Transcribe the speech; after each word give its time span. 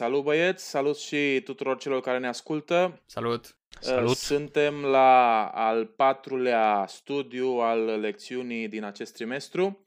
salut 0.00 0.22
băieți, 0.22 0.68
salut 0.68 0.96
și 0.98 1.40
tuturor 1.44 1.78
celor 1.78 2.00
care 2.00 2.18
ne 2.18 2.26
ascultă. 2.26 3.02
Salut! 3.06 3.44
Uh, 3.44 3.78
Salut! 3.80 4.16
Suntem 4.16 4.82
la 4.84 5.46
al 5.46 5.86
patrulea 5.86 6.84
studiu 6.88 7.46
al 7.46 7.84
lecțiunii 7.84 8.68
din 8.68 8.84
acest 8.84 9.14
trimestru 9.14 9.84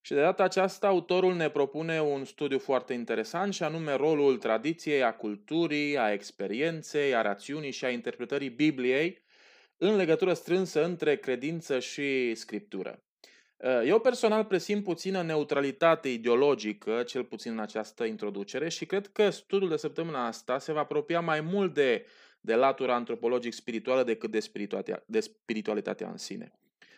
și 0.00 0.12
de 0.12 0.20
data 0.20 0.42
aceasta 0.42 0.86
autorul 0.86 1.34
ne 1.34 1.50
propune 1.50 2.02
un 2.02 2.24
studiu 2.24 2.58
foarte 2.58 2.92
interesant 2.92 3.54
și 3.54 3.62
anume 3.62 3.94
rolul 3.94 4.36
tradiției, 4.36 5.02
a 5.02 5.14
culturii, 5.14 5.98
a 5.98 6.12
experienței, 6.12 7.14
a 7.14 7.22
rațiunii 7.22 7.70
și 7.70 7.84
a 7.84 7.90
interpretării 7.90 8.50
Bibliei 8.50 9.24
în 9.76 9.96
legătură 9.96 10.32
strânsă 10.32 10.84
între 10.84 11.16
credință 11.16 11.78
și 11.78 12.34
scriptură. 12.34 13.05
Uh, 13.56 13.82
Eu 13.84 13.98
personal 13.98 14.44
presimt 14.44 14.84
puțină 14.84 15.22
neutralitate 15.22 16.08
ideologică, 16.08 17.02
cel 17.02 17.24
puțin 17.24 17.52
în 17.52 17.58
această 17.58 18.04
introducere, 18.04 18.68
și 18.68 18.86
cred 18.86 19.06
că 19.06 19.30
studiul 19.30 19.70
de 19.70 19.76
săptămâna 19.76 20.26
asta 20.26 20.58
se 20.58 20.72
va 20.72 20.80
apropia 20.80 21.20
mai 21.20 21.40
mult 21.40 21.74
de, 21.74 22.06
de 22.40 22.54
latura 22.54 22.94
antropologic-spirituală 22.94 24.02
decât 24.02 24.30
de 24.30 24.40
spiritualitatea, 24.40 25.04
de 25.06 25.20
spiritualitatea 25.20 26.08
în 26.08 26.16
sine. 26.16 26.52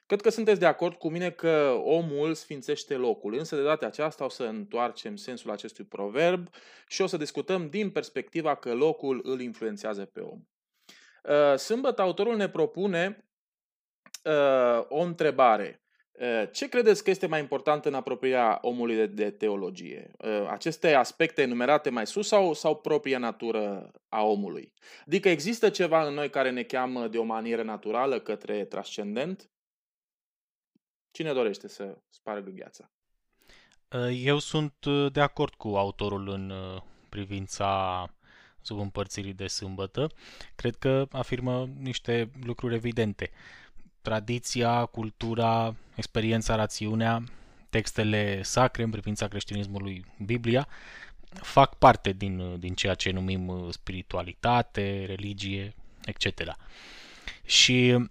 Cred 0.06 0.20
că 0.20 0.30
sunteți 0.30 0.60
de 0.60 0.66
acord 0.66 0.94
cu 0.94 1.08
mine 1.08 1.30
că 1.30 1.80
omul 1.84 2.34
sfințește 2.34 2.94
locul, 2.94 3.34
însă 3.34 3.56
de 3.56 3.62
data 3.62 3.86
aceasta 3.86 4.24
o 4.24 4.28
să 4.28 4.42
întoarcem 4.44 5.16
sensul 5.16 5.50
acestui 5.50 5.84
proverb 5.84 6.48
și 6.86 7.02
o 7.02 7.06
să 7.06 7.16
discutăm 7.16 7.68
din 7.68 7.90
perspectiva 7.90 8.54
că 8.54 8.74
locul 8.74 9.20
îl 9.24 9.40
influențează 9.40 10.04
pe 10.04 10.20
om. 10.20 10.40
Uh, 11.22 11.56
Sâmbătă 11.56 12.02
autorul 12.02 12.36
ne 12.36 12.48
propune 12.48 13.28
uh, 14.24 14.84
o 14.88 15.00
întrebare. 15.00 15.82
Uh, 16.20 16.42
Ce 16.52 16.68
credeți 16.68 17.04
că 17.04 17.10
este 17.10 17.26
mai 17.26 17.40
important 17.40 17.84
în 17.84 17.94
apropierea 17.94 18.58
omului 18.62 18.94
de, 18.94 19.06
de 19.06 19.30
teologie? 19.30 20.10
Uh, 20.18 20.46
Aceste 20.50 20.94
aspecte 20.94 21.42
enumerate 21.42 21.90
mai 21.90 22.06
sus 22.06 22.26
sau, 22.26 22.54
sau 22.54 22.76
propria 22.76 23.18
natură 23.18 23.90
a 24.08 24.22
omului? 24.22 24.72
Adică 25.06 25.28
există 25.28 25.70
ceva 25.70 26.06
în 26.06 26.14
noi 26.14 26.30
care 26.30 26.50
ne 26.50 26.62
cheamă 26.62 27.08
de 27.08 27.18
o 27.18 27.22
manieră 27.22 27.62
naturală 27.62 28.20
către 28.20 28.64
transcendent? 28.64 29.50
Cine 31.10 31.32
dorește 31.32 31.68
să 31.68 31.98
spargă 32.08 32.50
gheața? 32.50 32.90
Eu 34.12 34.38
sunt 34.38 34.84
uh, 34.84 35.12
de 35.12 35.20
acord 35.20 35.54
cu 35.54 35.68
autorul 35.68 36.28
în 36.28 36.50
uh, 36.50 36.82
privința 37.08 38.04
subîmpărțirii 38.60 39.32
de 39.32 39.46
sâmbătă. 39.46 40.10
Cred 40.54 40.76
că 40.76 41.06
afirmă 41.10 41.68
niște 41.78 42.30
lucruri 42.44 42.74
evidente. 42.74 43.30
Tradiția, 44.08 44.84
cultura, 44.84 45.74
experiența, 45.94 46.54
rațiunea, 46.54 47.22
textele 47.70 48.42
sacre 48.42 48.82
în 48.82 48.90
privința 48.90 49.28
creștinismului, 49.28 50.04
Biblia, 50.24 50.68
fac 51.32 51.74
parte 51.74 52.12
din, 52.12 52.38
uh, 52.38 52.58
din 52.58 52.74
ceea 52.74 52.94
ce 52.94 53.10
numim 53.10 53.48
uh, 53.48 53.72
spiritualitate, 53.72 55.04
religie, 55.06 55.74
etc. 56.04 56.56
Și 57.44 58.08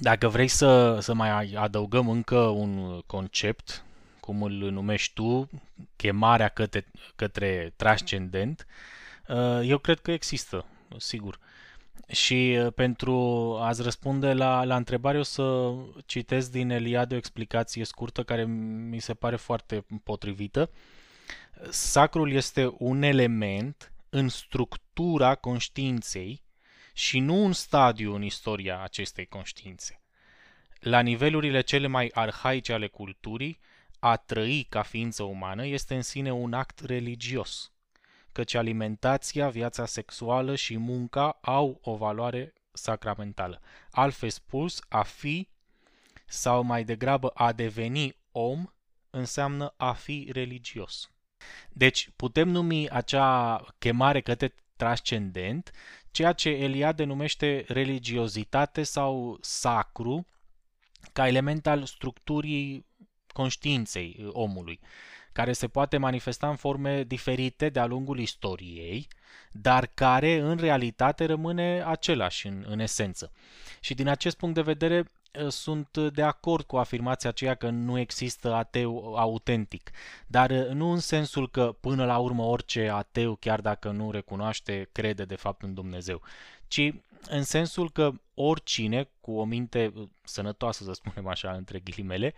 dacă 0.00 0.28
vrei 0.28 0.48
să, 0.48 0.98
să 1.00 1.14
mai 1.14 1.52
adăugăm 1.54 2.08
încă 2.08 2.38
un 2.38 3.00
concept, 3.06 3.84
cum 4.20 4.42
îl 4.42 4.52
numești 4.52 5.14
tu, 5.14 5.50
chemarea 5.96 6.48
către, 6.48 6.86
către 7.16 7.72
transcendent, 7.76 8.66
uh, 9.28 9.60
eu 9.64 9.78
cred 9.78 10.00
că 10.00 10.12
există, 10.12 10.64
sigur. 10.96 11.38
Și 12.08 12.58
uh, 12.58 12.72
pentru 12.72 13.14
a-ți 13.60 13.82
răspunde 13.82 14.32
la, 14.32 14.64
la 14.64 14.76
întrebare 14.76 15.18
o 15.18 15.22
să 15.22 15.72
citesc 16.06 16.50
din 16.50 16.70
Eliade 16.70 17.14
o 17.14 17.18
explicație 17.18 17.84
scurtă 17.84 18.22
care 18.22 18.44
mi 18.44 19.00
se 19.00 19.14
pare 19.14 19.36
foarte 19.36 19.86
potrivită. 20.02 20.70
Sacrul 21.70 22.32
este 22.32 22.74
un 22.78 23.02
element 23.02 23.92
în 24.08 24.28
structura 24.28 25.34
conștiinței 25.34 26.44
și 26.92 27.18
nu 27.18 27.44
un 27.44 27.52
stadiu 27.52 28.14
în 28.14 28.22
istoria 28.22 28.82
acestei 28.82 29.26
conștiințe. 29.26 30.02
La 30.80 31.00
nivelurile 31.00 31.60
cele 31.60 31.86
mai 31.86 32.10
arhaice 32.14 32.72
ale 32.72 32.86
culturii, 32.86 33.60
a 33.98 34.16
trăi 34.16 34.66
ca 34.68 34.82
ființă 34.82 35.22
umană 35.22 35.66
este 35.66 35.94
în 35.94 36.02
sine 36.02 36.32
un 36.32 36.52
act 36.52 36.80
religios, 36.80 37.72
căci 38.34 38.54
alimentația, 38.54 39.48
viața 39.48 39.86
sexuală 39.86 40.54
și 40.54 40.76
munca 40.76 41.38
au 41.40 41.78
o 41.82 41.96
valoare 41.96 42.52
sacramentală. 42.72 43.60
Altfel 43.90 44.30
spus, 44.30 44.80
a 44.88 45.02
fi 45.02 45.48
sau 46.26 46.62
mai 46.62 46.84
degrabă 46.84 47.28
a 47.28 47.52
deveni 47.52 48.16
om 48.32 48.64
înseamnă 49.10 49.74
a 49.76 49.92
fi 49.92 50.28
religios. 50.32 51.10
Deci 51.72 52.10
putem 52.16 52.48
numi 52.48 52.90
acea 52.90 53.64
chemare 53.78 54.20
către 54.20 54.54
transcendent 54.76 55.70
ceea 56.10 56.32
ce 56.32 56.48
Eliade 56.48 57.04
numește 57.04 57.64
religiozitate 57.68 58.82
sau 58.82 59.38
sacru 59.40 60.26
ca 61.12 61.26
element 61.26 61.66
al 61.66 61.84
structurii 61.84 62.86
conștiinței 63.32 64.16
uh, 64.18 64.28
omului, 64.32 64.80
care 65.34 65.52
se 65.52 65.68
poate 65.68 65.96
manifesta 65.96 66.48
în 66.48 66.56
forme 66.56 67.02
diferite 67.02 67.68
de-a 67.68 67.86
lungul 67.86 68.18
istoriei, 68.18 69.08
dar 69.52 69.90
care 69.94 70.38
în 70.38 70.56
realitate 70.56 71.24
rămâne 71.24 71.82
același 71.86 72.46
în, 72.46 72.64
în 72.68 72.78
esență. 72.78 73.32
Și 73.80 73.94
din 73.94 74.08
acest 74.08 74.36
punct 74.36 74.54
de 74.54 74.60
vedere 74.60 74.98
uh, 74.98 75.48
sunt 75.48 75.98
de 75.98 76.22
acord 76.22 76.64
cu 76.64 76.76
afirmația 76.76 77.30
aceea 77.30 77.54
că 77.54 77.70
nu 77.70 77.98
există 77.98 78.54
ateu 78.54 79.14
autentic, 79.16 79.90
dar 80.26 80.50
uh, 80.50 80.68
nu 80.68 80.90
în 80.90 81.00
sensul 81.00 81.50
că 81.50 81.76
până 81.80 82.04
la 82.04 82.18
urmă 82.18 82.42
orice 82.42 82.88
ateu, 82.88 83.34
chiar 83.34 83.60
dacă 83.60 83.90
nu 83.90 84.10
recunoaște, 84.10 84.88
crede 84.92 85.24
de 85.24 85.36
fapt 85.36 85.62
în 85.62 85.74
Dumnezeu, 85.74 86.22
ci 86.66 86.92
în 87.28 87.42
sensul 87.42 87.90
că 87.90 88.12
oricine 88.34 89.08
cu 89.20 89.32
o 89.32 89.44
minte 89.44 89.92
sănătoasă, 90.22 90.84
să 90.84 90.92
spunem 90.92 91.26
așa, 91.26 91.50
între 91.52 91.78
ghilimele, 91.78 92.34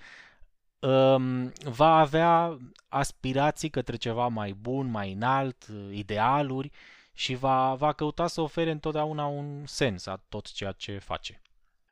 um, 0.86 1.52
va 1.64 1.98
avea 1.98 2.58
aspirații 2.88 3.70
către 3.70 3.96
ceva 3.96 4.26
mai 4.26 4.52
bun, 4.52 4.90
mai 4.90 5.12
înalt, 5.12 5.66
idealuri 5.90 6.70
și 7.12 7.34
va, 7.34 7.74
va 7.74 7.92
căuta 7.92 8.26
să 8.26 8.40
ofere 8.40 8.70
întotdeauna 8.70 9.26
un 9.26 9.66
sens 9.66 10.06
a 10.06 10.24
tot 10.28 10.52
ceea 10.52 10.72
ce 10.72 10.98
face. 10.98 11.40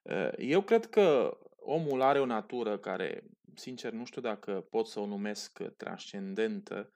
Uh, 0.03 0.31
Eu 0.39 0.61
cred 0.61 0.87
că 0.87 1.39
omul 1.61 2.03
are 2.03 2.21
o 2.21 2.27
natură 2.27 2.79
care, 2.79 3.23
sincer, 3.55 3.93
nu 3.93 4.05
știu 4.05 4.21
dacă 4.21 4.67
pot 4.71 4.87
să 4.87 5.01
o 5.01 5.07
numesc 5.07 5.63
transcendentă, 5.77 6.91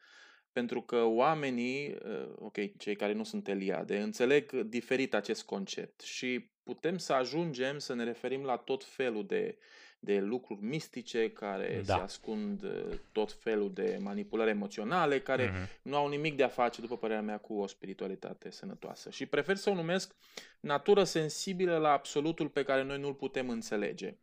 pentru 0.53 0.83
că 0.83 1.05
oamenii, 1.05 1.89
uh, 1.89 2.29
ok, 2.39 2.77
cei 2.79 2.97
care 2.97 3.13
nu 3.13 3.25
sunt 3.25 3.49
Eliade, 3.49 3.99
înțeleg 3.99 4.53
diferit 4.53 5.15
acest 5.15 5.45
concept 5.45 6.01
și 6.01 6.51
putem 6.63 6.99
să 6.99 7.13
ajungem 7.13 7.79
să 7.79 7.95
ne 7.95 8.05
referim 8.05 8.43
la 8.43 8.57
tot 8.57 8.85
felul 8.85 9.27
de, 9.27 9.59
de 9.99 10.19
lucruri 10.19 10.63
mistice 10.65 11.31
care 11.31 11.83
Da. 11.87 11.95
se 11.95 12.01
ascund, 12.01 12.63
uh, 12.63 12.99
tot 13.13 13.33
felul 13.33 13.73
de 13.73 13.99
manipulări 14.01 14.51
emoționale 14.51 15.21
care 15.21 15.47
Mhm. 15.51 15.69
nu 15.83 15.97
au 15.97 16.09
nimic 16.09 16.37
de 16.37 16.43
a 16.43 16.49
face, 16.49 16.81
după 16.81 16.97
părerea 16.97 17.23
mea, 17.23 17.39
cu 17.39 17.55
o 17.55 17.67
spiritualitate 17.67 18.51
sănătoasă. 18.51 19.11
Și 19.11 19.27
prefer 19.27 19.57
să 19.57 19.71
o 19.71 19.75
numesc 19.75 20.15
natură 20.61 21.05
sensibilă 21.05 21.77
la 21.77 21.93
absolutul 21.93 22.49
pe 22.49 22.63
care 22.63 22.83
noi 22.85 22.99
nu-l 22.99 23.15
putem 23.15 23.49
înțelege. 23.49 24.17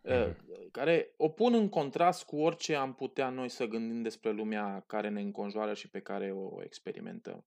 Uh, 0.00 0.28
Care 0.70 1.10
o 1.16 1.28
pun 1.28 1.54
în 1.54 1.68
contrast 1.68 2.24
cu 2.24 2.36
orice 2.36 2.74
am 2.74 2.94
putea 2.94 3.28
noi 3.28 3.48
să 3.48 3.64
gândim 3.66 4.02
despre 4.02 4.30
lumea 4.30 4.84
care 4.86 5.08
ne 5.08 5.20
înconjoară 5.20 5.74
și 5.74 5.88
pe 5.88 6.00
care 6.00 6.32
o 6.32 6.62
experimentăm. 6.62 7.44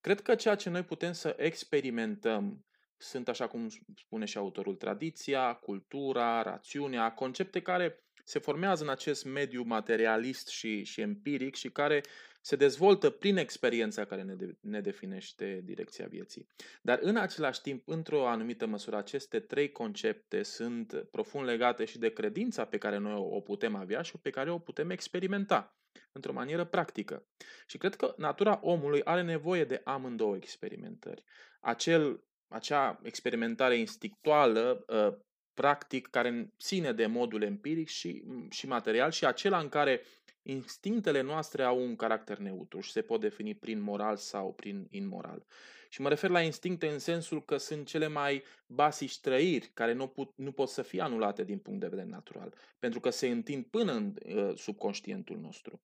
Cred 0.00 0.20
că 0.20 0.34
ceea 0.34 0.54
ce 0.54 0.70
noi 0.70 0.82
putem 0.82 1.12
să 1.12 1.36
experimentăm 1.38 2.64
sunt, 2.96 3.28
așa 3.28 3.46
cum 3.46 3.68
spune 3.96 4.24
și 4.24 4.38
autorul, 4.38 4.74
tradiția, 4.74 5.54
cultura, 5.54 6.42
rațiunea, 6.42 7.12
concepte 7.12 7.60
care 7.62 8.00
se 8.24 8.38
formează 8.38 8.82
în 8.82 8.88
acest 8.88 9.24
mediu 9.24 9.62
materialist 9.62 10.48
și, 10.48 10.84
și 10.84 11.00
empiric 11.00 11.54
și 11.54 11.70
care 11.70 12.02
se 12.40 12.56
dezvoltă 12.56 13.10
prin 13.10 13.36
experiența 13.36 14.04
care 14.04 14.22
ne, 14.22 14.34
de, 14.34 14.56
ne 14.60 14.80
definește 14.80 15.60
direcția 15.64 16.06
vieții. 16.06 16.46
Dar 16.82 16.98
în 17.02 17.16
același 17.16 17.60
timp, 17.60 17.88
într-o 17.88 18.28
anumită 18.28 18.66
măsură, 18.66 18.96
aceste 18.96 19.40
trei 19.40 19.72
concepte 19.72 20.42
sunt 20.42 21.06
profund 21.10 21.46
legate 21.46 21.84
și 21.84 21.98
de 21.98 22.12
credința 22.12 22.64
pe 22.64 22.78
care 22.78 22.98
noi 22.98 23.14
o 23.16 23.40
putem 23.40 23.74
avea 23.74 24.02
și 24.02 24.18
pe 24.18 24.30
care 24.30 24.50
o 24.50 24.58
putem 24.58 24.90
experimenta 24.90 25.76
într-o 26.12 26.32
manieră 26.32 26.64
practică. 26.64 27.26
Și 27.66 27.78
cred 27.78 27.94
că 27.94 28.14
natura 28.16 28.58
omului 28.62 29.02
are 29.04 29.22
nevoie 29.22 29.64
de 29.64 29.80
amândouă 29.84 30.36
experimentări. 30.36 31.24
Acel, 31.60 32.24
acea 32.48 33.00
experimentare 33.02 33.76
instinctuală, 33.76 34.84
uh, 34.88 35.24
practic, 35.54 36.06
care 36.06 36.52
ține 36.58 36.92
de 36.92 37.06
modul 37.06 37.42
empiric 37.42 37.88
și, 37.88 38.24
și 38.50 38.66
material 38.66 39.10
și 39.10 39.26
acela 39.26 39.58
în 39.58 39.68
care 39.68 40.02
instinctele 40.42 41.20
noastre 41.20 41.62
au 41.62 41.82
un 41.82 41.96
caracter 41.96 42.38
neutru 42.38 42.80
și 42.80 42.90
se 42.90 43.02
pot 43.02 43.20
defini 43.20 43.54
prin 43.54 43.80
moral 43.80 44.16
sau 44.16 44.52
prin 44.52 44.86
imoral. 44.90 45.46
Și 45.88 46.00
mă 46.00 46.08
refer 46.08 46.30
la 46.30 46.40
instincte 46.40 46.88
în 46.88 46.98
sensul 46.98 47.44
că 47.44 47.56
sunt 47.56 47.86
cele 47.86 48.06
mai 48.06 48.42
basici 48.66 49.20
trăiri 49.20 49.70
care 49.74 49.92
nu, 49.92 50.06
put, 50.06 50.32
nu 50.36 50.52
pot 50.52 50.68
să 50.68 50.82
fie 50.82 51.00
anulate 51.00 51.44
din 51.44 51.58
punct 51.58 51.80
de 51.80 51.86
vedere 51.86 52.08
natural, 52.08 52.54
pentru 52.78 53.00
că 53.00 53.10
se 53.10 53.28
întind 53.28 53.64
până 53.64 53.92
în 53.92 54.14
uh, 54.26 54.52
subconștientul 54.56 55.38
nostru. 55.38 55.80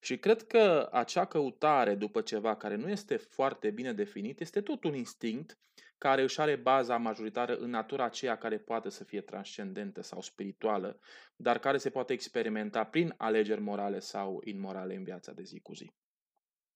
Și 0.00 0.18
cred 0.18 0.42
că 0.42 0.88
acea 0.92 1.24
căutare 1.24 1.94
după 1.94 2.20
ceva 2.20 2.56
care 2.56 2.74
nu 2.74 2.88
este 2.88 3.16
foarte 3.16 3.70
bine 3.70 3.92
definit 3.92 4.40
este 4.40 4.60
tot 4.60 4.84
un 4.84 4.94
instinct 4.94 5.58
care 5.98 6.22
își 6.22 6.40
are 6.40 6.56
baza 6.56 6.96
majoritară 6.96 7.56
în 7.56 7.70
natura 7.70 8.04
aceea 8.04 8.36
care 8.36 8.58
poate 8.58 8.90
să 8.90 9.04
fie 9.04 9.20
transcendentă 9.20 10.02
sau 10.02 10.20
spirituală, 10.20 11.00
dar 11.36 11.58
care 11.58 11.76
se 11.76 11.90
poate 11.90 12.12
experimenta 12.12 12.84
prin 12.84 13.14
alegeri 13.16 13.60
morale 13.60 13.98
sau 13.98 14.40
imorale 14.44 14.94
în 14.94 15.04
viața 15.04 15.32
de 15.32 15.42
zi 15.42 15.60
cu 15.60 15.74
zi. 15.74 15.92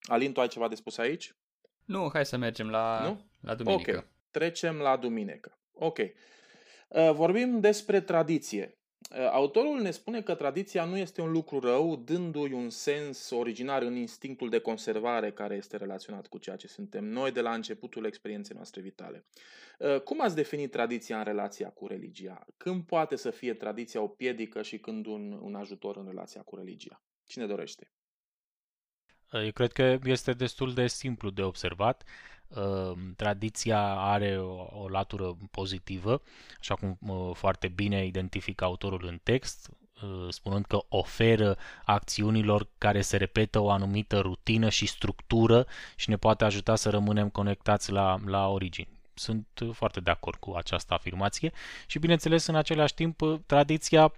Alin, 0.03 0.33
tu 0.33 0.41
ai 0.41 0.49
ceva 0.49 0.69
de 0.69 0.75
spus 0.75 0.99
aici? 0.99 1.35
Nu, 1.85 2.11
hai 2.13 2.27
să 2.27 2.37
mergem 2.37 2.71
la, 2.71 3.01
nu? 3.03 3.27
la 3.41 3.55
duminică. 3.55 3.97
Ok, 3.97 4.05
trecem 4.31 4.77
la 4.77 4.97
duminică. 4.97 5.59
Ok. 5.73 5.99
Uh, 5.99 7.11
vorbim 7.13 7.61
despre 7.61 8.01
tradiție. 8.01 8.80
Uh, 9.11 9.17
autorul 9.31 9.81
ne 9.81 9.91
spune 9.91 10.23
că 10.23 10.35
tradiția 10.35 10.85
nu 10.85 10.97
este 10.97 11.21
un 11.21 11.31
lucru 11.31 11.59
rău, 11.59 11.97
dându-i 11.97 12.53
un 12.53 12.71
sens 12.71 13.31
originar 13.31 13.83
în 13.83 13.97
instinctul 13.97 14.49
de 14.49 14.59
conservare 14.59 15.33
care 15.33 15.55
este 15.55 15.77
relaționat 15.77 16.27
cu 16.27 16.39
ceea 16.39 16.57
ce 16.57 16.67
suntem 16.67 17.05
noi 17.05 17.33
de 17.33 17.41
la 17.41 17.55
începutul 17.55 18.05
experienței 18.05 18.55
noastre 18.55 18.81
vitale. 18.81 19.25
Uh, 19.79 20.01
cum 20.01 20.21
ați 20.21 20.35
definit 20.35 20.71
tradiția 20.71 21.19
în 21.19 21.25
relația 21.25 21.69
cu 21.71 21.87
religia? 21.87 22.47
Când 22.57 22.85
poate 22.85 23.17
să 23.17 23.31
fie 23.31 23.55
tradiția 23.55 24.03
o 24.03 24.09
piedică 24.09 24.63
și 24.63 24.79
când 24.79 25.07
un, 25.07 25.39
un 25.43 25.55
ajutor 25.55 25.97
în 25.97 26.07
relația 26.07 26.43
cu 26.43 26.57
religia? 26.57 27.03
Cine 27.25 27.47
dorește? 27.47 27.91
Eu 29.33 29.53
cred 29.53 29.73
că 29.73 29.99
este 30.05 30.33
destul 30.33 30.75
de 30.75 30.87
simplu 30.87 31.31
de 31.31 31.43
observat. 31.43 32.05
Ehm, 32.57 33.15
tradiția 33.17 33.81
are 33.95 34.39
o, 34.39 34.83
o 34.83 34.89
latură 34.89 35.37
pozitivă, 35.51 36.23
așa 36.61 36.75
cum 36.75 36.99
foarte 37.35 37.69
bine 37.69 38.07
identifică 38.07 38.65
autorul 38.65 39.05
în 39.07 39.21
text, 39.23 39.71
ă, 40.03 40.31
spunând 40.31 40.65
că 40.65 40.79
oferă 40.89 41.57
acțiunilor 41.85 42.69
care 42.79 43.01
se 43.01 43.17
repetă 43.17 43.59
o 43.59 43.71
anumită 43.71 44.19
rutină 44.19 44.69
și 44.69 44.87
structură 44.87 45.67
și 45.97 46.09
ne 46.09 46.17
poate 46.17 46.45
ajuta 46.45 46.77
să 46.77 46.91
rămânem 46.91 47.29
conectați 47.29 47.93
la, 47.93 48.19
la 48.27 48.49
origini. 48.49 49.01
Sunt 49.15 49.47
foarte 49.73 50.01
de 50.01 50.11
acord 50.11 50.39
cu 50.39 50.53
această 50.53 50.95
afirmație 50.95 51.53
și, 51.87 51.99
bineînțeles, 51.99 52.47
în 52.47 52.55
același 52.55 52.95
timp, 52.95 53.21
tradiția 53.47 54.13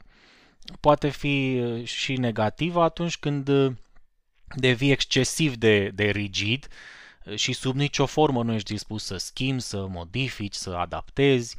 poate 0.81 1.09
fi 1.09 1.63
și 1.85 2.17
negativă 2.17 2.83
atunci 2.83 3.19
când 3.19 3.51
devii 4.57 4.91
excesiv 4.91 5.57
de, 5.57 5.89
de 5.89 6.05
rigid 6.05 6.69
și 7.35 7.53
sub 7.53 7.75
nicio 7.75 8.07
formă 8.07 8.43
nu 8.43 8.53
ești 8.53 8.73
dispus 8.73 9.05
să 9.05 9.17
schimbi, 9.17 9.63
să 9.63 9.87
modifici, 9.87 10.55
să 10.55 10.71
adaptezi, 10.71 11.57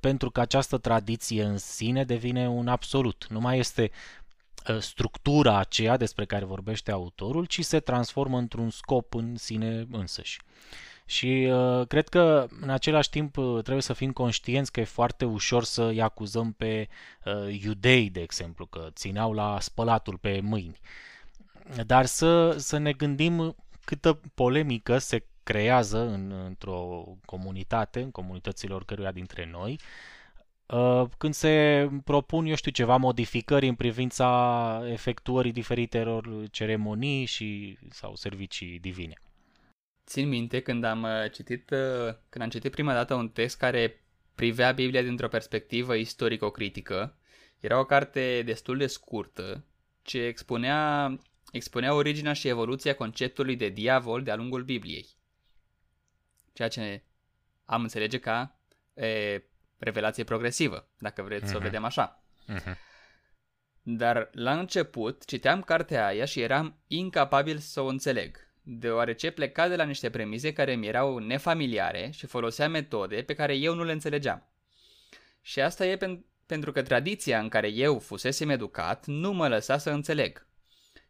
pentru 0.00 0.30
că 0.30 0.40
această 0.40 0.78
tradiție 0.78 1.42
în 1.42 1.58
sine 1.58 2.04
devine 2.04 2.48
un 2.48 2.68
absolut. 2.68 3.26
Nu 3.28 3.40
mai 3.40 3.58
este 3.58 3.90
ă, 4.68 4.78
structura 4.78 5.58
aceea 5.58 5.96
despre 5.96 6.24
care 6.24 6.44
vorbește 6.44 6.90
autorul, 6.90 7.44
ci 7.44 7.64
se 7.64 7.80
transformă 7.80 8.38
într-un 8.38 8.70
scop 8.70 9.14
în 9.14 9.36
sine 9.36 9.86
însăși. 9.90 10.40
Și 11.04 11.48
uh, 11.50 11.86
cred 11.86 12.08
că 12.08 12.46
în 12.60 12.70
același 12.70 13.10
timp 13.10 13.32
trebuie 13.32 13.82
să 13.82 13.92
fim 13.92 14.12
conștienți 14.12 14.72
că 14.72 14.80
e 14.80 14.84
foarte 14.84 15.24
ușor 15.24 15.64
să 15.64 15.84
îi 15.84 16.02
acuzăm 16.02 16.52
pe 16.52 16.88
uh, 17.24 17.60
iudei, 17.62 18.10
de 18.10 18.20
exemplu, 18.20 18.66
că 18.66 18.88
țineau 18.92 19.32
la 19.32 19.60
spălatul 19.60 20.18
pe 20.18 20.40
mâini. 20.42 20.80
Dar 21.86 22.06
să, 22.06 22.50
să 22.58 22.78
ne 22.78 22.92
gândim 22.92 23.56
câtă 23.84 24.20
polemică 24.34 24.98
se 24.98 25.26
creează 25.42 25.98
în, 25.98 26.30
într-o 26.30 27.04
comunitate, 27.24 28.00
în 28.00 28.10
comunitățile 28.10 28.74
oricăruia 28.74 29.12
dintre 29.12 29.48
noi, 29.50 29.80
uh, 30.66 31.04
când 31.18 31.34
se 31.34 31.88
propun, 32.04 32.46
eu 32.46 32.54
știu, 32.54 32.70
ceva 32.70 32.96
modificări 32.96 33.68
în 33.68 33.74
privința 33.74 34.82
efectuării 34.86 35.52
diferitelor 35.52 36.48
ceremonii 36.50 37.24
și 37.24 37.78
sau 37.90 38.14
servicii 38.14 38.78
divine. 38.78 39.14
Țin 40.06 40.28
minte 40.28 40.60
când 40.60 40.84
am 40.84 41.02
uh, 41.02 41.30
citit, 41.32 41.70
uh, 41.70 42.14
când 42.28 42.44
am 42.44 42.50
citit 42.50 42.70
prima 42.70 42.92
dată 42.92 43.14
un 43.14 43.28
text 43.28 43.56
care 43.56 44.04
privea 44.34 44.72
Biblia 44.72 45.02
dintr-o 45.02 45.28
perspectivă 45.28 45.94
istorico-critică. 45.94 47.16
Era 47.60 47.78
o 47.78 47.84
carte 47.84 48.42
destul 48.44 48.76
de 48.76 48.86
scurtă 48.86 49.64
ce 50.02 50.22
expunea 50.24 51.16
expunea 51.52 51.94
originea 51.94 52.32
și 52.32 52.48
evoluția 52.48 52.94
conceptului 52.94 53.56
de 53.56 53.68
diavol 53.68 54.22
de-a 54.22 54.36
lungul 54.36 54.62
Bibliei. 54.62 55.08
Ceea 56.52 56.68
ce 56.68 57.02
am 57.64 57.82
înțelege 57.82 58.18
ca 58.18 58.58
e, 58.94 59.42
revelație 59.78 60.24
progresivă, 60.24 60.88
dacă 60.98 61.22
vreți 61.22 61.44
uh-huh. 61.44 61.48
să 61.48 61.54
o 61.54 61.58
mhm. 61.58 61.64
vedem 61.64 61.84
așa. 61.84 62.22
Uh-huh. 62.48 62.74
Dar 63.82 64.30
la 64.32 64.58
început 64.58 65.24
citeam 65.24 65.62
cartea 65.62 66.06
aia 66.06 66.24
și 66.24 66.40
eram 66.40 66.78
incapabil 66.86 67.58
să 67.58 67.80
o 67.80 67.86
înțeleg, 67.86 68.52
deoarece 68.62 69.30
pleca 69.30 69.68
de 69.68 69.76
la 69.76 69.84
niște 69.84 70.10
premize 70.10 70.52
care 70.52 70.74
mi 70.74 70.86
erau 70.86 71.18
nefamiliare 71.18 72.10
și 72.12 72.26
folosea 72.26 72.68
metode 72.68 73.22
pe 73.22 73.34
care 73.34 73.54
eu 73.54 73.74
nu 73.74 73.84
le 73.84 73.92
înțelegeam. 73.92 74.48
Și 75.40 75.60
asta 75.60 75.86
e 75.86 75.96
pen- 75.96 76.24
pentru 76.46 76.72
că 76.72 76.82
tradiția 76.82 77.38
în 77.38 77.48
care 77.48 77.68
eu 77.68 77.98
fusesem 77.98 78.48
educat 78.48 79.06
nu 79.06 79.32
mă 79.32 79.48
lăsa 79.48 79.78
să 79.78 79.90
înțeleg. 79.90 80.46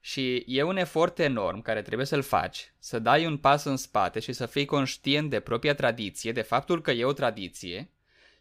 Și 0.05 0.45
e 0.47 0.63
un 0.63 0.77
efort 0.77 1.19
enorm 1.19 1.63
care 1.63 1.83
trebuie 1.83 2.07
să-l 2.07 2.23
faci, 2.23 2.73
să 2.79 2.99
dai 2.99 3.27
un 3.27 3.37
pas 3.37 3.65
în 3.65 3.77
spate 3.77 4.21
și 4.21 4.33
să 4.33 4.47
fii 4.47 4.65
conștient 4.65 5.31
de 5.31 5.41
propria 5.41 5.75
tradiție, 5.75 6.33
de 6.33 6.43
faptul 6.43 6.81
că 6.81 6.91
e 6.91 7.05
o 7.05 7.13
tradiție 7.13 7.91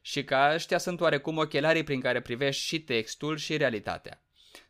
și 0.01 0.23
că 0.23 0.51
ăștia 0.53 0.77
sunt 0.77 1.01
oarecum 1.01 1.37
ochelarii 1.37 1.83
prin 1.83 1.99
care 1.99 2.21
privești 2.21 2.63
și 2.63 2.81
textul 2.81 3.37
și 3.37 3.57
realitatea. 3.57 4.23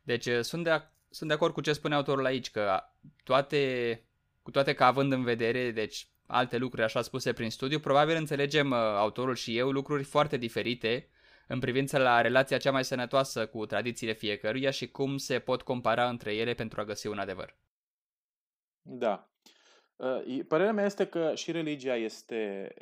Deci 0.04 0.26
uh, 0.26 0.40
sunt 0.42 0.64
de, 0.64 0.82
sunt 1.10 1.30
de 1.30 1.36
acord 1.36 1.54
cu 1.54 1.62
ce 1.62 1.74
spune 1.74 1.96
autorul 1.96 2.26
aici, 2.26 2.52
că 2.52 2.84
toate, 3.24 4.04
cu 4.42 4.52
toate 4.52 4.74
că 4.74 4.84
având 4.84 5.12
în 5.12 5.24
vedere, 5.24 5.72
deci 5.72 6.08
alte 6.26 6.58
lucruri 6.58 6.84
așa 6.84 7.02
spuse 7.02 7.34
prin 7.34 7.50
studiu, 7.50 7.80
probabil 7.80 8.16
înțelegem 8.16 8.72
uh, 8.72 8.78
autorul 8.78 9.36
și 9.36 9.58
eu 9.58 9.72
lucruri 9.72 10.04
foarte 10.04 10.38
diferite 10.38 11.08
în 11.52 11.60
privința 11.60 11.98
la 11.98 12.22
relația 12.22 12.58
cea 12.58 12.72
mai 12.72 12.84
sănătoasă 12.84 13.48
cu 13.48 13.66
tradițiile 13.66 14.14
fiecăruia 14.14 14.72
și 14.72 14.92
cum 14.92 15.18
se 15.18 15.40
pot 15.40 15.62
compara 15.62 16.10
între 16.10 16.36
ele 16.36 16.54
pentru 16.54 16.82
a 16.82 16.84
găsi 16.84 17.08
un 17.08 17.20
adevăr. 17.20 17.58
Da. 18.82 19.30
Ă, 20.00 20.24
părerea 20.48 20.74
mea 20.74 20.86
este 20.86 21.08
că 21.08 21.36
și 21.36 21.52
religia 21.52 21.96
este, 21.96 22.74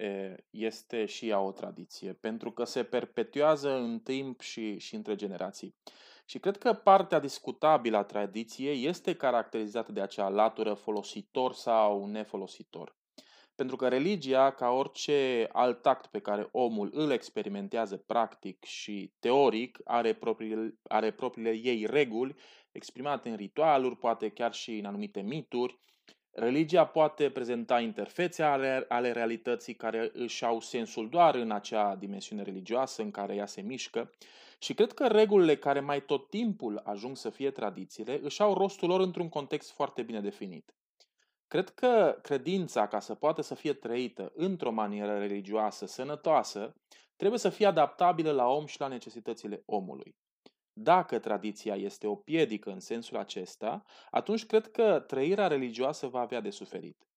este 0.49 1.05
și 1.05 1.29
ea 1.29 1.39
o 1.39 1.51
tradiție, 1.51 2.13
pentru 2.13 2.51
că 2.51 2.63
se 2.63 2.83
perpetuează 2.83 3.71
în 3.71 3.99
timp 3.99 4.41
și, 4.41 4.77
și 4.77 4.95
între 4.95 5.15
generații. 5.15 5.75
Și 6.25 6.39
cred 6.39 6.57
că 6.57 6.73
partea 6.73 7.19
discutabilă 7.19 7.97
a 7.97 8.03
tradiției 8.03 8.85
este 8.85 9.15
caracterizată 9.15 9.91
de 9.91 10.01
acea 10.01 10.27
latură 10.27 10.73
folositor 10.73 11.53
sau 11.53 12.05
nefolositor. 12.05 12.98
Pentru 13.59 13.77
că 13.77 13.87
religia, 13.87 14.51
ca 14.51 14.69
orice 14.69 15.47
alt 15.51 15.85
act 15.85 16.05
pe 16.05 16.19
care 16.19 16.49
omul 16.51 16.89
îl 16.93 17.11
experimentează 17.11 17.97
practic 17.97 18.63
și 18.63 19.11
teoric, 19.19 19.79
are 19.83 20.13
propriile, 20.13 20.79
are 20.83 21.11
propriile 21.11 21.49
ei 21.49 21.85
reguli 21.85 22.35
exprimate 22.71 23.29
în 23.29 23.35
ritualuri, 23.35 23.97
poate 23.97 24.29
chiar 24.29 24.53
și 24.53 24.77
în 24.77 24.85
anumite 24.85 25.21
mituri. 25.21 25.77
Religia 26.31 26.85
poate 26.85 27.29
prezenta 27.29 27.79
interfețe 27.79 28.43
ale, 28.43 28.85
ale 28.87 29.11
realității 29.11 29.73
care 29.75 30.09
își 30.13 30.45
au 30.45 30.59
sensul 30.59 31.09
doar 31.09 31.35
în 31.35 31.51
acea 31.51 31.95
dimensiune 31.95 32.41
religioasă 32.41 33.01
în 33.01 33.11
care 33.11 33.35
ea 33.35 33.45
se 33.45 33.61
mișcă. 33.61 34.11
Și 34.59 34.73
cred 34.73 34.91
că 34.91 35.07
regulile 35.07 35.57
care 35.57 35.79
mai 35.79 36.05
tot 36.05 36.29
timpul 36.29 36.81
ajung 36.83 37.17
să 37.17 37.29
fie 37.29 37.51
tradițiile 37.51 38.19
își 38.23 38.41
au 38.41 38.53
rostul 38.53 38.87
lor 38.87 38.99
într-un 38.99 39.29
context 39.29 39.71
foarte 39.71 40.01
bine 40.01 40.21
definit. 40.21 40.73
Cred 41.49 41.69
că 41.69 42.19
credința, 42.21 42.87
ca 42.87 42.99
să 42.99 43.15
poată 43.15 43.41
să 43.41 43.55
fie 43.55 43.73
trăită 43.73 44.31
într-o 44.35 44.71
manieră 44.71 45.17
religioasă, 45.17 45.85
sănătoasă, 45.85 46.75
trebuie 47.15 47.39
să 47.39 47.49
fie 47.49 47.65
adaptabilă 47.65 48.31
la 48.31 48.47
om 48.47 48.65
și 48.65 48.79
la 48.79 48.87
necesitățile 48.87 49.63
omului. 49.65 50.15
Dacă 50.73 51.19
tradiția 51.19 51.75
este 51.75 52.07
o 52.07 52.15
piedică 52.15 52.69
în 52.69 52.79
sensul 52.79 53.17
acesta, 53.17 53.83
atunci 54.09 54.45
cred 54.45 54.71
că 54.71 54.99
trăirea 54.99 55.47
religioasă 55.47 56.07
va 56.07 56.19
avea 56.19 56.41
de 56.41 56.49
suferit. 56.49 57.08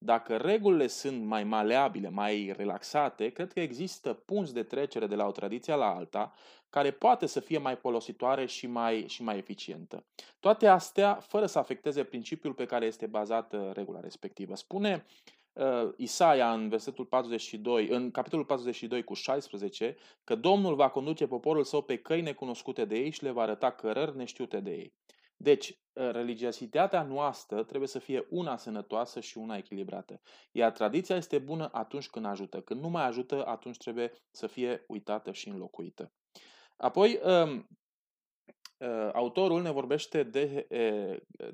Dacă 0.00 0.36
regulile 0.36 0.86
sunt 0.86 1.24
mai 1.24 1.44
maleabile, 1.44 2.08
mai 2.08 2.52
relaxate, 2.56 3.28
cred 3.28 3.52
că 3.52 3.60
există 3.60 4.12
punți 4.12 4.54
de 4.54 4.62
trecere 4.62 5.06
de 5.06 5.14
la 5.14 5.26
o 5.26 5.30
tradiție 5.30 5.74
la 5.74 5.94
alta, 5.94 6.32
care 6.70 6.90
poate 6.90 7.26
să 7.26 7.40
fie 7.40 7.58
mai 7.58 7.76
folositoare 7.76 8.46
și 8.46 8.66
mai, 8.66 9.04
și 9.08 9.22
mai 9.22 9.36
eficientă. 9.36 10.04
Toate 10.40 10.66
astea 10.66 11.14
fără 11.14 11.46
să 11.46 11.58
afecteze 11.58 12.04
principiul 12.04 12.54
pe 12.54 12.66
care 12.66 12.86
este 12.86 13.06
bazată 13.06 13.72
regula 13.74 14.00
respectivă. 14.00 14.56
Spune 14.56 15.06
uh, 15.52 15.92
Isaia 15.96 16.52
în 16.52 16.68
versetul 16.68 17.04
42, 17.04 17.88
în 17.88 18.10
capitolul 18.10 18.44
42 18.44 19.04
cu 19.04 19.14
16, 19.14 19.96
că 20.24 20.34
Domnul 20.34 20.74
va 20.74 20.88
conduce 20.88 21.26
poporul 21.26 21.64
său 21.64 21.82
pe 21.82 21.96
căi 21.96 22.20
necunoscute 22.20 22.84
de 22.84 22.98
ei 22.98 23.10
și 23.10 23.22
le 23.22 23.30
va 23.30 23.42
arăta 23.42 23.70
cărări 23.70 24.16
neștiute 24.16 24.60
de 24.60 24.70
ei. 24.70 24.92
Deci, 25.40 25.78
ă, 25.96 26.10
religiositatea 26.10 27.02
noastră 27.02 27.62
trebuie 27.62 27.88
să 27.88 27.98
fie 27.98 28.26
una 28.30 28.56
sănătoasă 28.56 29.20
și 29.20 29.38
una 29.38 29.56
echilibrată. 29.56 30.20
Iar 30.52 30.72
tradiția 30.72 31.16
este 31.16 31.38
bună 31.38 31.68
atunci 31.72 32.08
când 32.08 32.24
ajută. 32.24 32.60
Când 32.60 32.80
nu 32.80 32.88
mai 32.88 33.06
ajută, 33.06 33.46
atunci 33.46 33.76
trebuie 33.76 34.12
să 34.30 34.46
fie 34.46 34.84
uitată 34.86 35.32
și 35.32 35.48
înlocuită. 35.48 36.12
Apoi, 36.76 37.20
uh, 37.24 37.64
autorul 39.12 39.62
ne 39.62 39.70
vorbește 39.70 40.22
de, 40.22 40.66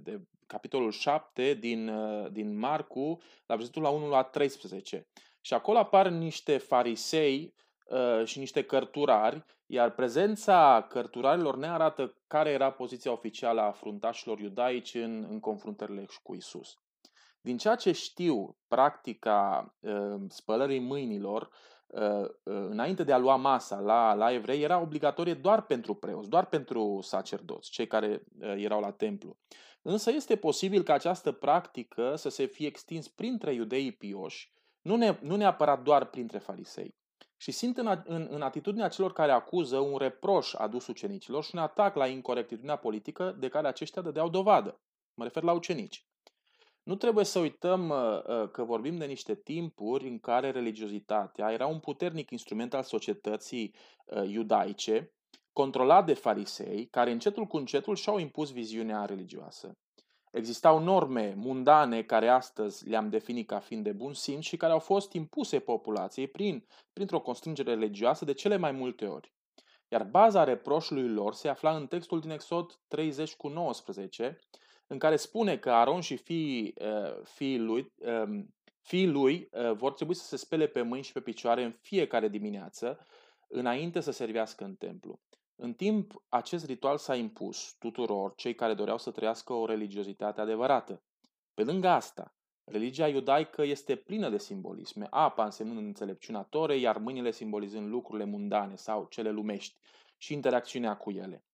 de 0.00 0.20
capitolul 0.46 0.90
7 0.90 1.54
din, 1.54 1.90
din 2.32 2.56
Marcu, 2.56 3.20
la 3.46 3.56
versetul 3.56 3.82
la 3.82 3.88
1 3.88 4.08
la 4.08 4.22
13. 4.22 5.08
Și 5.40 5.54
acolo 5.54 5.78
apar 5.78 6.08
niște 6.08 6.58
farisei 6.58 7.54
și 8.24 8.38
niște 8.38 8.64
cărturari, 8.64 9.44
iar 9.74 9.90
prezența 9.90 10.86
cărturarilor 10.88 11.56
ne 11.56 11.68
arată 11.68 12.16
care 12.26 12.50
era 12.50 12.70
poziția 12.70 13.12
oficială 13.12 13.60
a 13.60 13.70
fruntașilor 13.70 14.38
iudaici 14.38 14.94
în, 14.94 15.26
în 15.30 15.40
confruntările 15.40 16.06
cu 16.22 16.34
Isus. 16.34 16.78
Din 17.40 17.56
ceea 17.56 17.74
ce 17.74 17.92
știu, 17.92 18.56
practica 18.68 19.74
uh, 19.80 20.20
spălării 20.28 20.78
mâinilor, 20.78 21.50
uh, 21.86 22.20
uh, 22.20 22.28
înainte 22.44 23.04
de 23.04 23.12
a 23.12 23.18
lua 23.18 23.36
masa 23.36 23.80
la, 23.80 24.14
la 24.14 24.32
evrei, 24.32 24.62
era 24.62 24.80
obligatorie 24.80 25.34
doar 25.34 25.62
pentru 25.62 25.94
preoți, 25.94 26.28
doar 26.28 26.46
pentru 26.46 26.98
sacerdoți, 27.02 27.70
cei 27.70 27.86
care 27.86 28.22
erau 28.38 28.80
la 28.80 28.90
templu. 28.90 29.36
Însă 29.82 30.10
este 30.10 30.36
posibil 30.36 30.82
ca 30.82 30.92
această 30.92 31.32
practică 31.32 32.14
să 32.16 32.28
se 32.28 32.46
fie 32.46 32.66
extins 32.66 33.08
printre 33.08 33.52
iudeii 33.52 33.92
pioși, 33.92 34.52
nu, 34.82 34.96
ne, 34.96 35.18
nu 35.20 35.36
neapărat 35.36 35.82
doar 35.82 36.04
printre 36.04 36.38
farisei. 36.38 36.94
Și 37.44 37.50
simt 37.50 37.76
în, 37.76 38.02
în, 38.04 38.26
în 38.30 38.42
atitudinea 38.42 38.88
celor 38.88 39.12
care 39.12 39.32
acuză 39.32 39.78
un 39.78 39.96
reproș 39.98 40.54
adus 40.54 40.86
ucenicilor 40.86 41.44
și 41.44 41.50
un 41.54 41.60
atac 41.60 41.94
la 41.94 42.06
incorectitudinea 42.06 42.76
politică 42.76 43.36
de 43.38 43.48
care 43.48 43.66
aceștia 43.66 44.02
dădeau 44.02 44.28
dovadă. 44.28 44.80
Mă 45.14 45.24
refer 45.24 45.42
la 45.42 45.52
ucenici. 45.52 46.06
Nu 46.82 46.94
trebuie 46.94 47.24
să 47.24 47.38
uităm 47.38 47.88
uh, 47.88 47.96
uh, 47.96 48.50
că 48.50 48.64
vorbim 48.64 48.96
de 48.96 49.04
niște 49.04 49.34
timpuri 49.34 50.08
în 50.08 50.18
care 50.18 50.50
religiozitatea 50.50 51.52
era 51.52 51.66
un 51.66 51.78
puternic 51.78 52.30
instrument 52.30 52.74
al 52.74 52.82
societății 52.82 53.74
uh, 54.04 54.28
iudaice, 54.28 55.12
controlat 55.52 56.06
de 56.06 56.14
farisei, 56.14 56.86
care 56.86 57.10
încetul 57.10 57.44
cu 57.44 57.56
încetul 57.56 57.96
și-au 57.96 58.18
impus 58.18 58.52
viziunea 58.52 59.04
religioasă. 59.04 59.76
Existau 60.34 60.78
norme 60.78 61.34
mundane 61.36 62.02
care 62.02 62.28
astăzi 62.28 62.88
le-am 62.88 63.08
definit 63.08 63.46
ca 63.46 63.58
fiind 63.58 63.84
de 63.84 63.92
bun 63.92 64.12
simț 64.12 64.44
și 64.44 64.56
care 64.56 64.72
au 64.72 64.78
fost 64.78 65.12
impuse 65.12 65.58
populației 65.58 66.26
prin, 66.26 66.66
printr-o 66.92 67.20
constrângere 67.20 67.74
religioasă 67.74 68.24
de 68.24 68.32
cele 68.32 68.56
mai 68.56 68.72
multe 68.72 69.06
ori. 69.06 69.32
Iar 69.88 70.04
baza 70.04 70.44
reproșului 70.44 71.08
lor 71.08 71.34
se 71.34 71.48
afla 71.48 71.76
în 71.76 71.86
textul 71.86 72.20
din 72.20 72.30
Exod 72.30 72.78
30 72.88 73.34
cu 73.34 73.48
19, 73.48 74.38
în 74.86 74.98
care 74.98 75.16
spune 75.16 75.58
că 75.58 75.70
Aron 75.70 76.00
și 76.00 76.16
fiii, 76.16 76.74
uh, 76.80 77.20
fiii 77.24 77.58
lui, 77.58 77.92
um, 77.96 78.54
fiii 78.80 79.08
lui 79.08 79.48
uh, 79.52 79.72
vor 79.72 79.92
trebui 79.92 80.14
să 80.14 80.24
se 80.24 80.36
spele 80.36 80.66
pe 80.66 80.82
mâini 80.82 81.04
și 81.04 81.12
pe 81.12 81.20
picioare 81.20 81.62
în 81.62 81.72
fiecare 81.80 82.28
dimineață, 82.28 83.06
înainte 83.48 84.00
să 84.00 84.10
servească 84.10 84.64
în 84.64 84.74
templu. 84.74 85.20
În 85.56 85.74
timp, 85.74 86.22
acest 86.28 86.66
ritual 86.66 86.98
s-a 86.98 87.14
impus 87.14 87.76
tuturor 87.78 88.34
cei 88.34 88.54
care 88.54 88.74
doreau 88.74 88.98
să 88.98 89.10
trăiască 89.10 89.52
o 89.52 89.66
religiozitate 89.66 90.40
adevărată. 90.40 91.02
Pe 91.54 91.62
lângă 91.62 91.88
asta, 91.88 92.34
religia 92.64 93.08
iudaică 93.08 93.62
este 93.62 93.96
plină 93.96 94.28
de 94.28 94.38
simbolisme, 94.38 95.06
apa 95.10 95.44
însemnând 95.44 95.86
înțelepciunea 95.86 96.42
torei, 96.42 96.80
iar 96.80 96.98
mâinile 96.98 97.30
simbolizând 97.30 97.88
lucrurile 97.88 98.24
mundane 98.24 98.76
sau 98.76 99.06
cele 99.10 99.30
lumești 99.30 99.76
și 100.16 100.32
interacțiunea 100.32 100.96
cu 100.96 101.10
ele. 101.10 101.44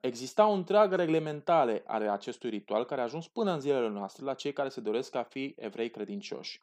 Exista 0.00 0.46
o 0.46 0.52
întreagă 0.52 0.96
reglementare 0.96 1.82
ale 1.86 2.10
acestui 2.10 2.50
ritual 2.50 2.84
care 2.84 3.00
a 3.00 3.04
ajuns 3.04 3.28
până 3.28 3.52
în 3.52 3.60
zilele 3.60 3.88
noastre 3.88 4.24
la 4.24 4.34
cei 4.34 4.52
care 4.52 4.68
se 4.68 4.80
doresc 4.80 5.14
a 5.14 5.22
fi 5.22 5.54
evrei 5.56 5.90
credincioși. 5.90 6.62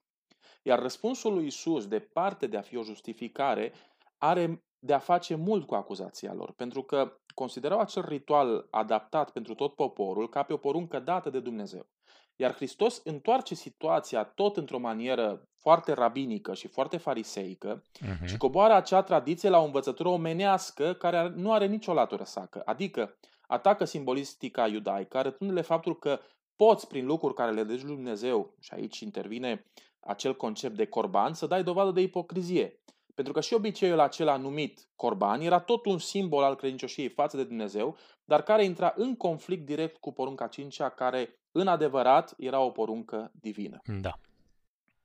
Iar 0.64 0.80
răspunsul 0.80 1.34
lui 1.34 1.46
Isus, 1.46 1.88
departe 1.88 2.48
de 2.48 2.58
a 2.58 2.62
fi 2.62 2.78
o 2.78 2.84
justificare, 2.84 3.74
are 4.18 4.65
de 4.80 4.94
a 4.94 5.00
face 5.00 5.36
mult 5.36 5.68
cu 5.68 5.76
acuzația 5.76 6.34
lor, 6.34 6.52
pentru 6.52 6.84
că 6.84 7.18
considerau 7.34 7.80
acel 7.80 8.06
ritual 8.08 8.68
adaptat 8.70 9.32
pentru 9.32 9.54
tot 9.54 9.76
poporul 9.76 10.30
ca 10.30 10.44
pe 10.44 10.54
o 10.54 10.58
poruncă 10.58 11.00
dată 11.00 11.30
de 11.30 11.40
Dumnezeu. 11.40 11.88
Iar 12.36 12.54
Hristos 12.56 13.02
întoarce 13.04 13.56
situația 13.56 14.24
tot 14.24 14.58
într-o 14.58 14.80
manieră 14.80 15.48
foarte 15.58 15.94
rabinică 15.94 16.54
și 16.54 16.68
foarte 16.68 16.98
fariseică 16.98 17.82
uh-huh. 17.82 18.26
și 18.26 18.38
coboară 18.38 18.74
acea 18.74 19.02
tradiție 19.02 19.50
la 19.50 19.60
o 19.60 19.66
învățătură 19.66 20.10
omenească 20.10 20.94
care 20.94 21.34
nu 21.36 21.54
are 21.54 21.66
nicio 21.66 21.94
latură 21.94 22.24
sacă. 22.24 22.62
Adică 22.66 23.18
atacă 23.48 23.86
simbolistica 23.86 24.68
iudaică, 24.68 25.18
arătându-le 25.18 25.62
faptul 25.62 26.00
că 26.00 26.20
poți 26.56 26.88
prin 26.88 27.06
lucruri 27.06 27.34
care 27.34 27.52
le 27.52 27.64
deci 27.64 27.82
Dumnezeu, 27.82 28.56
și 28.60 28.74
aici 28.74 29.00
intervine 29.00 29.66
acel 30.00 30.36
concept 30.36 30.76
de 30.76 30.86
corban, 30.86 31.34
să 31.34 31.48
dai 31.48 31.64
dovadă 31.64 31.92
de 31.92 32.02
ipocrizie. 32.02 32.80
Pentru 33.16 33.34
că 33.34 33.42
și 33.42 33.54
obiceiul 33.54 34.00
acela 34.00 34.38
numit 34.38 34.88
corban 34.96 35.42
era 35.42 35.60
tot 35.60 35.86
un 35.86 35.98
simbol 35.98 36.44
al 36.44 36.56
credincioșiei 36.56 37.10
față 37.10 37.38
de 37.38 37.44
Dumnezeu, 37.44 37.98
dar 38.26 38.44
care 38.44 38.64
intra 38.64 38.94
în 38.96 39.16
conflict 39.16 39.66
direct 39.66 39.98
cu 39.98 40.14
porunca 40.14 40.48
cincea, 40.48 40.90
care 40.90 41.40
în 41.52 41.68
adevărat 41.68 42.34
era 42.38 42.60
o 42.60 42.70
poruncă 42.70 43.32
divină. 43.34 43.82
Da. 44.02 44.12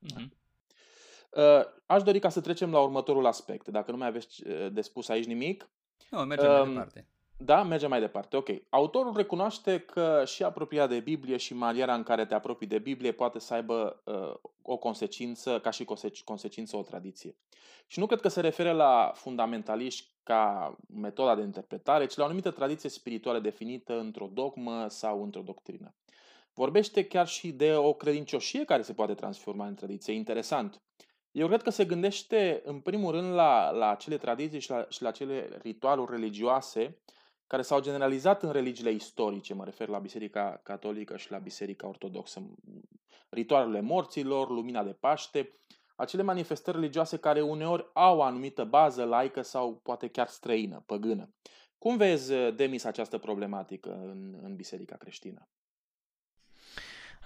Uh-huh. 0.06 0.38
Aș 1.86 2.02
dori 2.02 2.18
ca 2.18 2.28
să 2.28 2.40
trecem 2.40 2.72
la 2.72 2.80
următorul 2.80 3.26
aspect. 3.26 3.68
Dacă 3.68 3.90
nu 3.90 3.96
mai 3.96 4.06
aveți 4.06 4.46
uh, 4.46 4.72
de 4.72 4.80
spus 4.80 5.08
aici 5.08 5.26
nimic. 5.26 5.70
Nu, 6.10 6.18
mergem 6.18 6.50
um, 6.50 6.56
mai 6.56 6.68
departe. 6.68 7.06
Da, 7.44 7.62
mergem 7.62 7.88
mai 7.88 8.00
departe. 8.00 8.36
Ok. 8.36 8.48
Autorul 8.68 9.16
recunoaște 9.16 9.78
că 9.78 10.22
și 10.26 10.42
apropierea 10.42 10.86
de 10.86 11.00
Biblie 11.00 11.36
și 11.36 11.54
maniera 11.54 11.94
în 11.94 12.02
care 12.02 12.26
te 12.26 12.34
apropii 12.34 12.66
de 12.66 12.78
Biblie 12.78 13.12
poate 13.12 13.38
să 13.38 13.54
aibă 13.54 14.02
uh, 14.04 14.50
o 14.62 14.76
consecință, 14.76 15.60
ca 15.60 15.70
și 15.70 15.86
consecință 16.24 16.76
o 16.76 16.82
tradiție. 16.82 17.36
Și 17.86 17.98
nu 17.98 18.06
cred 18.06 18.20
că 18.20 18.28
se 18.28 18.40
referă 18.40 18.72
la 18.72 19.12
fundamentaliști 19.14 20.08
ca 20.22 20.76
metoda 20.94 21.34
de 21.34 21.42
interpretare, 21.42 22.06
ci 22.06 22.16
la 22.16 22.22
o 22.22 22.26
anumită 22.26 22.50
tradiție 22.50 22.88
spirituală 22.88 23.38
definită 23.38 23.98
într-o 23.98 24.28
dogmă 24.32 24.86
sau 24.88 25.22
într-o 25.22 25.42
doctrină. 25.42 25.94
Vorbește 26.54 27.04
chiar 27.06 27.26
și 27.26 27.52
de 27.52 27.74
o 27.74 27.92
credincioșie 27.92 28.64
care 28.64 28.82
se 28.82 28.92
poate 28.92 29.14
transforma 29.14 29.66
în 29.66 29.74
tradiție. 29.74 30.12
Interesant. 30.12 30.82
Eu 31.30 31.46
cred 31.46 31.62
că 31.62 31.70
se 31.70 31.84
gândește 31.84 32.62
în 32.64 32.80
primul 32.80 33.12
rând 33.12 33.32
la, 33.32 33.70
la 33.70 33.90
acele 33.90 34.16
tradiții 34.16 34.60
și 34.60 34.70
la, 34.70 34.86
și 34.88 35.02
la 35.02 35.08
acele 35.08 35.58
ritualuri 35.62 36.10
religioase 36.10 36.96
care 37.50 37.62
s-au 37.62 37.80
generalizat 37.80 38.42
în 38.42 38.50
religiile 38.50 38.90
istorice, 38.90 39.54
mă 39.54 39.64
refer 39.64 39.88
la 39.88 39.98
Biserica 39.98 40.60
Catolică 40.62 41.16
și 41.16 41.30
la 41.30 41.38
Biserica 41.38 41.88
Ortodoxă. 41.88 42.42
Ritualurile 43.28 43.80
morților, 43.80 44.48
lumina 44.48 44.84
de 44.84 44.92
Paște, 44.92 45.52
acele 45.96 46.22
manifestări 46.22 46.76
religioase 46.76 47.16
care 47.16 47.40
uneori 47.40 47.90
au 47.92 48.18
o 48.18 48.22
anumită 48.22 48.64
bază 48.64 49.04
laică 49.04 49.42
sau 49.42 49.80
poate 49.82 50.08
chiar 50.08 50.26
străină, 50.26 50.82
păgână. 50.86 51.34
Cum 51.78 51.96
vezi, 51.96 52.32
Demis, 52.54 52.84
această 52.84 53.18
problematică 53.18 53.92
în, 53.92 54.38
în 54.42 54.56
Biserica 54.56 54.96
creștină? 54.96 55.48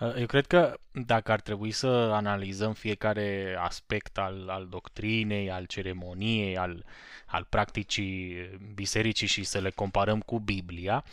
Uh, 0.00 0.14
eu 0.16 0.26
cred 0.26 0.46
că 0.46 0.78
dacă 0.92 1.32
ar 1.32 1.40
trebui 1.40 1.70
să 1.70 1.86
analizăm 1.86 2.72
fiecare 2.72 3.56
aspect 3.58 4.18
al, 4.18 4.48
al 4.48 4.66
doctrinei, 4.70 5.50
al 5.50 5.64
ceremoniei, 5.64 6.56
al, 6.56 6.84
al 7.26 7.46
practicii 7.48 8.34
bisericii 8.74 9.26
și 9.26 9.44
să 9.44 9.58
le 9.58 9.70
comparăm 9.70 10.20
cu 10.20 10.38
Biblia, 10.38 11.04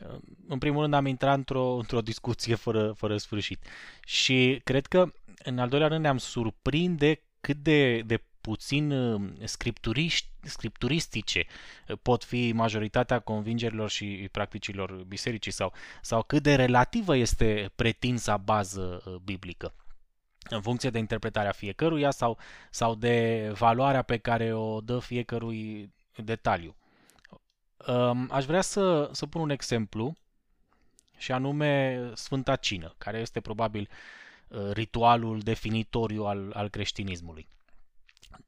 uh, 0.00 0.18
în 0.48 0.58
primul 0.58 0.80
rând 0.80 0.94
am 0.94 1.06
intrat 1.06 1.36
într-o, 1.36 1.74
într-o 1.74 2.00
discuție 2.00 2.54
fără, 2.54 2.92
fără 2.92 3.16
sfârșit. 3.16 3.64
Și 4.04 4.60
cred 4.64 4.86
că, 4.86 5.12
în 5.44 5.58
al 5.58 5.68
doilea 5.68 5.88
rând, 5.88 6.02
ne-am 6.02 6.18
surprinde 6.18 7.22
cât 7.40 7.56
de, 7.56 8.00
de 8.00 8.22
puțin 8.40 8.90
uh, 8.90 9.32
scripturistice 10.42 11.46
uh, 11.88 11.98
pot 12.02 12.24
fi 12.24 12.52
majoritatea 12.52 13.18
convingerilor 13.18 13.90
și 13.90 14.28
practicilor 14.32 14.92
bisericii 14.92 15.52
sau, 15.52 15.72
sau 16.02 16.22
cât 16.22 16.42
de 16.42 16.54
relativă 16.54 17.16
este 17.16 17.70
pretinsa 17.76 18.36
bază 18.36 19.02
uh, 19.06 19.14
biblică 19.14 19.74
în 20.50 20.60
funcție 20.60 20.90
de 20.90 20.98
interpretarea 20.98 21.52
fiecăruia 21.52 22.10
sau, 22.10 22.38
sau 22.70 22.94
de 22.94 23.48
valoarea 23.58 24.02
pe 24.02 24.16
care 24.16 24.52
o 24.54 24.80
dă 24.80 24.98
fiecărui 24.98 25.92
detaliu. 26.24 26.76
Um, 27.86 28.28
aș 28.32 28.44
vrea 28.44 28.60
să, 28.60 29.10
să 29.12 29.26
pun 29.26 29.40
un 29.40 29.50
exemplu 29.50 30.16
și 31.16 31.32
anume 31.32 32.00
Sfânta 32.14 32.56
Cină, 32.56 32.94
care 32.98 33.18
este 33.18 33.40
probabil 33.40 33.88
ritualul 34.72 35.40
definitoriu 35.40 36.24
al, 36.24 36.52
al 36.54 36.68
creștinismului. 36.68 37.48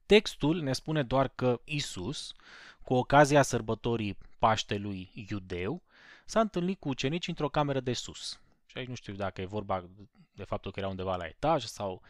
Textul 0.05 0.61
ne 0.61 0.73
spune 0.73 1.03
doar 1.03 1.27
că 1.27 1.61
Isus, 1.63 2.33
cu 2.83 2.93
ocazia 2.93 3.41
sărbătorii 3.41 4.17
Paștelui 4.39 5.11
Iudeu, 5.29 5.81
s-a 6.25 6.39
întâlnit 6.39 6.79
cu 6.79 6.89
ucenici 6.89 7.27
într-o 7.27 7.49
cameră 7.49 7.79
de 7.79 7.93
sus. 7.93 8.39
Și 8.65 8.77
aici 8.77 8.87
nu 8.87 8.95
știu 8.95 9.13
dacă 9.13 9.41
e 9.41 9.45
vorba 9.45 9.83
de 10.31 10.43
faptul 10.43 10.71
că 10.71 10.79
era 10.79 10.89
undeva 10.89 11.15
la 11.15 11.25
etaj 11.25 11.63
sau... 11.63 12.01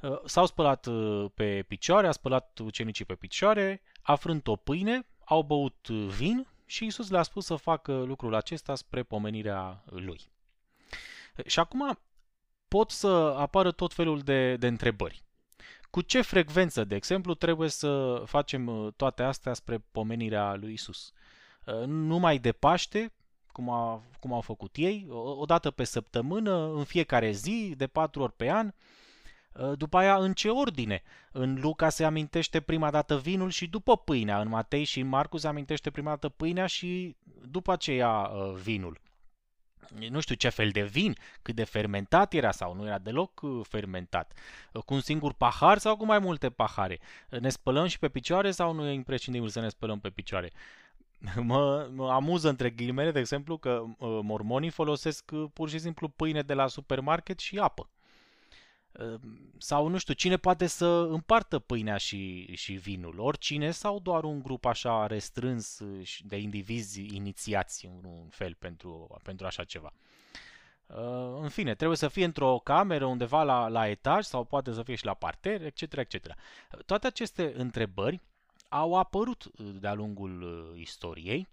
Uh, 0.00 0.18
s-au 0.24 0.46
spălat 0.46 0.86
uh, 0.86 1.30
pe 1.34 1.62
picioare, 1.62 2.06
a 2.06 2.12
spălat 2.12 2.58
ucenicii 2.58 3.04
pe 3.04 3.14
picioare, 3.14 3.82
a 4.02 4.14
frânt 4.14 4.46
o 4.46 4.56
pâine, 4.56 5.06
au 5.24 5.42
băut 5.42 5.88
vin 5.88 6.46
și 6.66 6.84
Isus 6.84 7.10
le-a 7.10 7.22
spus 7.22 7.44
să 7.44 7.56
facă 7.56 7.92
lucrul 7.92 8.34
acesta 8.34 8.74
spre 8.74 9.02
pomenirea 9.02 9.84
lui. 9.86 10.20
Și 11.46 11.58
acum 11.58 11.98
pot 12.68 12.90
să 12.90 13.06
apară 13.38 13.70
tot 13.72 13.92
felul 13.92 14.20
de, 14.20 14.56
de 14.56 14.66
întrebări. 14.66 15.22
Cu 15.90 16.00
ce 16.00 16.20
frecvență, 16.20 16.84
de 16.84 16.94
exemplu, 16.94 17.34
trebuie 17.34 17.68
să 17.68 18.22
facem 18.26 18.66
uh, 18.66 18.92
toate 18.96 19.22
astea 19.22 19.54
spre 19.54 19.84
pomenirea 19.92 20.54
lui 20.54 20.72
Isus? 20.72 21.12
numai 21.86 22.38
de 22.38 22.52
Paște, 22.52 23.12
cum, 23.52 23.70
a, 23.70 24.02
cum 24.20 24.32
au 24.32 24.40
făcut 24.40 24.76
ei, 24.76 25.06
o, 25.10 25.30
o 25.30 25.44
dată 25.44 25.70
pe 25.70 25.84
săptămână, 25.84 26.72
în 26.72 26.84
fiecare 26.84 27.30
zi, 27.30 27.74
de 27.76 27.86
patru 27.86 28.22
ori 28.22 28.32
pe 28.32 28.50
an. 28.50 28.72
După 29.74 29.98
aia, 29.98 30.16
în 30.16 30.32
ce 30.32 30.48
ordine? 30.48 31.02
În 31.32 31.58
Luca 31.60 31.88
se 31.88 32.04
amintește 32.04 32.60
prima 32.60 32.90
dată 32.90 33.18
vinul 33.18 33.50
și 33.50 33.66
după 33.66 33.96
pâinea. 33.96 34.40
În 34.40 34.48
Matei 34.48 34.84
și 34.84 35.00
în 35.00 35.08
Marcu 35.08 35.36
se 35.36 35.48
amintește 35.48 35.90
prima 35.90 36.10
dată 36.10 36.28
pâinea 36.28 36.66
și 36.66 37.16
după 37.48 37.72
aceea 37.72 38.30
vinul 38.62 39.00
nu 40.08 40.20
știu 40.20 40.34
ce 40.34 40.48
fel 40.48 40.70
de 40.70 40.82
vin, 40.82 41.14
cât 41.42 41.54
de 41.54 41.64
fermentat 41.64 42.32
era 42.32 42.50
sau 42.50 42.74
nu 42.74 42.86
era 42.86 42.98
deloc 42.98 43.40
uh, 43.42 43.66
fermentat, 43.68 44.32
uh, 44.72 44.82
cu 44.82 44.94
un 44.94 45.00
singur 45.00 45.32
pahar 45.32 45.78
sau 45.78 45.96
cu 45.96 46.04
mai 46.04 46.18
multe 46.18 46.50
pahare. 46.50 46.98
Uh, 47.30 47.40
ne 47.40 47.48
spălăm 47.48 47.86
și 47.86 47.98
pe 47.98 48.08
picioare 48.08 48.50
sau 48.50 48.72
nu 48.72 48.86
e 48.86 48.92
imprescindibil 48.92 49.48
să 49.48 49.60
ne 49.60 49.68
spălăm 49.68 50.00
pe 50.00 50.10
picioare? 50.10 50.50
Mă, 51.36 51.88
mă 51.92 52.10
amuză 52.10 52.48
între 52.48 52.70
ghilimele, 52.70 53.10
de 53.10 53.18
exemplu, 53.18 53.56
că 53.56 53.84
mormonii 53.98 54.70
folosesc 54.70 55.32
pur 55.52 55.68
și 55.68 55.78
simplu 55.78 56.08
pâine 56.08 56.42
de 56.42 56.54
la 56.54 56.66
supermarket 56.66 57.38
și 57.38 57.58
apă. 57.58 57.88
Ehm, 58.92 59.52
sau 59.58 59.88
nu 59.88 59.98
știu, 59.98 60.14
cine 60.14 60.36
poate 60.36 60.66
să 60.66 60.86
împartă 60.86 61.58
pâinea 61.58 61.96
și, 61.96 62.54
și 62.56 62.72
vinul? 62.72 63.18
Oricine 63.18 63.70
sau 63.70 64.00
doar 64.00 64.24
un 64.24 64.42
grup 64.42 64.64
așa 64.64 65.06
restrâns 65.06 65.80
de 66.24 66.36
indivizi 66.36 67.14
inițiați 67.14 67.86
în 67.86 68.04
un 68.04 68.28
fel 68.28 68.54
pentru, 68.54 69.18
pentru 69.22 69.46
așa 69.46 69.64
ceva? 69.64 69.92
Ehm, 70.86 71.42
în 71.42 71.48
fine, 71.48 71.74
trebuie 71.74 71.96
să 71.96 72.08
fie 72.08 72.24
într-o 72.24 72.58
cameră 72.58 73.04
undeva 73.04 73.42
la, 73.42 73.68
la 73.68 73.88
etaj 73.88 74.24
sau 74.24 74.44
poate 74.44 74.72
să 74.72 74.82
fie 74.82 74.94
și 74.94 75.04
la 75.04 75.14
parter, 75.14 75.64
etc., 75.64 75.80
etc. 75.96 76.34
Toate 76.86 77.06
aceste 77.06 77.52
întrebări 77.56 78.20
au 78.68 78.94
apărut 78.94 79.50
de-a 79.56 79.94
lungul 79.94 80.72
istoriei 80.78 81.48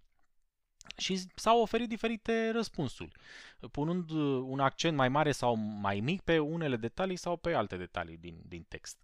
și 0.97 1.19
s-au 1.35 1.61
oferit 1.61 1.89
diferite 1.89 2.51
răspunsuri, 2.51 3.11
punând 3.71 4.09
uh, 4.09 4.43
un 4.45 4.59
accent 4.59 4.97
mai 4.97 5.09
mare 5.09 5.31
sau 5.31 5.55
mai 5.55 5.99
mic 5.99 6.21
pe 6.21 6.39
unele 6.39 6.75
detalii 6.75 7.15
sau 7.15 7.37
pe 7.37 7.53
alte 7.53 7.77
detalii 7.77 8.17
din, 8.17 8.41
din 8.47 8.65
text. 8.67 8.97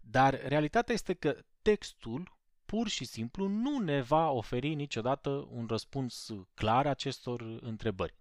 Dar 0.00 0.40
realitatea 0.46 0.94
este 0.94 1.14
că 1.14 1.36
textul 1.62 2.36
pur 2.64 2.88
și 2.88 3.04
simplu 3.04 3.46
nu 3.46 3.78
ne 3.78 4.00
va 4.00 4.30
oferi 4.30 4.74
niciodată 4.74 5.48
un 5.50 5.66
răspuns 5.68 6.28
clar 6.54 6.86
acestor 6.86 7.58
întrebări. 7.60 8.14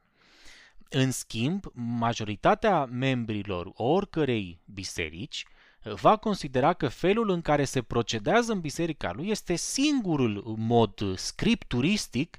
În 0.89 1.11
schimb, 1.11 1.65
majoritatea 1.73 2.85
membrilor 2.85 3.71
oricărei 3.73 4.61
biserici 4.65 5.45
va 5.83 6.17
considera 6.17 6.73
că 6.73 6.87
felul 6.87 7.29
în 7.29 7.41
care 7.41 7.63
se 7.63 7.81
procedează 7.81 8.51
în 8.51 8.59
biserica 8.59 9.11
lui 9.11 9.29
este 9.29 9.55
singurul 9.55 10.55
mod 10.57 11.17
scripturistic 11.17 12.37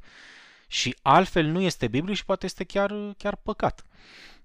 și 0.72 0.96
altfel 1.02 1.46
nu 1.46 1.60
este 1.60 1.88
biblic 1.88 2.16
și 2.16 2.24
poate 2.24 2.46
este 2.46 2.64
chiar, 2.64 2.92
chiar 3.18 3.36
păcat. 3.36 3.84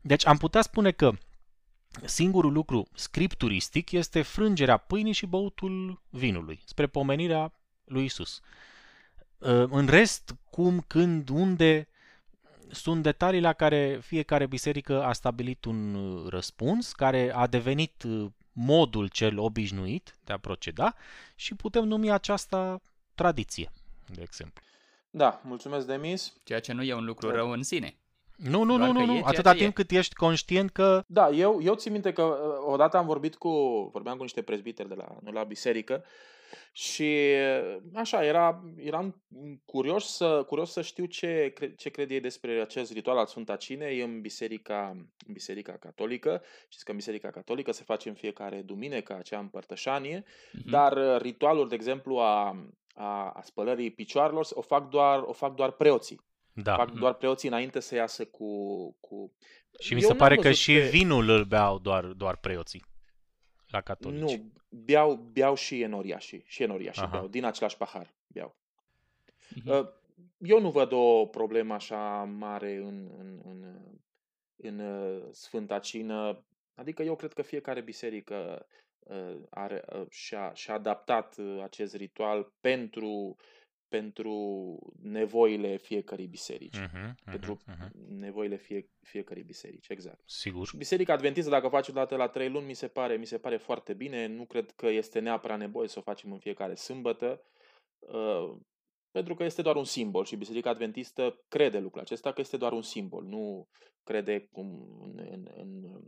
Deci 0.02 0.26
am 0.26 0.38
putea 0.38 0.62
spune 0.62 0.92
că 0.92 1.12
singurul 2.06 2.52
lucru 2.52 2.88
scripturistic 2.94 3.92
este 3.92 4.22
frângerea 4.22 4.78
pâinii 4.78 5.14
și 5.14 5.26
băutul 5.26 6.02
vinului, 6.10 6.62
spre 6.66 6.88
pomenirea 6.88 7.54
lui 7.84 8.06
Isus. 8.06 8.40
Ă, 9.42 9.68
în 9.72 9.88
rest, 9.88 10.36
cum, 10.50 10.84
când, 10.88 11.30
unde, 11.30 11.88
sunt 12.72 13.04
detalii 13.04 13.42
la 13.42 13.54
care 13.54 14.00
fiecare 14.02 14.46
biserică 14.46 15.04
a 15.04 15.14
stabilit 15.14 15.66
un 15.66 15.98
răspuns, 16.30 16.92
care 16.92 17.34
a 17.34 17.48
devenit 17.48 18.04
modul 18.52 19.08
cel 19.08 19.40
obișnuit 19.40 20.16
de 20.24 20.34
a 20.34 20.38
proceda 20.38 20.96
și 21.36 21.56
putem 21.56 21.84
numi 21.84 22.12
aceasta 22.12 22.82
tradiție, 23.16 23.72
de 24.06 24.22
exemplu. 24.22 24.66
Da, 25.18 25.42
mulțumesc, 25.44 25.88
Demis. 25.88 26.34
Ceea 26.44 26.60
ce 26.60 26.74
nu 26.74 26.84
e 26.84 26.94
un 26.94 27.06
lucru 27.06 27.30
rău 27.30 27.50
în 27.50 27.64
sine. 27.64 27.98
Nu, 28.36 28.64
nu, 28.64 28.76
nu, 28.78 28.92
nu, 28.92 29.06
nu. 29.06 29.22
atâta 29.24 29.54
timp 29.54 29.70
e. 29.70 29.82
cât 29.82 29.92
ești 29.92 30.16
conștient 30.16 30.70
că... 30.70 31.04
Da, 31.08 31.30
eu, 31.30 31.60
eu 31.62 31.76
țin 31.76 31.92
minte 31.92 32.14
că 32.14 32.24
uh, 32.24 32.74
odată 32.74 32.98
am 32.98 33.06
vorbit 33.06 33.36
cu, 33.36 33.50
vorbeam 33.94 34.18
cu 34.18 34.22
niște 34.22 34.42
prezbiteri 34.42 34.88
de 34.88 34.94
la, 34.94 35.18
nu 35.24 35.32
la 35.32 35.44
biserică 35.44 36.04
și 36.72 37.18
uh, 37.64 37.78
așa, 37.94 38.26
era, 38.26 38.64
eram 38.84 39.22
curios 39.66 40.16
să, 40.16 40.44
curios 40.48 40.72
să 40.72 40.82
știu 40.82 41.06
ce, 41.06 41.54
ce 41.78 41.90
cred 41.90 42.12
ei 42.12 42.20
despre 42.20 42.62
acest 42.62 42.92
ritual 42.92 43.18
al 43.18 43.26
Sfânta 43.26 43.56
Cinei 43.56 44.02
în 44.02 44.22
biserica, 44.22 44.90
în 45.28 45.34
biserica 45.34 45.72
catolică. 45.72 46.42
Știți 46.68 46.86
că 46.86 46.92
în 46.92 46.98
biserica 46.98 47.30
catolică 47.30 47.72
se 47.72 47.84
face 47.84 48.10
în 48.10 48.16
fiecare 48.16 48.62
duminică 48.62 49.16
acea 49.16 49.40
împărtășanie, 49.40 50.22
uh-huh. 50.22 50.70
dar 50.70 50.98
uh, 50.98 51.22
ritualul, 51.22 51.68
de 51.68 51.76
exemplu, 51.76 52.18
a, 52.18 52.56
a, 52.98 53.30
a 53.30 53.42
spălării 53.42 53.92
picioarelor 53.92 54.48
o 54.54 54.62
fac 54.62 54.90
doar, 54.90 55.22
o 55.26 55.34
fac 55.34 55.56
doar 55.56 55.72
preoții. 55.72 56.22
Da. 56.54 56.76
Fac 56.76 56.92
doar 56.92 57.14
preoții 57.14 57.48
înainte 57.48 57.80
să 57.80 57.96
iasă 57.96 58.26
cu... 58.26 58.92
cu... 59.00 59.34
Și 59.80 59.94
mi 59.94 60.02
se 60.02 60.14
pare 60.14 60.36
că 60.36 60.52
și 60.52 60.74
pe... 60.74 60.88
vinul 60.88 61.30
îl 61.30 61.44
beau 61.44 61.80
doar, 61.80 62.06
doar 62.06 62.38
preoții 62.38 62.86
la 63.68 63.82
catolici. 63.82 64.38
Nu, 64.38 64.52
beau, 64.70 65.16
beau 65.16 65.56
și 65.56 65.82
enoriașii. 65.82 66.44
Și 66.46 66.64
enoriașii 66.64 67.02
Aha. 67.02 67.12
beau, 67.12 67.28
din 67.28 67.44
același 67.44 67.78
pahar 67.78 68.14
beau. 68.28 68.56
Uh-huh. 69.56 69.96
Eu 70.38 70.60
nu 70.60 70.72
văd 70.72 70.92
o 70.92 71.26
problemă 71.26 71.74
așa 71.74 72.24
mare 72.24 72.76
în, 72.76 73.10
în, 73.18 73.42
în, 73.44 73.66
în 74.56 74.80
uh, 74.80 75.24
Sfânta 75.32 75.80
Cină. 75.80 76.46
Adică 76.76 77.04
eu 77.04 77.16
cred 77.16 77.34
că 77.34 77.42
fiecare 77.42 77.82
biserică 77.82 78.36
Uh, 78.60 78.87
are, 79.50 79.84
uh, 79.94 80.06
și-a, 80.10 80.54
și-a 80.54 80.74
adaptat 80.74 81.38
uh, 81.38 81.62
acest 81.64 81.96
ritual 81.96 82.54
pentru, 82.60 83.36
pentru 83.88 84.80
nevoile 85.02 85.78
fiecărei 85.78 86.28
biserici. 86.28 86.78
Uh-huh, 86.78 87.12
uh-huh, 87.12 87.32
pentru 87.32 87.58
uh-huh. 87.68 87.90
nevoile 88.08 88.56
fie, 88.56 88.90
fiecărei 89.02 89.44
biserici, 89.44 89.88
exact. 89.88 90.22
Sigur. 90.26 90.70
Biserica 90.78 91.14
Adventistă, 91.14 91.50
dacă 91.50 91.66
o 91.66 91.70
faci 91.70 91.88
o 91.88 91.94
dată 91.94 92.16
la 92.16 92.28
trei 92.28 92.50
luni, 92.50 92.66
mi 92.66 92.74
se, 92.74 92.88
pare, 92.88 93.16
mi 93.16 93.26
se 93.26 93.38
pare 93.38 93.58
foarte 93.58 93.94
bine. 93.94 94.26
Nu 94.28 94.46
cred 94.46 94.72
că 94.72 94.88
este 94.88 95.20
neapărat 95.20 95.58
nevoie 95.58 95.88
să 95.88 96.00
o 96.00 96.02
facem 96.02 96.32
în 96.32 96.40
fiecare 96.40 96.76
sâmbătă. 96.76 97.42
Uh, 99.18 99.24
pentru 99.24 99.36
că 99.36 99.44
este 99.44 99.62
doar 99.62 99.76
un 99.76 99.84
simbol 99.84 100.26
și 100.26 100.36
Biserica 100.36 100.70
Adventistă 100.70 101.44
crede 101.48 101.80
lucrul 101.80 102.02
acesta 102.02 102.32
că 102.32 102.42
este 102.42 102.58
doar 102.58 102.72
un 102.72 102.82
simbol, 102.82 103.24
nu 103.24 103.68
crede 104.04 104.50
cum 104.52 105.00
în, 105.04 105.28
în, 105.32 105.48
în 105.58 106.02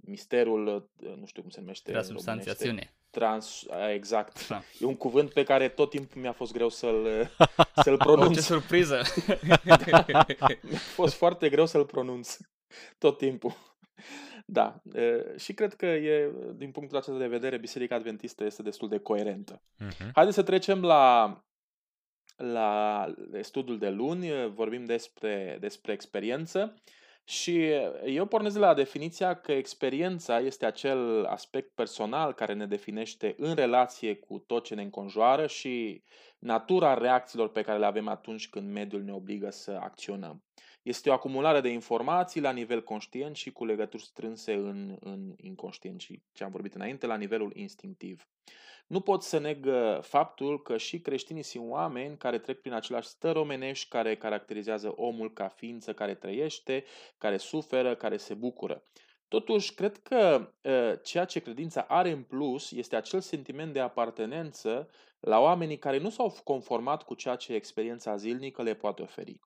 misterul, 0.00 0.90
nu 1.16 1.26
știu 1.26 1.42
cum 1.42 1.50
se 1.50 1.60
numește. 1.60 1.90
Transubstanțiațiune. 1.90 2.94
Trans, 3.10 3.66
exact. 3.92 4.48
Da. 4.48 4.62
E 4.80 4.84
un 4.84 4.96
cuvânt 4.96 5.32
pe 5.32 5.42
care 5.42 5.68
tot 5.68 5.90
timpul 5.90 6.20
mi-a 6.20 6.32
fost 6.32 6.52
greu 6.52 6.68
să-l, 6.68 7.30
să-l 7.84 7.96
pronunț. 7.96 8.28
Oh, 8.28 8.34
ce 8.34 8.40
surpriză! 8.40 9.02
mi-a 9.64 9.78
fost 10.94 11.14
foarte 11.14 11.48
greu 11.48 11.66
să-l 11.66 11.84
pronunț 11.84 12.36
tot 12.98 13.18
timpul. 13.18 13.54
Da, 14.46 14.82
și 15.36 15.52
cred 15.54 15.74
că 15.74 15.86
e, 15.86 16.32
din 16.54 16.70
punctul 16.70 16.96
acesta 16.96 17.18
de 17.18 17.26
vedere, 17.26 17.58
Biserica 17.58 17.94
Adventistă 17.94 18.44
este 18.44 18.62
destul 18.62 18.88
de 18.88 18.98
coerentă. 18.98 19.62
Uh-huh. 19.62 20.10
Haideți 20.12 20.36
să 20.36 20.42
trecem 20.42 20.82
la 20.82 21.36
la 22.52 23.06
studiul 23.40 23.78
de 23.78 23.88
luni, 23.88 24.50
vorbim 24.54 24.84
despre, 24.84 25.56
despre 25.60 25.92
experiență 25.92 26.74
și 27.24 27.70
eu 28.04 28.26
pornesc 28.26 28.58
la 28.58 28.74
definiția 28.74 29.34
că 29.34 29.52
experiența 29.52 30.38
este 30.38 30.66
acel 30.66 31.24
aspect 31.24 31.74
personal 31.74 32.32
care 32.32 32.52
ne 32.52 32.66
definește 32.66 33.34
în 33.38 33.54
relație 33.54 34.14
cu 34.14 34.38
tot 34.38 34.64
ce 34.64 34.74
ne 34.74 34.82
înconjoară 34.82 35.46
și 35.46 36.02
natura 36.38 36.94
reacțiilor 36.94 37.48
pe 37.48 37.62
care 37.62 37.78
le 37.78 37.86
avem 37.86 38.08
atunci 38.08 38.48
când 38.48 38.70
mediul 38.70 39.02
ne 39.02 39.12
obligă 39.12 39.50
să 39.50 39.78
acționăm. 39.80 40.42
Este 40.82 41.10
o 41.10 41.12
acumulare 41.12 41.60
de 41.60 41.68
informații 41.68 42.40
la 42.40 42.50
nivel 42.50 42.82
conștient 42.82 43.36
și 43.36 43.52
cu 43.52 43.64
legături 43.64 44.02
strânse 44.02 44.52
în, 44.52 44.96
în 45.00 45.34
inconștient 45.36 46.00
și 46.00 46.22
ce 46.32 46.44
am 46.44 46.50
vorbit 46.50 46.74
înainte, 46.74 47.06
la 47.06 47.16
nivelul 47.16 47.52
instinctiv. 47.54 48.28
Nu 48.92 49.00
pot 49.00 49.22
să 49.22 49.38
neg 49.38 49.66
uh, 49.66 49.98
faptul 50.00 50.62
că 50.62 50.76
și 50.76 51.00
creștinii 51.00 51.42
sunt 51.42 51.70
oameni 51.70 52.16
care 52.16 52.38
trec 52.38 52.60
prin 52.60 52.72
același 52.72 53.08
stări 53.08 53.38
omenești 53.38 53.88
care 53.88 54.16
caracterizează 54.16 54.92
omul 54.96 55.32
ca 55.32 55.48
ființă 55.48 55.92
care 55.94 56.14
trăiește, 56.14 56.84
care 57.18 57.36
suferă, 57.36 57.94
care 57.94 58.16
se 58.16 58.34
bucură. 58.34 58.82
Totuși, 59.28 59.74
cred 59.74 59.96
că 59.96 60.50
uh, 60.62 60.92
ceea 61.02 61.24
ce 61.24 61.40
credința 61.40 61.80
are 61.88 62.10
în 62.10 62.22
plus 62.22 62.70
este 62.70 62.96
acel 62.96 63.20
sentiment 63.20 63.72
de 63.72 63.80
apartenență 63.80 64.90
la 65.20 65.38
oamenii 65.38 65.78
care 65.78 65.98
nu 65.98 66.10
s-au 66.10 66.36
conformat 66.44 67.02
cu 67.02 67.14
ceea 67.14 67.36
ce 67.36 67.54
experiența 67.54 68.16
zilnică 68.16 68.62
le 68.62 68.74
poate 68.74 69.02
oferi. 69.02 69.40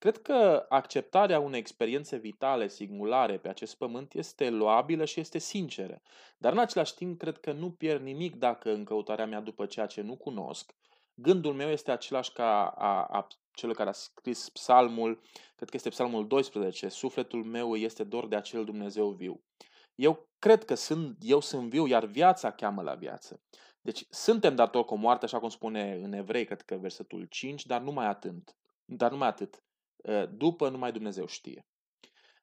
Cred 0.00 0.22
că 0.22 0.66
acceptarea 0.68 1.40
unei 1.40 1.60
experiențe 1.60 2.16
vitale, 2.16 2.68
singulare 2.68 3.38
pe 3.38 3.48
acest 3.48 3.76
pământ 3.76 4.14
este 4.14 4.50
loabilă 4.50 5.04
și 5.04 5.20
este 5.20 5.38
sinceră, 5.38 6.02
dar 6.38 6.52
în 6.52 6.58
același 6.58 6.94
timp 6.94 7.18
cred 7.18 7.38
că 7.38 7.52
nu 7.52 7.70
pierd 7.70 8.02
nimic 8.02 8.36
dacă 8.36 8.72
în 8.72 8.84
căutarea 8.84 9.26
mea 9.26 9.40
după 9.40 9.66
ceea 9.66 9.86
ce 9.86 10.00
nu 10.00 10.16
cunosc, 10.16 10.74
gândul 11.14 11.54
meu 11.54 11.70
este 11.70 11.90
același 11.90 12.32
ca 12.32 12.66
a, 12.66 13.04
a 13.04 13.26
celui 13.52 13.74
care 13.74 13.88
a 13.88 13.92
scris 13.92 14.48
psalmul, 14.48 15.20
cred 15.56 15.68
că 15.68 15.76
este 15.76 15.88
psalmul 15.88 16.26
12, 16.26 16.88
sufletul 16.88 17.44
meu 17.44 17.76
este 17.76 18.04
dor 18.04 18.26
de 18.26 18.36
acel 18.36 18.64
Dumnezeu 18.64 19.08
viu. 19.08 19.40
Eu 19.94 20.28
cred 20.38 20.64
că 20.64 20.74
sunt, 20.74 21.18
eu 21.22 21.40
sunt 21.40 21.70
viu, 21.70 21.86
iar 21.86 22.04
viața 22.04 22.50
cheamă 22.50 22.82
la 22.82 22.94
viață. 22.94 23.40
Deci 23.80 24.06
suntem 24.10 24.54
datori 24.54 24.86
cu 24.86 24.96
moarte, 24.96 25.24
așa 25.24 25.38
cum 25.38 25.48
spune 25.48 26.00
în 26.02 26.12
Evrei, 26.12 26.44
cred 26.44 26.62
că 26.62 26.76
versetul 26.76 27.24
5, 27.24 27.66
dar 27.66 27.80
numai 27.80 28.06
atât. 28.06 28.56
dar 28.84 29.10
numai 29.10 29.28
atât. 29.28 29.62
Uh, 30.02 30.28
după 30.28 30.68
numai 30.68 30.92
Dumnezeu 30.92 31.26
știe. 31.26 31.64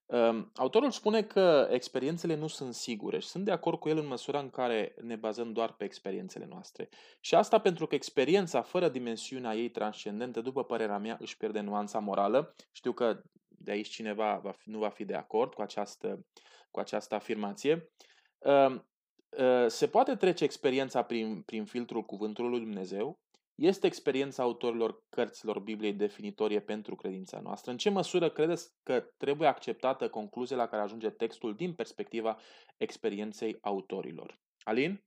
Um, 0.06 0.52
autorul 0.56 0.92
spune 0.92 1.24
că 1.24 1.68
experiențele 1.72 2.36
nu 2.36 2.48
sunt 2.48 2.74
sigure 2.74 3.20
și 3.20 3.28
sunt 3.28 3.46
de 3.46 3.52
acord 3.52 3.80
cu 3.80 3.90
el 3.90 3.98
în 3.98 4.08
măsura 4.08 4.40
în 4.40 4.50
care 4.50 4.96
ne 5.02 5.16
bazăm 5.16 5.54
doar 5.54 5.74
pe 5.74 5.84
experiențele 5.84 6.46
noastre. 6.50 6.90
Și 7.20 7.36
asta 7.36 7.60
pentru 7.60 7.88
că 7.88 7.96
experiența 7.96 8.62
fără 8.62 8.90
dimensiunea 8.90 9.56
ei 9.56 9.70
transcendentă, 9.70 10.42
după 10.42 10.64
părerea 10.64 10.98
mea, 10.98 11.18
își 11.20 11.38
pierde 11.38 11.60
nuanța 11.60 12.00
morală. 12.00 12.56
Știu 12.72 12.94
că 12.94 13.22
de 13.48 13.72
aici 13.72 13.88
cineva 13.88 14.40
va 14.44 14.52
fi, 14.52 14.70
nu 14.70 14.80
va 14.80 14.90
fi 14.90 15.06
de 15.06 15.16
acord 15.16 15.54
cu 15.54 15.62
această, 15.62 16.26
cu 16.72 16.80
această 16.80 17.16
afirmație. 17.16 17.92
Um, 18.38 18.88
uh, 19.30 19.68
se 19.68 19.88
poate 19.88 20.16
trece 20.16 20.44
experiența 20.44 21.02
prin, 21.02 21.42
prin 21.42 21.66
filtrul 21.66 22.04
cuvântului 22.04 22.50
lui 22.50 22.60
Dumnezeu, 22.60 23.20
este 23.58 23.88
experiența 23.88 24.44
autorilor 24.44 25.04
cărților 25.10 25.60
Bibliei 25.60 25.94
definitorie 25.94 26.60
pentru 26.60 26.96
credința 26.96 27.40
noastră? 27.40 27.72
În 27.72 27.78
ce 27.78 27.90
măsură 27.90 28.30
credeți 28.30 28.72
că 28.84 29.00
trebuie 29.18 29.48
acceptată 29.48 30.10
concluzia 30.10 30.56
la 30.56 30.68
care 30.68 30.82
ajunge 30.82 31.10
textul 31.10 31.56
din 31.56 31.74
perspectiva 31.74 32.38
experienței 32.78 33.58
autorilor? 33.62 34.40
Alin? 34.64 35.04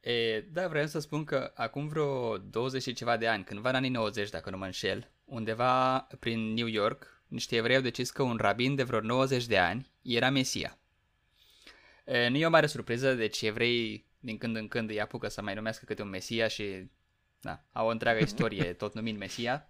E, 0.00 0.40
da, 0.40 0.68
vreau 0.68 0.86
să 0.86 0.98
spun 0.98 1.24
că 1.24 1.52
acum 1.54 1.88
vreo 1.88 2.38
20 2.38 2.82
și 2.82 2.92
ceva 2.92 3.16
de 3.16 3.26
ani, 3.26 3.44
cândva 3.44 3.68
în 3.68 3.74
anii 3.74 3.90
90, 3.90 4.30
dacă 4.30 4.50
nu 4.50 4.58
mă 4.58 4.64
înșel, 4.64 5.10
undeva 5.24 5.98
prin 6.18 6.52
New 6.54 6.66
York, 6.66 7.22
niște 7.26 7.56
evrei 7.56 7.76
au 7.76 7.82
decis 7.82 8.10
că 8.10 8.22
un 8.22 8.36
rabin 8.36 8.74
de 8.74 8.82
vreo 8.82 9.00
90 9.00 9.46
de 9.46 9.58
ani 9.58 9.90
era 10.02 10.30
Mesia. 10.30 10.78
E, 12.04 12.28
nu 12.28 12.36
e 12.36 12.46
o 12.46 12.50
mare 12.50 12.66
surpriză, 12.66 13.14
deci 13.14 13.42
evrei 13.42 14.06
din 14.18 14.38
când 14.38 14.56
în 14.56 14.68
când 14.68 14.90
îi 14.90 15.00
apucă 15.00 15.28
să 15.28 15.42
mai 15.42 15.54
numească 15.54 15.84
câte 15.84 16.02
un 16.02 16.08
Mesia 16.08 16.48
și 16.48 16.90
da, 17.40 17.64
au 17.72 17.86
o 17.86 17.90
întreagă 17.90 18.22
istorie, 18.22 18.72
tot 18.82 18.94
numind 18.94 19.18
Mesia. 19.18 19.68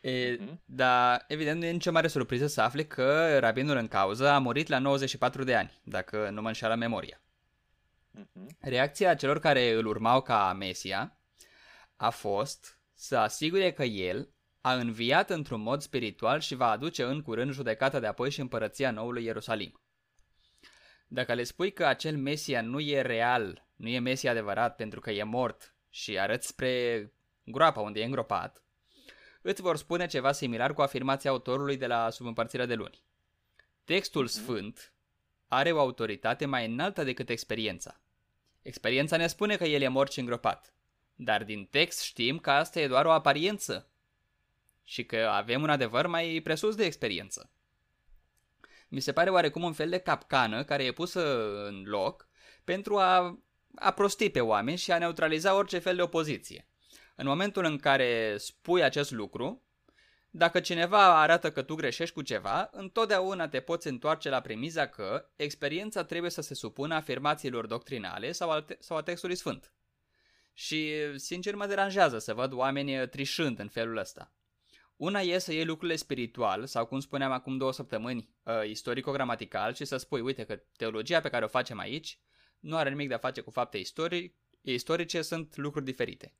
E, 0.00 0.36
uh-huh. 0.36 0.54
Dar, 0.64 1.24
evident, 1.28 1.60
nu 1.60 1.66
e 1.66 1.70
nicio 1.70 1.90
mare 1.90 2.08
surpriză 2.08 2.46
să 2.46 2.60
afle 2.60 2.84
că 2.84 3.38
rabinul 3.38 3.76
în 3.76 3.88
cauză 3.88 4.28
a 4.28 4.38
murit 4.38 4.68
la 4.68 4.78
94 4.78 5.44
de 5.44 5.54
ani, 5.54 5.80
dacă 5.82 6.30
nu 6.30 6.42
mă 6.42 6.48
înșeală 6.48 6.74
memoria. 6.74 7.20
Uh-huh. 8.18 8.46
Reacția 8.60 9.14
celor 9.14 9.38
care 9.38 9.72
îl 9.72 9.86
urmau 9.86 10.22
ca 10.22 10.52
Mesia 10.52 11.18
a 11.96 12.10
fost 12.10 12.80
să 12.94 13.16
asigure 13.16 13.72
că 13.72 13.84
el 13.84 14.32
a 14.60 14.74
înviat 14.74 15.30
într-un 15.30 15.60
mod 15.60 15.82
spiritual 15.82 16.40
și 16.40 16.54
va 16.54 16.70
aduce 16.70 17.02
în 17.02 17.22
curând 17.22 17.52
judecata 17.52 18.00
de 18.00 18.06
apoi 18.06 18.30
și 18.30 18.40
împărăția 18.40 18.90
noului 18.90 19.24
Ierusalim. 19.24 19.80
Dacă 21.06 21.34
le 21.34 21.42
spui 21.42 21.72
că 21.72 21.86
acel 21.86 22.16
Mesia 22.16 22.60
nu 22.60 22.80
e 22.80 23.00
real, 23.00 23.66
nu 23.76 23.88
e 23.88 23.98
Mesia 23.98 24.30
adevărat 24.30 24.76
pentru 24.76 25.00
că 25.00 25.10
e 25.10 25.22
mort 25.22 25.77
și 25.90 26.18
arăți 26.18 26.46
spre 26.46 27.12
groapa 27.44 27.80
unde 27.80 28.00
e 28.00 28.04
îngropat, 28.04 28.62
îți 29.42 29.62
vor 29.62 29.76
spune 29.76 30.06
ceva 30.06 30.32
similar 30.32 30.74
cu 30.74 30.82
afirmația 30.82 31.30
autorului 31.30 31.76
de 31.76 31.86
la 31.86 32.10
Subîmpărțirea 32.10 32.66
de 32.66 32.74
luni. 32.74 33.02
Textul 33.84 34.22
mhm. 34.22 34.32
sfânt 34.32 34.92
are 35.48 35.72
o 35.72 35.78
autoritate 35.78 36.46
mai 36.46 36.66
înaltă 36.66 37.04
decât 37.04 37.28
experiența. 37.28 38.00
Experiența 38.62 39.16
ne 39.16 39.26
spune 39.26 39.56
că 39.56 39.64
el 39.64 39.82
e 39.82 39.88
mort 39.88 40.12
și 40.12 40.18
îngropat, 40.18 40.74
dar 41.14 41.44
din 41.44 41.64
text 41.64 42.00
știm 42.00 42.38
că 42.38 42.50
asta 42.50 42.80
e 42.80 42.88
doar 42.88 43.06
o 43.06 43.12
aparență 43.12 43.90
și 44.84 45.04
că 45.04 45.16
avem 45.16 45.62
un 45.62 45.70
adevăr 45.70 46.06
mai 46.06 46.40
presus 46.44 46.74
de 46.74 46.84
experiență. 46.84 47.50
Mi 48.88 49.00
se 49.00 49.12
pare 49.12 49.30
oarecum 49.30 49.62
un 49.62 49.72
fel 49.72 49.88
de 49.88 49.98
capcană 49.98 50.64
care 50.64 50.84
e 50.84 50.92
pusă 50.92 51.54
în 51.66 51.82
loc 51.86 52.28
pentru 52.64 52.96
a 52.96 53.38
a 53.74 53.90
prosti 53.90 54.30
pe 54.30 54.40
oameni 54.40 54.78
și 54.78 54.92
a 54.92 54.98
neutraliza 54.98 55.54
orice 55.54 55.78
fel 55.78 55.96
de 55.96 56.02
opoziție. 56.02 56.66
În 57.16 57.26
momentul 57.26 57.64
în 57.64 57.78
care 57.78 58.36
spui 58.38 58.82
acest 58.82 59.10
lucru, 59.10 59.62
dacă 60.30 60.60
cineva 60.60 61.20
arată 61.20 61.52
că 61.52 61.62
tu 61.62 61.74
greșești 61.74 62.14
cu 62.14 62.22
ceva, 62.22 62.68
întotdeauna 62.72 63.48
te 63.48 63.60
poți 63.60 63.86
întoarce 63.86 64.28
la 64.28 64.40
premiza 64.40 64.86
că 64.86 65.30
experiența 65.36 66.04
trebuie 66.04 66.30
să 66.30 66.40
se 66.40 66.54
supună 66.54 66.94
afirmațiilor 66.94 67.66
doctrinale 67.66 68.32
sau, 68.32 68.50
al 68.50 68.62
te- 68.62 68.76
sau 68.80 68.96
a 68.96 69.02
textului 69.02 69.34
sfânt. 69.34 69.72
Și, 70.52 70.92
sincer, 71.16 71.54
mă 71.54 71.66
deranjează 71.66 72.18
să 72.18 72.34
văd 72.34 72.52
oameni 72.52 73.08
trișând 73.08 73.58
în 73.58 73.68
felul 73.68 73.96
ăsta. 73.96 74.32
Una 74.96 75.20
e 75.20 75.38
să 75.38 75.52
iei 75.52 75.64
lucrurile 75.64 75.96
spiritual, 75.96 76.66
sau 76.66 76.86
cum 76.86 77.00
spuneam 77.00 77.32
acum 77.32 77.56
două 77.56 77.72
săptămâni, 77.72 78.28
uh, 78.42 78.68
istorico-gramatical, 78.68 79.74
și 79.74 79.84
să 79.84 79.96
spui, 79.96 80.20
uite 80.20 80.44
că 80.44 80.60
teologia 80.76 81.20
pe 81.20 81.28
care 81.28 81.44
o 81.44 81.48
facem 81.48 81.78
aici 81.78 82.18
nu 82.60 82.76
are 82.76 82.88
nimic 82.88 83.08
de 83.08 83.14
a 83.14 83.18
face 83.18 83.40
cu 83.40 83.50
fapte 83.50 83.78
istorii, 83.78 84.36
istorice, 84.60 85.22
sunt 85.22 85.56
lucruri 85.56 85.84
diferite. 85.84 86.34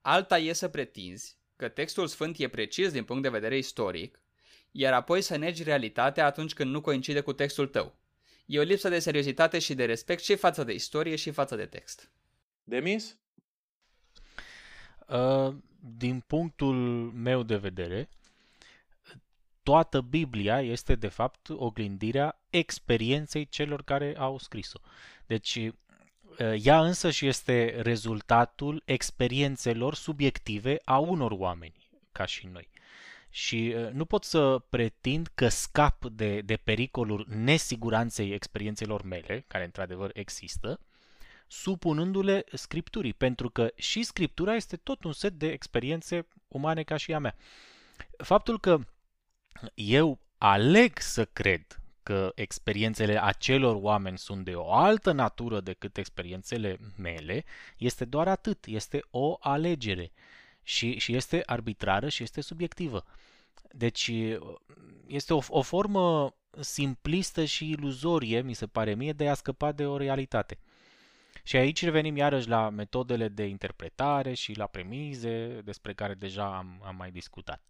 Alta 0.00 0.38
e 0.38 0.52
să 0.52 0.68
pretinzi 0.68 1.38
că 1.56 1.68
textul 1.68 2.06
sfânt 2.06 2.38
e 2.38 2.48
precis 2.48 2.92
din 2.92 3.04
punct 3.04 3.22
de 3.22 3.28
vedere 3.28 3.56
istoric, 3.56 4.22
iar 4.70 4.92
apoi 4.92 5.22
să 5.22 5.36
negi 5.36 5.62
realitatea 5.62 6.26
atunci 6.26 6.54
când 6.54 6.70
nu 6.70 6.80
coincide 6.80 7.20
cu 7.20 7.32
textul 7.32 7.66
tău. 7.66 7.98
E 8.46 8.58
o 8.58 8.62
lipsă 8.62 8.88
de 8.88 8.98
seriozitate 8.98 9.58
și 9.58 9.74
de 9.74 9.84
respect 9.84 10.22
și 10.22 10.36
față 10.36 10.64
de 10.64 10.72
istorie 10.72 11.16
și 11.16 11.30
față 11.30 11.56
de 11.56 11.66
text. 11.66 12.12
Demis? 12.64 13.18
Uh, 15.08 15.54
din 15.80 16.20
punctul 16.20 16.76
meu 17.12 17.42
de 17.42 17.56
vedere, 17.56 18.08
toată 19.62 20.00
Biblia 20.00 20.60
este 20.60 20.94
de 20.94 21.08
fapt 21.08 21.48
oglindirea 21.48 22.39
experienței 22.50 23.46
celor 23.46 23.82
care 23.82 24.14
au 24.18 24.38
scris-o. 24.38 24.78
Deci 25.26 25.58
ea 26.62 26.80
însă 26.80 27.10
și 27.10 27.26
este 27.26 27.80
rezultatul 27.80 28.82
experiențelor 28.84 29.94
subiective 29.94 30.80
a 30.84 30.98
unor 30.98 31.30
oameni, 31.30 31.88
ca 32.12 32.24
și 32.24 32.46
noi. 32.46 32.68
Și 33.30 33.74
nu 33.92 34.04
pot 34.04 34.24
să 34.24 34.62
pretind 34.68 35.28
că 35.34 35.48
scap 35.48 36.04
de, 36.04 36.40
de 36.40 36.56
pericolul 36.56 37.26
nesiguranței 37.28 38.32
experiențelor 38.32 39.02
mele, 39.02 39.44
care 39.46 39.64
într-adevăr 39.64 40.10
există, 40.14 40.80
supunându-le 41.46 42.44
scripturii, 42.52 43.12
pentru 43.12 43.50
că 43.50 43.72
și 43.74 44.02
scriptura 44.02 44.54
este 44.54 44.76
tot 44.76 45.04
un 45.04 45.12
set 45.12 45.32
de 45.32 45.50
experiențe 45.50 46.26
umane 46.48 46.82
ca 46.82 46.96
și 46.96 47.12
a 47.12 47.18
mea. 47.18 47.36
Faptul 48.16 48.60
că 48.60 48.78
eu 49.74 50.18
aleg 50.38 50.98
să 50.98 51.24
cred 51.24 51.79
că 52.10 52.32
experiențele 52.34 53.22
acelor 53.22 53.76
oameni 53.80 54.18
sunt 54.18 54.44
de 54.44 54.54
o 54.54 54.72
altă 54.72 55.12
natură 55.12 55.60
decât 55.60 55.96
experiențele 55.96 56.78
mele, 56.96 57.44
este 57.76 58.04
doar 58.04 58.28
atât, 58.28 58.66
este 58.66 59.04
o 59.10 59.36
alegere 59.40 60.12
și, 60.62 60.98
și 60.98 61.14
este 61.14 61.42
arbitrară 61.46 62.08
și 62.08 62.22
este 62.22 62.40
subiectivă. 62.40 63.04
Deci 63.72 64.10
este 65.06 65.34
o, 65.34 65.40
o 65.48 65.62
formă 65.62 66.34
simplistă 66.60 67.44
și 67.44 67.70
iluzorie, 67.70 68.40
mi 68.40 68.54
se 68.54 68.66
pare 68.66 68.94
mie, 68.94 69.12
de 69.12 69.28
a 69.28 69.34
scăpa 69.34 69.72
de 69.72 69.86
o 69.86 69.96
realitate. 69.96 70.58
Și 71.42 71.56
aici 71.56 71.84
revenim 71.84 72.16
iarăși 72.16 72.48
la 72.48 72.68
metodele 72.68 73.28
de 73.28 73.44
interpretare 73.44 74.34
și 74.34 74.56
la 74.56 74.66
premize 74.66 75.60
despre 75.64 75.94
care 75.94 76.14
deja 76.14 76.56
am, 76.56 76.82
am 76.84 76.96
mai 76.96 77.10
discutat. 77.10 77.62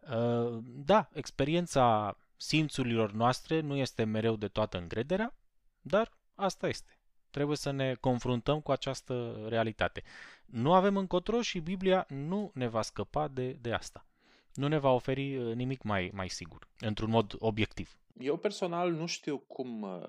Uh, 0.00 0.58
da, 0.62 1.08
experiența 1.12 2.16
simțurilor 2.40 3.12
noastre 3.12 3.60
nu 3.60 3.76
este 3.76 4.04
mereu 4.04 4.36
de 4.36 4.48
toată 4.48 4.78
încrederea, 4.78 5.34
dar 5.80 6.18
asta 6.34 6.68
este. 6.68 6.98
Trebuie 7.30 7.56
să 7.56 7.70
ne 7.70 7.94
confruntăm 7.94 8.60
cu 8.60 8.70
această 8.70 9.44
realitate. 9.48 10.02
Nu 10.46 10.72
avem 10.72 10.96
încotro 10.96 11.42
și 11.42 11.60
Biblia 11.60 12.06
nu 12.08 12.50
ne 12.54 12.68
va 12.68 12.82
scăpa 12.82 13.28
de, 13.28 13.52
de 13.52 13.72
asta. 13.72 14.06
Nu 14.54 14.68
ne 14.68 14.78
va 14.78 14.90
oferi 14.90 15.36
uh, 15.36 15.54
nimic 15.54 15.82
mai, 15.82 16.10
mai 16.14 16.28
sigur, 16.28 16.68
într-un 16.78 17.10
mod 17.10 17.34
obiectiv. 17.38 17.98
Eu 18.18 18.36
personal 18.36 18.92
nu 18.92 19.06
știu 19.06 19.38
cum 19.38 19.82
uh, 19.82 20.08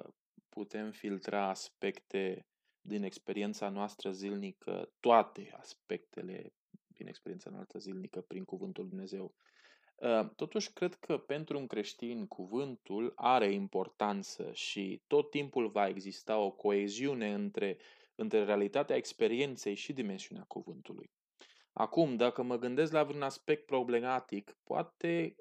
putem 0.49 0.91
filtra 0.91 1.49
aspecte 1.49 2.45
din 2.81 3.03
experiența 3.03 3.69
noastră 3.69 4.11
zilnică, 4.11 4.89
toate 4.99 5.55
aspectele 5.57 6.53
din 6.87 7.07
experiența 7.07 7.49
noastră 7.49 7.79
zilnică 7.79 8.21
prin 8.21 8.43
Cuvântul 8.43 8.87
Dumnezeu. 8.87 9.33
Ă, 10.01 10.31
totuși, 10.35 10.73
cred 10.73 10.95
că 10.95 11.17
pentru 11.17 11.57
un 11.57 11.67
creștin 11.67 12.27
cuvântul 12.27 13.13
are 13.15 13.51
importanță 13.51 14.51
și 14.53 15.01
tot 15.07 15.29
timpul 15.29 15.67
va 15.67 15.87
exista 15.87 16.37
o 16.37 16.51
coeziune 16.51 17.33
între, 17.33 17.77
între 18.15 18.43
realitatea 18.43 18.95
experienței 18.95 19.75
și 19.75 19.93
dimensiunea 19.93 20.43
cuvântului. 20.43 21.09
Acum, 21.73 22.15
dacă 22.15 22.41
mă 22.43 22.57
gândesc 22.57 22.91
la 22.91 23.03
vreun 23.03 23.21
aspect 23.21 23.65
problematic, 23.65 24.57
poate 24.63 25.35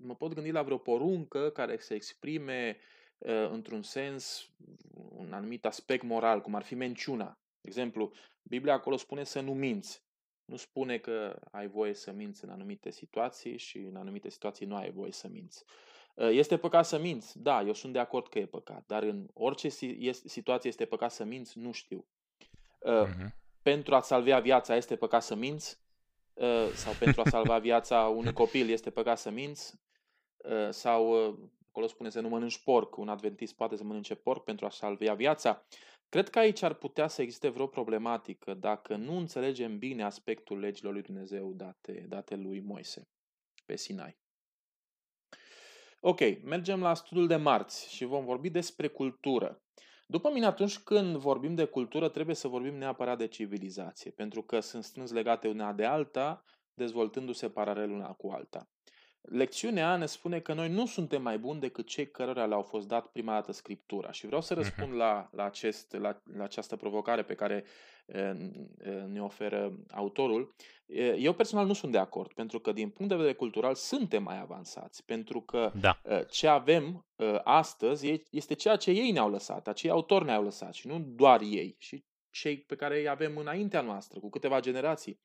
mă 0.00 0.14
pot 0.14 0.34
gândi 0.34 0.50
la 0.50 0.62
vreo 0.62 0.78
poruncă 0.78 1.50
care 1.50 1.78
să 1.78 1.94
exprime 1.94 2.76
uh, 3.18 3.48
într-un 3.50 3.82
sens 3.82 4.50
un 4.94 5.32
anumit 5.32 5.66
aspect 5.66 6.02
moral, 6.02 6.40
cum 6.40 6.54
ar 6.54 6.62
fi 6.62 6.74
menciuna. 6.74 7.38
De 7.60 7.68
exemplu, 7.68 8.12
Biblia 8.42 8.72
acolo 8.72 8.96
spune 8.96 9.24
să 9.24 9.40
nu 9.40 9.54
minți. 9.54 10.02
Nu 10.44 10.56
spune 10.56 10.98
că 10.98 11.40
ai 11.50 11.66
voie 11.68 11.94
să 11.94 12.12
minți 12.12 12.44
în 12.44 12.50
anumite 12.50 12.90
situații 12.90 13.56
și 13.56 13.78
în 13.78 13.96
anumite 13.96 14.28
situații 14.28 14.66
nu 14.66 14.76
ai 14.76 14.90
voie 14.90 15.12
să 15.12 15.28
minți. 15.28 15.64
Ă, 16.18 16.30
este 16.32 16.56
păcat 16.56 16.86
să 16.86 16.98
minți? 16.98 17.42
Da, 17.42 17.62
eu 17.62 17.72
sunt 17.72 17.92
de 17.92 17.98
acord 17.98 18.28
că 18.28 18.38
e 18.38 18.46
păcat, 18.46 18.84
dar 18.86 19.02
în 19.02 19.28
orice 19.32 19.68
situație 20.24 20.70
este 20.70 20.84
păcat 20.84 21.12
să 21.12 21.24
minți? 21.24 21.58
Nu 21.58 21.72
știu. 21.72 22.06
Uh-huh. 22.80 23.40
Pentru 23.62 23.94
a-ți 23.94 24.08
salvea 24.08 24.40
viața 24.40 24.76
este 24.76 24.96
păcat 24.96 25.22
să 25.22 25.34
minți? 25.34 25.82
uh, 26.34 26.72
sau 26.74 26.92
pentru 26.98 27.20
a 27.20 27.28
salva 27.28 27.58
viața 27.68 28.00
unui 28.00 28.32
copil 28.32 28.68
este 28.68 28.90
păcat 28.90 29.18
să 29.18 29.30
minți, 29.30 29.74
uh, 30.36 30.68
sau 30.70 31.28
uh, 31.28 31.34
acolo 31.68 31.86
spune 31.86 32.10
să 32.10 32.20
nu 32.20 32.28
mănânci 32.28 32.62
porc, 32.62 32.96
un 32.96 33.08
adventist 33.08 33.54
poate 33.54 33.76
să 33.76 33.84
mănânce 33.84 34.14
porc 34.14 34.44
pentru 34.44 34.66
a 34.66 34.70
salva 34.70 35.14
viața. 35.14 35.64
Cred 36.12 36.28
că 36.28 36.38
aici 36.38 36.62
ar 36.62 36.74
putea 36.74 37.08
să 37.08 37.22
existe 37.22 37.48
vreo 37.48 37.66
problematică 37.66 38.54
dacă 38.54 38.96
nu 38.96 39.16
înțelegem 39.16 39.78
bine 39.78 40.02
aspectul 40.02 40.58
legilor 40.58 40.92
lui 40.92 41.02
Dumnezeu 41.02 41.52
date, 41.52 42.04
date 42.08 42.36
lui 42.36 42.60
Moise 42.60 43.08
pe 43.66 43.76
Sinai. 43.76 44.16
Ok, 46.00 46.20
mergem 46.42 46.80
la 46.80 46.94
studiul 46.94 47.26
de 47.26 47.36
marți 47.36 47.94
și 47.94 48.04
vom 48.04 48.24
vorbi 48.24 48.50
despre 48.50 48.88
cultură. 48.88 49.62
După 50.06 50.30
mine, 50.32 50.46
atunci 50.46 50.78
când 50.78 51.16
vorbim 51.16 51.54
de 51.54 51.64
cultură, 51.64 52.08
trebuie 52.08 52.34
să 52.34 52.48
vorbim 52.48 52.74
neapărat 52.74 53.18
de 53.18 53.26
civilizație, 53.26 54.10
pentru 54.10 54.42
că 54.42 54.60
sunt 54.60 54.84
strâns 54.84 55.12
legate 55.12 55.48
una 55.48 55.72
de 55.72 55.84
alta, 55.84 56.44
dezvoltându-se 56.74 57.50
paralel 57.50 57.90
una 57.90 58.12
cu 58.12 58.28
alta. 58.28 58.68
Lecțiunea 59.22 59.96
ne 59.96 60.06
spune 60.06 60.40
că 60.40 60.52
noi 60.52 60.68
nu 60.68 60.86
suntem 60.86 61.22
mai 61.22 61.38
buni 61.38 61.60
decât 61.60 61.86
cei 61.86 62.10
cărora 62.10 62.46
le-au 62.46 62.62
fost 62.62 62.88
dat 62.88 63.06
prima 63.06 63.32
dată 63.32 63.52
Scriptura. 63.52 64.12
Și 64.12 64.26
vreau 64.26 64.40
să 64.40 64.54
mhm. 64.54 64.62
răspund 64.62 64.94
la, 64.94 65.28
la, 65.32 65.44
acest, 65.44 65.92
la, 65.92 66.22
la 66.36 66.44
această 66.44 66.76
provocare 66.76 67.22
pe 67.22 67.34
care 67.34 67.64
ne 69.06 69.22
oferă 69.22 69.72
autorul. 69.90 70.54
Eu 71.16 71.32
personal 71.32 71.66
nu 71.66 71.72
sunt 71.72 71.92
de 71.92 71.98
acord, 71.98 72.32
pentru 72.32 72.60
că 72.60 72.72
din 72.72 72.90
punct 72.90 73.10
de 73.10 73.16
vedere 73.16 73.34
cultural 73.34 73.74
suntem 73.74 74.22
mai 74.22 74.40
avansați, 74.40 75.04
pentru 75.04 75.40
că 75.40 75.72
da. 75.80 76.00
ce 76.30 76.46
avem 76.46 77.06
astăzi 77.44 78.22
este 78.30 78.54
ceea 78.54 78.76
ce 78.76 78.90
ei 78.90 79.10
ne-au 79.10 79.30
lăsat, 79.30 79.68
acei 79.68 79.90
autori 79.90 80.24
ne-au 80.24 80.42
lăsat 80.42 80.74
și 80.74 80.86
nu 80.86 80.98
doar 80.98 81.40
ei, 81.40 81.76
și 81.78 82.04
cei 82.30 82.58
pe 82.58 82.76
care 82.76 82.98
îi 82.98 83.08
avem 83.08 83.36
înaintea 83.36 83.80
noastră, 83.80 84.20
cu 84.20 84.30
câteva 84.30 84.60
generații 84.60 85.20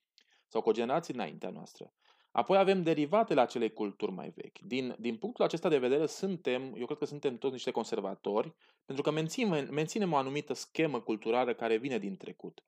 sau 0.48 0.60
cu 0.60 0.68
o 0.68 0.72
generație 0.72 1.14
înaintea 1.14 1.50
noastră. 1.50 1.92
Apoi 2.38 2.58
avem 2.58 2.82
derivatele 2.82 3.40
acelei 3.40 3.72
culturi 3.72 4.12
mai 4.12 4.32
vechi. 4.34 4.58
Din, 4.58 4.96
din 4.98 5.16
punctul 5.16 5.44
acesta 5.44 5.68
de 5.68 5.78
vedere, 5.78 6.06
suntem, 6.06 6.74
eu 6.76 6.84
cred 6.84 6.98
că 6.98 7.04
suntem 7.04 7.38
toți 7.38 7.52
niște 7.52 7.70
conservatori, 7.70 8.54
pentru 8.84 9.04
că 9.04 9.10
menținem, 9.10 9.68
menținem 9.70 10.12
o 10.12 10.16
anumită 10.16 10.52
schemă 10.52 11.00
culturală 11.00 11.54
care 11.54 11.76
vine 11.76 11.98
din 11.98 12.16
trecut. 12.16 12.64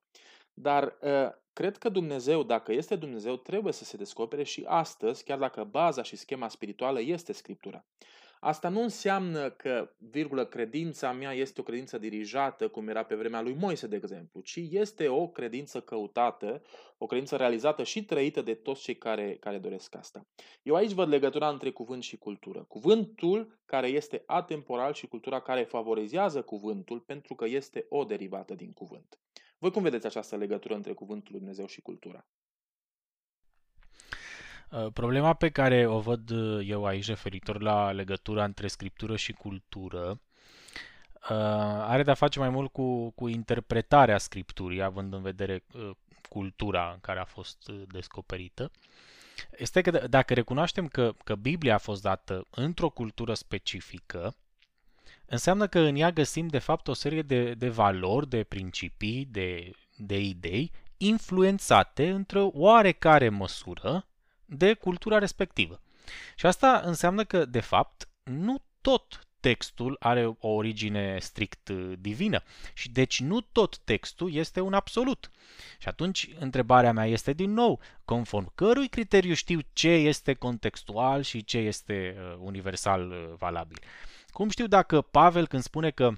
Dar 0.55 0.85
uh, 0.85 1.29
cred 1.53 1.77
că 1.77 1.89
Dumnezeu, 1.89 2.43
dacă 2.43 2.73
este 2.73 2.97
Dumnezeu, 2.97 3.37
trebuie 3.37 3.73
să 3.73 3.85
se 3.85 3.97
descopere 3.97 4.43
și 4.43 4.65
astăzi, 4.67 5.25
chiar 5.25 5.39
dacă 5.39 5.65
baza 5.65 6.03
și 6.03 6.17
schema 6.17 6.49
spirituală 6.49 7.01
este 7.01 7.33
Scriptura. 7.33 7.85
Asta 8.43 8.69
nu 8.69 8.83
înseamnă 8.83 9.51
că, 9.51 9.91
virgulă, 9.99 10.45
credința 10.45 11.13
mea 11.13 11.33
este 11.33 11.61
o 11.61 11.65
credință 11.65 11.99
dirijată, 11.99 12.69
cum 12.69 12.89
era 12.89 13.03
pe 13.03 13.15
vremea 13.15 13.41
lui 13.41 13.55
Moise, 13.55 13.87
de 13.87 13.97
exemplu, 13.97 14.41
ci 14.41 14.61
este 14.71 15.09
o 15.09 15.29
credință 15.29 15.81
căutată, 15.81 16.63
o 16.99 17.07
credință 17.07 17.37
realizată 17.37 17.83
și 17.83 18.05
trăită 18.05 18.43
de 18.43 18.55
toți 18.55 18.83
cei 18.83 18.97
care, 18.97 19.37
care 19.37 19.59
doresc 19.59 19.95
asta. 19.95 20.27
Eu 20.63 20.75
aici 20.75 20.93
văd 20.93 21.09
legătura 21.09 21.49
între 21.49 21.71
cuvânt 21.71 22.03
și 22.03 22.17
cultură. 22.17 22.65
Cuvântul 22.69 23.61
care 23.65 23.89
este 23.89 24.23
atemporal 24.27 24.93
și 24.93 25.07
cultura 25.07 25.41
care 25.41 25.63
favorizează 25.63 26.43
cuvântul 26.43 27.01
pentru 27.01 27.35
că 27.35 27.47
este 27.47 27.87
o 27.89 28.05
derivată 28.05 28.55
din 28.55 28.73
cuvânt. 28.73 29.19
Voi 29.59 29.71
cum 29.71 29.83
vedeți 29.83 30.07
această 30.07 30.37
legătură 30.37 30.75
între 30.75 30.93
cuvântul 30.93 31.29
lui 31.31 31.41
Dumnezeu 31.41 31.67
și 31.67 31.81
cultura? 31.81 32.27
Uh, 34.71 34.87
problema 34.93 35.35
pe 35.35 35.49
care 35.49 35.87
o 35.87 36.01
văd 36.01 36.31
uh, 36.31 36.69
eu 36.69 36.85
aici 36.85 37.07
referitor 37.07 37.61
la 37.61 37.91
legătura 37.91 38.45
între 38.45 38.67
scriptură 38.67 39.17
și 39.17 39.33
cultură 39.33 40.21
uh, 41.31 41.37
are 41.81 42.03
de-a 42.03 42.15
face 42.15 42.39
mai 42.39 42.49
mult 42.49 42.73
cu, 42.73 43.11
cu 43.11 43.29
interpretarea 43.29 44.19
scripturii, 44.19 44.83
având 44.83 45.13
în 45.13 45.23
vedere 45.23 45.65
cultura 46.29 46.91
în 46.93 47.01
care 47.01 47.19
a 47.19 47.25
fost 47.25 47.71
descoperită. 47.71 48.71
Este 49.59 49.81
că 49.81 49.91
dacă 49.91 50.35
recunoaștem 50.35 50.89
că, 50.89 51.15
că 51.25 51.35
Biblia 51.35 51.75
a 51.75 51.79
fost 51.79 52.03
dată 52.03 52.47
într-o 52.51 52.89
cultură 52.89 53.35
specifică, 53.35 54.37
înseamnă 55.27 55.67
că 55.67 55.79
în 55.79 55.97
ea 55.97 56.11
găsim 56.11 56.47
de 56.47 56.59
fapt 56.59 56.89
o 56.89 56.93
serie 56.93 57.23
de, 57.23 57.55
de 57.55 57.69
valori, 57.69 58.29
de 58.29 58.45
principii, 58.45 59.25
de, 59.31 59.71
de 59.97 60.21
idei 60.21 60.73
influențate 60.97 62.11
într-o 62.11 62.51
oarecare 62.53 63.29
măsură 63.29 64.05
de 64.51 64.75
cultura 64.75 65.19
respectivă. 65.19 65.81
Și 66.35 66.47
asta 66.47 66.83
înseamnă 66.85 67.25
că, 67.25 67.45
de 67.45 67.61
fapt, 67.61 68.09
nu 68.23 68.63
tot 68.81 69.25
textul 69.41 69.97
are 69.99 70.27
o 70.27 70.49
origine 70.49 71.19
strict 71.19 71.69
uh, 71.69 71.93
divină 71.99 72.43
și 72.75 72.91
deci 72.91 73.21
nu 73.21 73.41
tot 73.41 73.79
textul 73.79 74.35
este 74.35 74.61
un 74.61 74.73
absolut. 74.73 75.31
Și 75.79 75.89
atunci 75.89 76.29
întrebarea 76.39 76.93
mea 76.93 77.07
este 77.07 77.33
din 77.33 77.53
nou, 77.53 77.81
conform 78.05 78.53
cărui 78.55 78.89
criteriu 78.89 79.35
știu 79.35 79.59
ce 79.73 79.89
este 79.89 80.35
contextual 80.35 81.23
și 81.23 81.45
ce 81.45 81.59
este 81.59 82.17
uh, 82.19 82.37
universal 82.39 83.11
uh, 83.11 83.35
valabil. 83.39 83.79
Cum 84.29 84.49
știu 84.49 84.67
dacă 84.67 85.01
Pavel 85.01 85.47
când 85.47 85.63
spune 85.63 85.91
că 85.91 86.13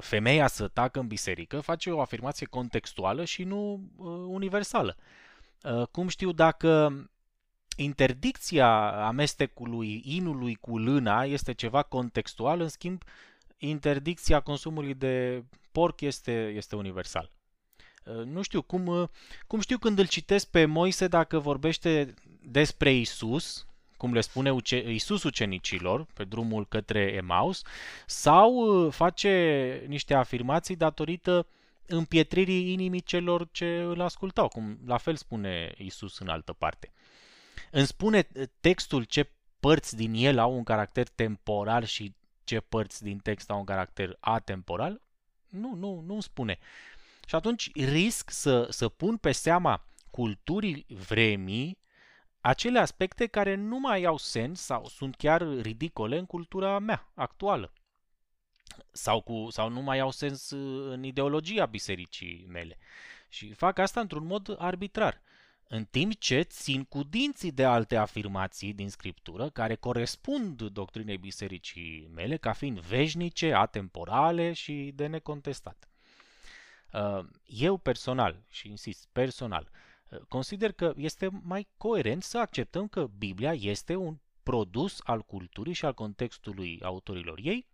femeia 0.00 0.46
să 0.46 0.68
tacă 0.68 1.00
în 1.00 1.06
biserică 1.06 1.60
face 1.60 1.90
o 1.90 2.00
afirmație 2.00 2.46
contextuală 2.46 3.24
și 3.24 3.44
nu 3.44 3.90
universală? 4.26 4.96
Cum 5.90 6.08
știu 6.08 6.32
dacă 6.32 6.92
interdicția 7.76 8.90
amestecului 9.06 10.02
inului 10.04 10.54
cu 10.54 10.78
lâna 10.78 11.24
este 11.24 11.52
ceva 11.52 11.82
contextual, 11.82 12.60
în 12.60 12.68
schimb, 12.68 13.02
interdicția 13.58 14.40
consumului 14.40 14.94
de 14.94 15.44
porc 15.72 16.00
este, 16.00 16.52
este 16.56 16.76
universal. 16.76 17.30
Uh, 18.04 18.24
nu 18.24 18.42
știu, 18.42 18.62
cum, 18.62 18.86
uh, 18.86 19.08
cum 19.46 19.60
știu 19.60 19.78
când 19.78 19.98
îl 19.98 20.06
citesc 20.06 20.50
pe 20.50 20.64
Moise 20.64 21.08
dacă 21.08 21.38
vorbește 21.38 22.14
despre 22.42 22.92
Isus, 22.92 23.66
cum 23.96 24.12
le 24.12 24.20
spune 24.20 24.52
uce- 24.52 24.92
Isus 24.92 25.22
ucenicilor 25.22 26.06
pe 26.14 26.24
drumul 26.24 26.66
către 26.66 27.00
Emaus, 27.00 27.62
sau 28.06 28.54
uh, 28.54 28.92
face 28.92 29.84
niște 29.86 30.14
afirmații 30.14 30.76
datorită 30.76 31.46
împietririi 31.86 32.72
inimii 32.72 33.00
celor 33.00 33.48
ce 33.52 33.80
îl 33.80 34.00
ascultau, 34.00 34.48
cum 34.48 34.78
la 34.86 34.96
fel 34.96 35.16
spune 35.16 35.74
Isus 35.78 36.18
în 36.18 36.28
altă 36.28 36.52
parte. 36.52 36.92
Îmi 37.70 37.86
spune 37.86 38.28
uh, 38.34 38.42
textul 38.60 39.04
ce 39.04 39.30
părți 39.60 39.96
din 39.96 40.14
el 40.14 40.38
au 40.38 40.56
un 40.56 40.64
caracter 40.64 41.08
temporal 41.08 41.84
și 41.84 42.14
ce 42.44 42.60
părți 42.60 43.02
din 43.02 43.18
text 43.18 43.50
au 43.50 43.58
un 43.58 43.64
caracter 43.64 44.16
atemporal? 44.20 45.00
Nu, 45.48 45.74
nu, 45.74 46.02
nu 46.06 46.12
îmi 46.12 46.22
spune. 46.22 46.58
Și 47.26 47.34
atunci 47.34 47.70
risc 47.72 48.30
să, 48.30 48.66
să 48.70 48.88
pun 48.88 49.16
pe 49.16 49.32
seama 49.32 49.86
culturii 50.10 50.86
vremii 50.88 51.78
acele 52.40 52.78
aspecte 52.78 53.26
care 53.26 53.54
nu 53.54 53.78
mai 53.78 54.04
au 54.04 54.16
sens 54.16 54.60
sau 54.60 54.86
sunt 54.86 55.16
chiar 55.16 55.60
ridicole 55.60 56.18
în 56.18 56.26
cultura 56.26 56.78
mea 56.78 57.10
actuală. 57.14 57.72
Sau, 58.92 59.20
cu, 59.20 59.46
sau 59.50 59.68
nu 59.68 59.80
mai 59.80 59.98
au 59.98 60.10
sens 60.10 60.50
uh, 60.50 60.92
în 60.92 61.02
ideologia 61.02 61.66
bisericii 61.66 62.46
mele. 62.48 62.78
Și 63.28 63.52
fac 63.52 63.78
asta 63.78 64.00
într-un 64.00 64.26
mod 64.26 64.54
arbitrar 64.58 65.22
în 65.68 65.84
timp 65.84 66.14
ce 66.18 66.40
țin 66.40 66.84
cu 66.84 67.02
dinții 67.02 67.52
de 67.52 67.64
alte 67.64 67.96
afirmații 67.96 68.72
din 68.72 68.90
scriptură 68.90 69.50
care 69.50 69.74
corespund 69.74 70.62
doctrinei 70.62 71.16
bisericii 71.16 72.10
mele 72.14 72.36
ca 72.36 72.52
fiind 72.52 72.80
veșnice, 72.80 73.52
atemporale 73.52 74.52
și 74.52 74.92
de 74.94 75.06
necontestat. 75.06 75.88
Uh, 76.92 77.24
eu 77.46 77.76
personal, 77.76 78.42
și 78.50 78.68
insist, 78.68 79.08
personal, 79.12 79.70
uh, 80.10 80.18
consider 80.28 80.72
că 80.72 80.92
este 80.96 81.28
mai 81.42 81.68
coerent 81.76 82.22
să 82.22 82.38
acceptăm 82.38 82.88
că 82.88 83.06
Biblia 83.18 83.52
este 83.52 83.94
un 83.94 84.18
produs 84.42 85.00
al 85.04 85.22
culturii 85.22 85.72
și 85.72 85.84
al 85.84 85.94
contextului 85.94 86.80
autorilor 86.82 87.38
ei 87.42 87.66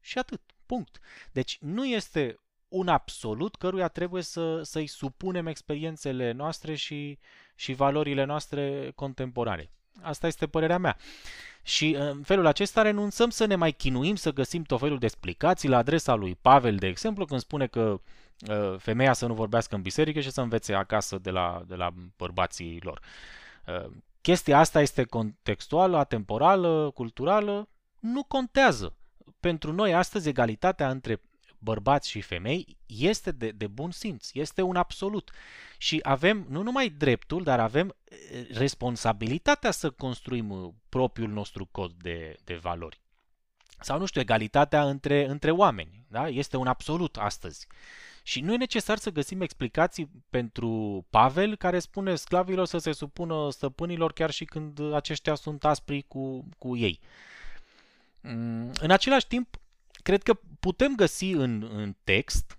și 0.00 0.18
atât. 0.18 0.40
Punct. 0.66 0.98
Deci 1.32 1.58
nu 1.60 1.86
este 1.86 2.38
un 2.74 2.88
absolut 2.88 3.56
căruia 3.56 3.88
trebuie 3.88 4.22
să, 4.22 4.62
să-i 4.62 4.86
supunem 4.86 5.46
experiențele 5.46 6.32
noastre 6.32 6.74
și, 6.74 7.18
și 7.54 7.72
valorile 7.72 8.24
noastre 8.24 8.92
contemporane. 8.94 9.70
Asta 10.02 10.26
este 10.26 10.46
părerea 10.46 10.78
mea. 10.78 10.96
Și 11.62 11.94
în 11.94 12.22
felul 12.22 12.46
acesta 12.46 12.82
renunțăm 12.82 13.30
să 13.30 13.44
ne 13.44 13.54
mai 13.54 13.72
chinuim 13.72 14.16
să 14.16 14.32
găsim 14.32 14.62
tot 14.62 14.80
felul 14.80 14.98
de 14.98 15.04
explicații 15.04 15.68
la 15.68 15.76
adresa 15.76 16.14
lui 16.14 16.34
Pavel, 16.34 16.76
de 16.76 16.86
exemplu, 16.86 17.24
când 17.24 17.40
spune 17.40 17.66
că 17.66 18.00
uh, 18.48 18.74
femeia 18.78 19.12
să 19.12 19.26
nu 19.26 19.34
vorbească 19.34 19.74
în 19.74 19.82
biserică 19.82 20.20
și 20.20 20.30
să 20.30 20.40
învețe 20.40 20.74
acasă 20.74 21.18
de 21.18 21.30
la, 21.30 21.62
de 21.66 21.74
la 21.74 21.94
bărbații 22.16 22.80
lor. 22.82 23.00
Uh, 23.66 23.90
chestia 24.20 24.58
asta 24.58 24.80
este 24.80 25.04
contextuală, 25.04 25.96
atemporală, 25.96 26.90
culturală, 26.94 27.68
nu 27.98 28.22
contează. 28.22 28.96
Pentru 29.40 29.72
noi 29.72 29.94
astăzi 29.94 30.28
egalitatea 30.28 30.90
între 30.90 31.20
bărbați 31.64 32.10
și 32.10 32.20
femei 32.20 32.76
este 32.86 33.30
de, 33.30 33.50
de 33.50 33.66
bun 33.66 33.90
simț, 33.90 34.28
este 34.32 34.62
un 34.62 34.76
absolut. 34.76 35.30
Și 35.78 36.00
avem 36.02 36.46
nu 36.48 36.62
numai 36.62 36.88
dreptul, 36.88 37.42
dar 37.42 37.60
avem 37.60 37.96
responsabilitatea 38.50 39.70
să 39.70 39.90
construim 39.90 40.74
propriul 40.88 41.30
nostru 41.30 41.66
cod 41.66 41.92
de, 41.92 42.36
de 42.44 42.54
valori. 42.54 43.02
Sau, 43.80 43.98
nu 43.98 44.06
știu, 44.06 44.20
egalitatea 44.20 44.88
între, 44.88 45.26
între 45.28 45.50
oameni. 45.50 46.04
Da? 46.08 46.28
Este 46.28 46.56
un 46.56 46.66
absolut 46.66 47.16
astăzi. 47.16 47.66
Și 48.22 48.40
nu 48.40 48.52
e 48.52 48.56
necesar 48.56 48.98
să 48.98 49.10
găsim 49.10 49.40
explicații 49.40 50.10
pentru 50.30 51.04
Pavel 51.10 51.56
care 51.56 51.78
spune 51.78 52.14
sclavilor 52.14 52.66
să 52.66 52.78
se 52.78 52.92
supună 52.92 53.50
stăpânilor 53.50 54.12
chiar 54.12 54.30
și 54.30 54.44
când 54.44 54.92
aceștia 54.92 55.34
sunt 55.34 55.64
aspri 55.64 56.04
cu, 56.08 56.48
cu 56.58 56.76
ei. 56.76 57.00
Mm, 58.20 58.70
în 58.80 58.90
același 58.90 59.26
timp, 59.26 59.56
cred 60.02 60.22
că 60.22 60.38
putem 60.64 60.94
găsi 60.94 61.30
în, 61.30 61.68
în 61.72 61.96
text 62.04 62.58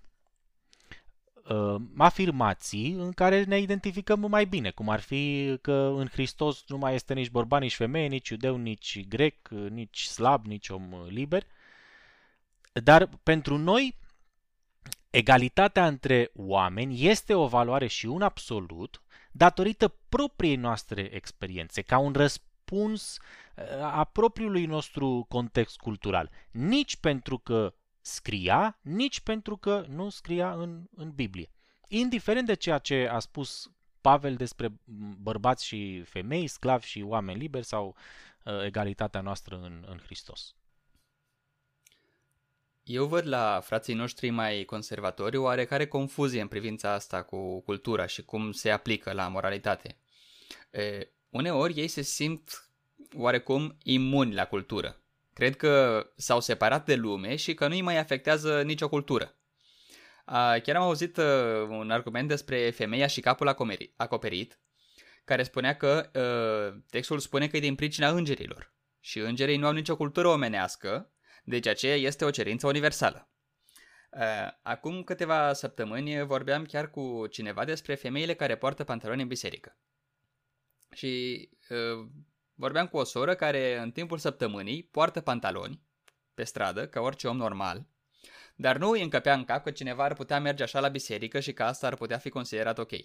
uh, 1.48 1.74
afirmații 1.96 2.92
în 2.92 3.12
care 3.12 3.44
ne 3.44 3.58
identificăm 3.58 4.26
mai 4.28 4.44
bine, 4.44 4.70
cum 4.70 4.88
ar 4.88 5.00
fi 5.00 5.56
că 5.60 5.72
în 5.72 6.06
Hristos 6.06 6.64
nu 6.66 6.76
mai 6.76 6.94
este 6.94 7.14
nici 7.14 7.30
bărbat, 7.30 7.60
nici 7.60 7.74
femeie, 7.74 8.06
nici 8.06 8.28
iudeu, 8.28 8.56
nici 8.56 9.06
grec, 9.08 9.48
nici 9.48 10.02
slab, 10.02 10.46
nici 10.46 10.68
om 10.68 11.06
liber. 11.08 11.46
Dar 12.72 13.08
pentru 13.22 13.56
noi, 13.56 13.96
egalitatea 15.10 15.86
între 15.86 16.30
oameni 16.34 17.06
este 17.06 17.34
o 17.34 17.46
valoare 17.46 17.86
și 17.86 18.06
un 18.06 18.22
absolut 18.22 19.02
datorită 19.32 19.88
propriei 20.08 20.56
noastre 20.56 21.00
experiențe, 21.00 21.82
ca 21.82 21.98
un 21.98 22.12
răspuns 22.12 23.18
uh, 23.56 23.64
a 23.80 24.04
propriului 24.04 24.66
nostru 24.66 25.26
context 25.28 25.76
cultural. 25.76 26.30
Nici 26.50 26.96
pentru 26.96 27.38
că 27.38 27.74
scria, 28.06 28.78
nici 28.82 29.20
pentru 29.20 29.56
că 29.56 29.84
nu 29.88 30.08
scria 30.08 30.52
în, 30.52 30.86
în 30.96 31.10
Biblie. 31.10 31.50
Indiferent 31.88 32.46
de 32.46 32.54
ceea 32.54 32.78
ce 32.78 33.08
a 33.10 33.18
spus 33.18 33.70
Pavel 34.00 34.36
despre 34.36 34.72
bărbați 35.18 35.66
și 35.66 36.02
femei, 36.02 36.46
sclavi 36.46 36.86
și 36.86 37.02
oameni 37.02 37.38
liberi 37.38 37.64
sau 37.64 37.96
uh, 38.44 38.64
egalitatea 38.64 39.20
noastră 39.20 39.56
în, 39.56 39.84
în 39.88 39.98
Hristos. 39.98 40.54
Eu 42.82 43.06
văd 43.06 43.26
la 43.26 43.60
frații 43.60 43.94
noștri 43.94 44.30
mai 44.30 44.64
conservatori 44.64 45.36
oarecare 45.36 45.86
confuzie 45.86 46.40
în 46.40 46.48
privința 46.48 46.92
asta 46.92 47.22
cu 47.22 47.60
cultura 47.60 48.06
și 48.06 48.24
cum 48.24 48.52
se 48.52 48.70
aplică 48.70 49.12
la 49.12 49.28
moralitate. 49.28 49.98
E, 50.70 51.08
uneori 51.28 51.74
ei 51.80 51.88
se 51.88 52.02
simt 52.02 52.70
oarecum 53.14 53.76
imuni 53.82 54.34
la 54.34 54.46
cultură. 54.46 55.00
Cred 55.36 55.56
că 55.56 56.06
s-au 56.16 56.40
separat 56.40 56.84
de 56.84 56.94
lume 56.94 57.36
și 57.36 57.54
că 57.54 57.66
nu 57.66 57.74
îi 57.74 57.80
mai 57.80 57.98
afectează 57.98 58.62
nicio 58.62 58.88
cultură. 58.88 59.38
A, 60.24 60.58
chiar 60.58 60.76
am 60.76 60.82
auzit 60.82 61.16
uh, 61.16 61.66
un 61.68 61.90
argument 61.90 62.28
despre 62.28 62.70
femeia 62.70 63.06
și 63.06 63.20
capul 63.20 63.48
acoperit, 63.96 64.60
care 65.24 65.42
spunea 65.42 65.76
că 65.76 66.10
uh, 66.14 66.82
textul 66.90 67.18
spune 67.18 67.48
că 67.48 67.56
e 67.56 67.60
din 67.60 67.74
pricina 67.74 68.08
îngerilor 68.08 68.74
și 69.00 69.18
îngerii 69.18 69.56
nu 69.56 69.66
au 69.66 69.72
nicio 69.72 69.96
cultură 69.96 70.28
omenească, 70.28 71.12
deci 71.44 71.66
aceea 71.66 71.96
este 71.96 72.24
o 72.24 72.30
cerință 72.30 72.66
universală. 72.66 73.30
Uh, 74.10 74.50
acum 74.62 75.02
câteva 75.02 75.52
săptămâni 75.52 76.24
vorbeam 76.24 76.64
chiar 76.64 76.90
cu 76.90 77.26
cineva 77.30 77.64
despre 77.64 77.94
femeile 77.94 78.34
care 78.34 78.56
poartă 78.56 78.84
pantaloni 78.84 79.22
în 79.22 79.28
biserică. 79.28 79.78
Și 80.94 81.48
uh, 81.68 82.06
vorbeam 82.56 82.86
cu 82.86 82.96
o 82.96 83.04
soră 83.04 83.34
care 83.34 83.78
în 83.78 83.90
timpul 83.90 84.18
săptămânii 84.18 84.82
poartă 84.82 85.20
pantaloni 85.20 85.80
pe 86.34 86.44
stradă, 86.44 86.88
ca 86.88 87.00
orice 87.00 87.28
om 87.28 87.36
normal, 87.36 87.86
dar 88.56 88.76
nu 88.76 88.90
îi 88.90 89.02
încăpea 89.02 89.34
în 89.34 89.44
cap 89.44 89.62
că 89.62 89.70
cineva 89.70 90.04
ar 90.04 90.14
putea 90.14 90.40
merge 90.40 90.62
așa 90.62 90.80
la 90.80 90.88
biserică 90.88 91.40
și 91.40 91.52
că 91.52 91.62
asta 91.62 91.86
ar 91.86 91.94
putea 91.94 92.18
fi 92.18 92.28
considerat 92.28 92.78
ok. 92.78 92.92
Uh, 92.92 93.00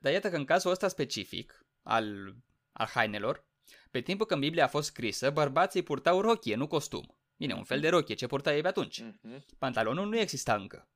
dar 0.00 0.12
iată 0.12 0.30
că 0.30 0.36
în 0.36 0.44
cazul 0.44 0.70
ăsta 0.70 0.88
specific 0.88 1.66
al, 1.82 2.34
al 2.72 2.86
hainelor, 2.86 3.44
pe 3.90 4.00
timpul 4.00 4.26
când 4.26 4.40
Biblia 4.40 4.64
a 4.64 4.68
fost 4.68 4.86
scrisă, 4.86 5.30
bărbații 5.30 5.82
purtau 5.82 6.20
rochie, 6.20 6.54
nu 6.54 6.66
costum. 6.66 7.18
Bine, 7.36 7.54
un 7.54 7.64
fel 7.64 7.80
de 7.80 7.88
rochie, 7.88 8.14
ce 8.14 8.26
purta 8.26 8.54
ei 8.54 8.62
pe 8.62 8.68
atunci. 8.68 9.00
Mhm. 9.00 9.44
Pantalonul 9.58 10.08
nu 10.08 10.18
exista 10.18 10.54
încă. 10.54 10.88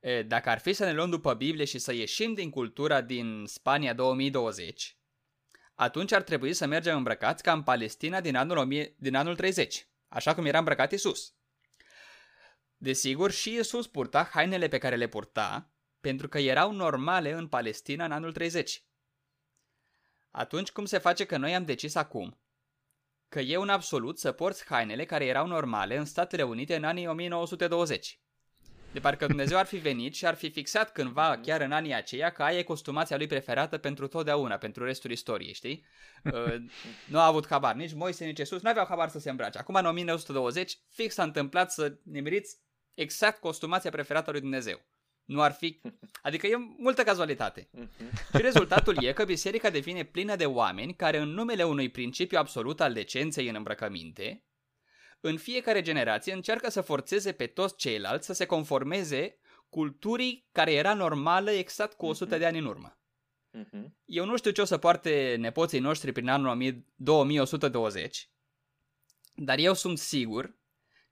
E, 0.00 0.22
dacă 0.22 0.48
ar 0.48 0.58
fi 0.58 0.72
să 0.72 0.84
ne 0.84 0.92
luăm 0.92 1.10
după 1.10 1.34
Biblie 1.34 1.64
și 1.64 1.78
să 1.78 1.92
ieșim 1.92 2.34
din 2.34 2.50
cultura 2.50 3.00
din 3.00 3.44
Spania 3.46 3.94
2020, 3.94 4.96
atunci 5.76 6.12
ar 6.12 6.22
trebui 6.22 6.52
să 6.52 6.66
mergem 6.66 6.96
îmbrăcați 6.96 7.42
ca 7.42 7.52
în 7.52 7.62
Palestina 7.62 8.20
din 8.20 8.36
anul, 8.36 8.56
1000, 8.56 8.94
din 8.98 9.14
anul 9.14 9.36
30, 9.36 9.88
așa 10.08 10.34
cum 10.34 10.44
era 10.44 10.58
îmbrăcat 10.58 10.92
Isus. 10.92 11.34
Desigur, 12.76 13.30
și 13.30 13.54
Isus 13.54 13.86
purta 13.86 14.24
hainele 14.32 14.68
pe 14.68 14.78
care 14.78 14.96
le 14.96 15.06
purta, 15.06 15.70
pentru 16.00 16.28
că 16.28 16.38
erau 16.38 16.72
normale 16.72 17.32
în 17.32 17.48
Palestina 17.48 18.04
în 18.04 18.12
anul 18.12 18.32
30. 18.32 18.84
Atunci 20.30 20.70
cum 20.70 20.84
se 20.84 20.98
face 20.98 21.24
că 21.24 21.36
noi 21.36 21.54
am 21.54 21.64
decis 21.64 21.94
acum 21.94 22.40
că 23.28 23.40
e 23.40 23.56
un 23.56 23.68
absolut 23.68 24.18
să 24.18 24.32
porți 24.32 24.64
hainele 24.64 25.04
care 25.04 25.24
erau 25.24 25.46
normale 25.46 25.96
în 25.96 26.04
Statele 26.04 26.42
Unite 26.42 26.76
în 26.76 26.84
anii 26.84 27.06
1920? 27.06 28.20
De 28.96 29.02
parcă 29.02 29.26
Dumnezeu 29.26 29.58
ar 29.58 29.66
fi 29.66 29.76
venit 29.76 30.14
și 30.14 30.26
ar 30.26 30.34
fi 30.34 30.50
fixat 30.50 30.92
cândva, 30.92 31.38
chiar 31.42 31.60
în 31.60 31.72
anii 31.72 31.94
aceia, 31.94 32.30
că 32.30 32.42
aia 32.42 32.58
e 32.58 32.62
costumația 32.62 33.16
lui 33.16 33.26
preferată 33.26 33.78
pentru 33.78 34.06
totdeauna, 34.06 34.56
pentru 34.56 34.84
restul 34.84 35.10
istoriei, 35.10 35.52
știi? 35.52 35.84
Uh, 36.24 36.54
nu 37.06 37.18
a 37.18 37.26
avut 37.26 37.46
habar 37.46 37.74
nici 37.74 37.94
Moise, 37.94 38.24
nici 38.24 38.38
Iisus, 38.38 38.62
nu 38.62 38.68
aveau 38.68 38.86
habar 38.86 39.08
să 39.08 39.18
se 39.18 39.30
îmbrace. 39.30 39.58
Acum, 39.58 39.74
în 39.74 39.86
1920, 39.86 40.78
fix 40.88 41.14
s-a 41.14 41.22
întâmplat 41.22 41.72
să 41.72 41.98
nimeriți 42.04 42.56
exact 42.94 43.40
costumația 43.40 43.90
preferată 43.90 44.30
lui 44.30 44.40
Dumnezeu. 44.40 44.80
Nu 45.24 45.40
ar 45.42 45.52
fi... 45.52 45.80
Adică 46.22 46.46
e 46.46 46.56
multă 46.78 47.02
cazualitate. 47.02 47.68
Mhm. 47.70 47.88
Și 48.34 48.42
rezultatul 48.42 49.04
e 49.04 49.12
că 49.12 49.24
biserica 49.24 49.70
devine 49.70 50.04
plină 50.04 50.36
de 50.36 50.46
oameni 50.46 50.94
care 50.94 51.18
în 51.18 51.28
numele 51.28 51.62
unui 51.62 51.88
principiu 51.88 52.38
absolut 52.38 52.80
al 52.80 52.92
decenței 52.92 53.48
în 53.48 53.54
îmbrăcăminte, 53.54 54.45
în 55.20 55.36
fiecare 55.36 55.82
generație 55.82 56.32
încearcă 56.32 56.70
să 56.70 56.80
forțeze 56.80 57.32
pe 57.32 57.46
toți 57.46 57.76
ceilalți 57.76 58.26
să 58.26 58.32
se 58.32 58.46
conformeze 58.46 59.38
culturii 59.68 60.48
care 60.52 60.72
era 60.72 60.94
normală 60.94 61.50
exact 61.50 61.96
cu 61.96 62.06
100 62.06 62.30
mhm. 62.30 62.38
de 62.38 62.46
ani 62.46 62.58
în 62.58 62.64
urmă. 62.64 63.00
Mhm. 63.50 63.96
Eu 64.04 64.24
nu 64.24 64.36
știu 64.36 64.50
ce 64.50 64.60
o 64.60 64.64
să 64.64 64.78
poarte 64.78 65.36
nepoții 65.38 65.78
noștri 65.78 66.12
prin 66.12 66.28
anul 66.28 66.84
2120, 66.94 68.30
dar 69.34 69.58
eu 69.58 69.74
sunt 69.74 69.98
sigur 69.98 70.56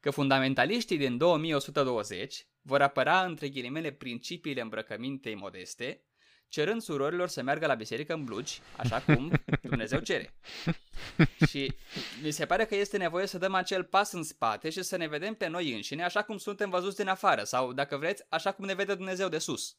că 0.01 0.11
fundamentaliștii 0.11 0.97
din 0.97 1.17
2120 1.17 2.47
vor 2.63 2.83
apăra 2.83 3.25
între 3.25 3.49
ghilimele 3.49 3.93
principiile 3.93 4.61
îmbrăcămintei 4.61 5.35
modeste, 5.35 6.05
cerând 6.49 6.83
surorilor 6.83 7.29
să 7.29 7.43
meargă 7.43 7.67
la 7.67 7.75
biserică 7.75 8.15
în 8.15 8.25
blugi, 8.25 8.61
așa 8.77 9.01
cum 9.01 9.33
Dumnezeu 9.63 10.01
cere. 10.01 10.35
Și 11.51 11.73
mi 12.23 12.31
se 12.31 12.47
pare 12.47 12.65
că 12.65 12.75
este 12.75 12.97
nevoie 12.97 13.27
să 13.27 13.39
dăm 13.39 13.55
acel 13.55 13.85
pas 13.85 14.13
în 14.13 14.23
spate 14.23 14.71
și 14.71 14.83
să 14.83 14.97
ne 14.97 15.07
vedem 15.07 15.35
pe 15.35 15.47
noi 15.47 15.73
înșine 15.73 16.05
așa 16.05 16.23
cum 16.23 16.39
suntem 16.39 16.71
văzuți 16.71 16.97
din 16.97 17.09
afară 17.09 17.45
sau, 17.45 17.73
dacă 17.73 17.97
vreți, 17.97 18.23
așa 18.29 18.53
cum 18.53 18.65
ne 18.65 18.75
vede 18.75 18.95
Dumnezeu 18.95 19.29
de 19.29 19.39
sus. 19.39 19.77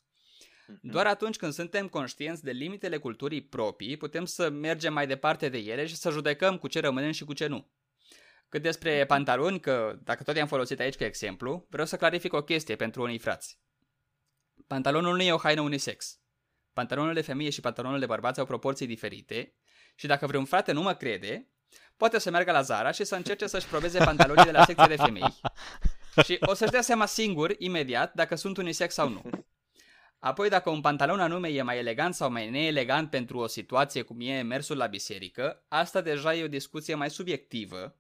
Mhm. 0.68 0.80
Doar 0.82 1.08
atunci 1.08 1.36
când 1.36 1.54
suntem 1.54 1.88
conștienți 1.88 2.44
de 2.44 2.52
limitele 2.52 2.98
culturii 2.98 3.42
proprii, 3.42 3.98
putem 3.98 4.26
să 4.26 4.50
mergem 4.50 4.94
mai 4.94 5.08
departe 5.08 5.50
de 5.50 5.58
ele 5.58 5.86
și 5.86 5.96
să 5.96 6.10
judecăm 6.10 6.58
cu 6.58 6.68
ce 6.68 6.80
rămânem 6.80 7.12
și 7.12 7.24
cu 7.24 7.34
ce 7.34 7.48
nu. 7.48 7.68
Cât 8.50 8.62
despre 8.62 9.06
pantaloni, 9.06 9.60
că 9.60 10.00
dacă 10.04 10.24
tot 10.24 10.36
i-am 10.36 10.48
folosit 10.48 10.80
aici 10.80 10.96
ca 10.96 11.06
exemplu, 11.06 11.66
vreau 11.70 11.86
să 11.88 11.98
clarific 11.98 12.34
o 12.34 12.44
chestie 12.44 12.76
pentru 12.76 13.02
unii 13.02 13.18
frați. 13.18 13.60
Pantalonul 14.68 15.16
nu 15.16 15.22
e 15.22 15.32
o 15.32 15.38
haină 15.38 15.62
unisex. 15.62 16.20
Pantalonul 16.74 17.14
de 17.14 17.22
femeie 17.22 17.50
și 17.50 17.62
pantalonul 17.62 18.00
de 18.00 18.06
bărbați 18.06 18.40
au 18.40 18.46
proporții 18.46 18.88
diferite 18.88 19.54
și 19.96 20.08
dacă 20.08 20.28
vreun 20.28 20.46
frate 20.46 20.72
nu 20.72 20.82
mă 20.82 20.94
crede, 20.94 21.48
poate 21.98 22.20
să 22.20 22.30
meargă 22.30 22.52
la 22.52 22.62
Zara 22.62 22.92
și 22.92 23.04
să 23.04 23.16
încerce 23.16 23.48
să-și 23.48 23.68
probeze 23.68 23.98
pantalonii 23.98 24.44
de 24.44 24.52
la 24.52 24.66
secția 24.66 24.88
de 24.88 24.96
femei. 24.96 25.40
Și 26.24 26.38
o 26.40 26.54
să-și 26.54 26.72
dea 26.72 26.82
seama 26.82 27.06
singur, 27.06 27.56
imediat, 27.58 28.14
dacă 28.14 28.36
sunt 28.36 28.58
unisex 28.58 28.94
sau 28.94 29.10
nu. 29.10 29.22
Apoi, 30.20 30.50
dacă 30.50 30.70
un 30.70 30.82
pantalon 30.82 31.20
anume 31.20 31.48
e 31.48 31.62
mai 31.62 31.78
elegant 31.78 32.16
sau 32.16 32.32
mai 32.32 32.50
neelegant 32.50 33.10
pentru 33.10 33.38
o 33.38 33.48
situație 33.48 34.02
cum 34.02 34.18
e 34.20 34.42
mersul 34.42 34.78
la 34.78 34.86
biserică, 34.86 35.66
asta 35.68 36.02
deja 36.02 36.36
e 36.36 36.44
o 36.44 36.48
discuție 36.48 36.96
mai 36.96 37.10
subiectivă 37.10 37.96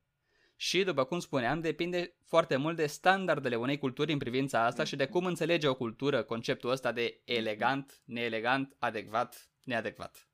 și, 0.55 0.83
după 0.83 1.03
cum 1.03 1.19
spuneam, 1.19 1.61
depinde 1.61 2.15
foarte 2.25 2.55
mult 2.55 2.75
de 2.75 2.85
standardele 2.85 3.55
unei 3.55 3.77
culturi 3.77 4.11
în 4.11 4.17
privința 4.17 4.65
asta 4.65 4.83
și 4.83 4.95
de 4.95 5.05
cum 5.05 5.25
înțelege 5.25 5.67
o 5.67 5.75
cultură 5.75 6.23
conceptul 6.23 6.69
ăsta 6.69 6.91
de 6.91 7.21
elegant, 7.25 8.01
neelegant, 8.05 8.75
adecvat, 8.79 9.49
neadecvat. 9.63 10.27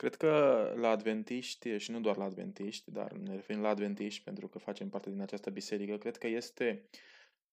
Cred 0.00 0.14
că 0.14 0.72
la 0.76 0.88
adventiști, 0.88 1.76
și 1.76 1.90
nu 1.90 2.00
doar 2.00 2.16
la 2.16 2.24
adventiști, 2.24 2.90
dar 2.90 3.12
ne 3.12 3.34
referim 3.34 3.62
la 3.62 3.68
adventiști 3.68 4.24
pentru 4.24 4.48
că 4.48 4.58
facem 4.58 4.88
parte 4.88 5.10
din 5.10 5.20
această 5.20 5.50
biserică, 5.50 5.96
cred 5.96 6.16
că 6.16 6.26
este 6.26 6.88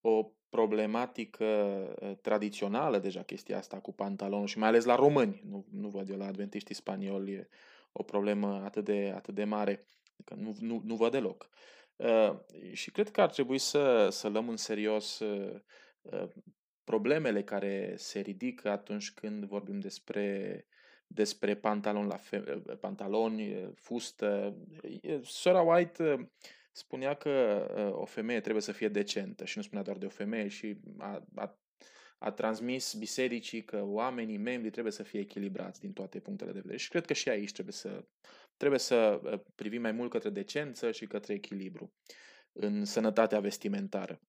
o 0.02 0.32
problematică 0.50 1.45
uh, 2.02 2.12
tradițională 2.22 3.00
deja 3.00 3.24
chestia 3.24 3.58
asta 3.58 3.80
cu 3.80 3.93
pantalonul 3.93 4.48
și 4.48 4.58
mai 4.58 4.68
ales 4.68 4.86
la 4.86 4.95
români. 4.95 5.41
Nu, 5.50 5.66
nu 5.72 5.89
văd 5.89 6.10
eu 6.10 6.18
la 6.18 6.26
adventiștii 6.26 6.76
spanioli 6.76 7.48
o 7.91 8.04
problemă 8.04 8.62
atât 8.64 8.84
de, 8.84 9.12
atât 9.16 9.34
de 9.34 9.43
mare. 9.43 9.86
Adică 10.14 10.36
nu, 10.36 10.56
nu, 10.60 10.82
nu 10.86 10.95
văd 10.95 11.12
deloc. 11.12 11.50
Uh, 11.95 12.38
și 12.72 12.91
cred 12.91 13.10
că 13.10 13.22
ar 13.22 13.30
trebui 13.30 13.58
să, 13.58 14.08
să 14.12 14.28
luăm 14.28 14.50
în 14.50 14.58
serios 14.58 15.20
uh, 15.20 15.60
uh, 16.02 16.28
problemele 16.84 17.43
care 17.43 17.93
se 17.98 18.20
ridică 18.20 18.70
atunci 18.70 19.12
când 19.12 19.45
vorbim 19.45 19.80
despre, 19.80 20.66
despre 21.08 21.55
pantaloni, 21.55 22.08
la 22.08 22.18
fe- 22.18 22.64
uh, 22.68 22.78
pantaloni, 22.80 23.53
uh, 23.53 23.70
fustă. 23.76 24.58
Sora 25.24 25.62
White 25.62 26.03
uh, 26.03 26.26
spunea 26.72 27.14
că 27.14 27.66
uh, 27.76 28.01
o 28.01 28.05
femeie 28.05 28.39
trebuie 28.39 28.62
să 28.62 28.72
fie 28.72 28.88
decentă 28.88 29.45
și 29.45 29.58
nu 29.58 29.64
spunea 29.64 29.84
doar 29.84 29.97
de 29.97 30.05
o 30.05 30.10
femeie 30.10 30.47
și 30.47 30.78
a, 30.97 31.24
a, 31.36 31.60
a 32.18 32.32
transmis 32.32 32.93
bisericii 32.93 33.64
că 33.64 33.84
oamenii, 33.84 34.38
membrii 34.38 34.72
trebuie 34.72 34.93
să 34.93 35.03
fie 35.03 35.20
echilibrați 35.20 35.80
din 35.80 35.93
toate 35.93 36.20
punctele 36.20 36.51
de 36.51 36.60
vedere. 36.60 36.78
Și 36.78 36.89
cred 36.89 37.05
că 37.05 37.14
și 37.14 37.30
aici 37.30 37.51
trebuie 37.51 37.74
să, 37.74 38.05
trebuie 38.58 38.80
să 38.80 39.22
uh, 39.24 39.39
privim 39.55 39.82
mai 39.82 39.91
mult 39.91 40.12
către 40.12 40.30
decență 40.30 40.91
și 40.91 41.08
către 41.08 41.34
echilibru 41.34 41.93
în 42.51 42.86
sănătatea 42.86 43.39
vestimentară. 43.39 44.20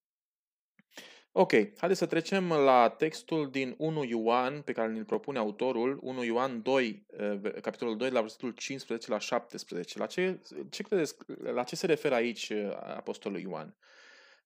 Ok, 1.41 1.53
haideți 1.53 1.99
să 1.99 2.07
trecem 2.07 2.49
la 2.49 2.89
textul 2.89 3.51
din 3.51 3.75
1 3.79 4.05
Ioan 4.05 4.63
pe 4.63 4.73
care 4.73 4.93
ne-l 4.93 5.05
propune 5.05 5.39
autorul, 5.39 5.99
1 6.03 6.25
Ioan 6.25 6.63
2, 6.63 7.07
eh, 7.17 7.41
capitolul 7.61 7.97
2, 7.97 8.11
la 8.11 8.21
versetul 8.21 8.51
15 8.51 9.11
la 9.11 9.19
17. 9.19 9.99
La 9.99 10.07
ce, 10.07 10.41
ce 10.71 10.83
credeți, 10.83 11.17
la 11.43 11.63
ce 11.63 11.77
se 11.77 11.87
referă 11.87 12.15
aici 12.15 12.49
eh, 12.49 12.71
apostolul 12.77 13.41
Ioan? 13.41 13.77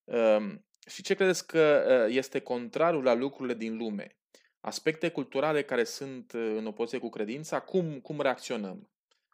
Um, 0.03 0.65
și 0.87 1.01
ce 1.01 1.13
credeți 1.13 1.47
că 1.47 1.85
eh, 1.87 2.15
este 2.15 2.39
contrarul 2.39 3.03
la 3.03 3.13
lucrurile 3.13 3.53
din 3.53 3.77
lume? 3.77 4.17
Aspecte 4.59 5.09
culturale 5.09 5.63
care 5.63 5.83
sunt 5.83 6.31
în 6.31 6.65
opoziție 6.65 6.99
cu 6.99 7.09
credința, 7.09 7.59
cum, 7.59 7.99
cum 7.99 8.21
reacționăm 8.21 8.89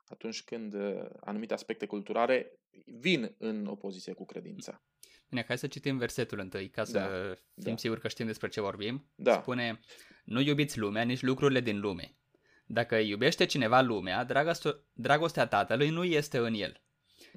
atunci 0.07 0.43
când 0.43 0.75
anumite 1.19 1.53
aspecte 1.53 1.85
culturale 1.85 2.59
vin 2.85 3.35
în 3.37 3.65
opoziție 3.65 4.13
cu 4.13 4.25
credința? 4.25 4.81
Bine, 5.29 5.43
hai 5.47 5.57
să 5.57 5.67
citim 5.67 5.97
versetul 5.97 6.39
întâi, 6.39 6.69
ca 6.69 6.83
să 6.83 6.91
da, 6.91 7.07
fim 7.61 7.71
da. 7.71 7.77
siguri 7.77 8.01
că 8.01 8.07
știm 8.07 8.25
despre 8.25 8.47
ce 8.47 8.61
vorbim. 8.61 9.11
Da. 9.15 9.33
Spune, 9.33 9.79
nu 10.23 10.41
iubiți 10.41 10.79
lumea, 10.79 11.03
nici 11.03 11.21
lucrurile 11.21 11.59
din 11.59 11.79
lume. 11.79 12.17
Dacă 12.65 12.95
iubește 12.95 13.45
cineva 13.45 13.81
lumea, 13.81 14.27
dragostea 14.93 15.47
tatălui 15.47 15.89
nu 15.89 16.03
este 16.03 16.37
în 16.37 16.53
el. 16.53 16.81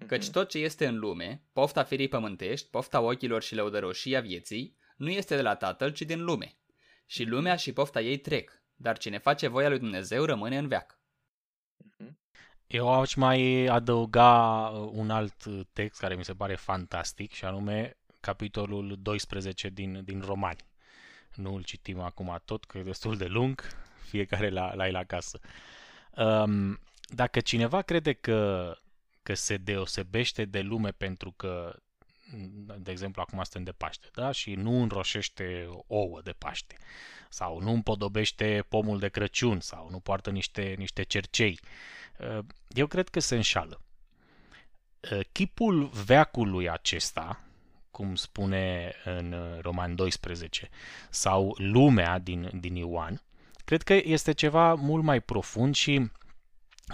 Căci 0.07 0.22
mhm. 0.22 0.32
tot 0.32 0.49
ce 0.49 0.59
este 0.59 0.86
în 0.86 0.99
lume, 0.99 1.43
pofta 1.53 1.82
firii 1.82 2.09
pământești, 2.09 2.68
pofta 2.70 3.01
ochilor 3.01 3.43
și 3.43 3.55
lăudăroșia 3.55 4.20
vieții, 4.20 4.76
nu 4.97 5.11
este 5.11 5.36
de 5.36 5.43
la 5.43 5.55
tatăl, 5.55 5.93
ci 5.93 6.03
din 6.03 6.24
lume. 6.24 6.57
Și 7.07 7.24
lumea 7.24 7.57
și 7.57 7.72
pofta 7.72 8.01
ei 8.01 8.18
trec, 8.18 8.62
dar 8.74 8.99
cine 8.99 9.18
face 9.18 9.49
voia 9.49 9.68
lui 9.68 9.78
Dumnezeu 9.78 10.24
rămâne 10.24 10.59
în 10.59 10.68
veac. 10.68 11.01
Mhm. 12.73 12.81
Eu 12.81 13.01
aș 13.01 13.14
mai 13.14 13.66
adăuga 13.66 14.68
uh, 14.68 14.91
un 14.93 15.11
alt 15.11 15.45
uh, 15.45 15.61
text 15.73 16.01
care 16.01 16.14
mi 16.14 16.25
se 16.25 16.35
pare 16.35 16.55
fantastic 16.55 17.33
și 17.33 17.45
anume 17.45 17.97
capitolul 18.20 18.99
12 19.03 19.68
din, 19.68 20.05
din 20.05 20.20
Romani. 20.20 20.64
Nu 21.35 21.55
îl 21.55 21.62
citim 21.62 22.01
acum 22.01 22.41
tot, 22.45 22.64
că 22.64 22.79
e 22.79 22.83
destul 22.83 23.16
de 23.16 23.27
lung, 23.27 23.62
fiecare 24.11 24.51
la, 24.51 24.75
la 24.75 24.87
el 24.87 24.97
acasă. 24.97 25.41
Um, 26.16 26.81
dacă 27.07 27.41
cineva 27.41 27.83
crede 27.83 28.12
că, 28.12 28.73
că 29.23 29.35
se 29.35 29.57
deosebește 29.57 30.45
de 30.45 30.61
lume 30.61 30.91
pentru 30.91 31.33
că, 31.37 31.77
de 32.79 32.91
exemplu, 32.91 33.23
acum 33.23 33.43
suntem 33.43 33.62
de 33.62 33.73
Paște, 33.73 34.09
da? 34.14 34.31
și 34.31 34.55
nu 34.55 34.83
înroșește 34.83 35.68
ouă 35.87 36.20
de 36.23 36.33
Paște, 36.39 36.77
sau 37.29 37.61
nu 37.61 37.73
împodobește 37.73 38.64
pomul 38.68 38.99
de 38.99 39.09
Crăciun, 39.09 39.61
sau 39.61 39.89
nu 39.91 40.01
poartă 40.01 40.31
niște, 40.31 40.75
niște 40.79 41.03
cercei, 41.03 41.59
uh, 41.62 41.68
Uh, 41.68 42.02
eu 42.69 42.87
cred 42.87 43.09
că 43.09 43.21
se 43.21 43.35
înșală. 43.35 43.81
Uh, 45.11 45.21
chipul 45.33 45.85
veacului 46.05 46.71
acesta, 46.71 47.41
cum 47.91 48.15
spune 48.15 48.95
în 49.05 49.33
uh, 49.33 49.61
Roman 49.61 49.95
12, 49.95 50.69
sau 51.11 51.55
lumea 51.59 52.19
din, 52.19 52.51
din 52.61 52.75
Ioan, 52.75 53.23
cred 53.65 53.83
că 53.83 53.93
este 53.93 54.33
ceva 54.33 54.75
mult 54.75 55.03
mai 55.03 55.21
profund 55.21 55.75
și 55.75 56.11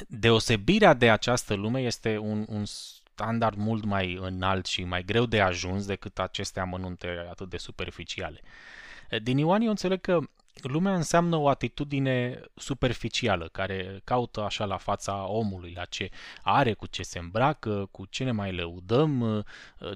deosebirea 0.08 0.94
de 0.94 1.10
această 1.10 1.54
lume 1.54 1.80
este 1.80 2.18
un, 2.18 2.44
un 2.48 2.64
standard 2.64 3.56
mult 3.56 3.84
mai 3.84 4.18
înalt 4.20 4.66
și 4.66 4.84
mai 4.84 5.02
greu 5.02 5.26
de 5.26 5.40
ajuns 5.40 5.86
decât 5.86 6.18
aceste 6.18 6.60
amănunte 6.60 7.26
atât 7.30 7.48
de 7.48 7.56
superficiale. 7.56 8.40
Din 9.22 9.38
Ioan 9.38 9.60
eu 9.60 9.68
înțeleg 9.68 10.00
că 10.00 10.20
lumea 10.62 10.94
înseamnă 10.94 11.36
o 11.36 11.48
atitudine 11.48 12.40
superficială, 12.54 13.48
care 13.52 14.00
caută 14.04 14.42
așa 14.42 14.64
la 14.64 14.76
fața 14.76 15.26
omului, 15.28 15.72
la 15.76 15.84
ce 15.84 16.10
are, 16.42 16.72
cu 16.72 16.86
ce 16.86 17.02
se 17.02 17.18
îmbracă, 17.18 17.88
cu 17.90 18.06
ce 18.06 18.24
ne 18.24 18.30
mai 18.30 18.54
lăudăm, 18.54 19.44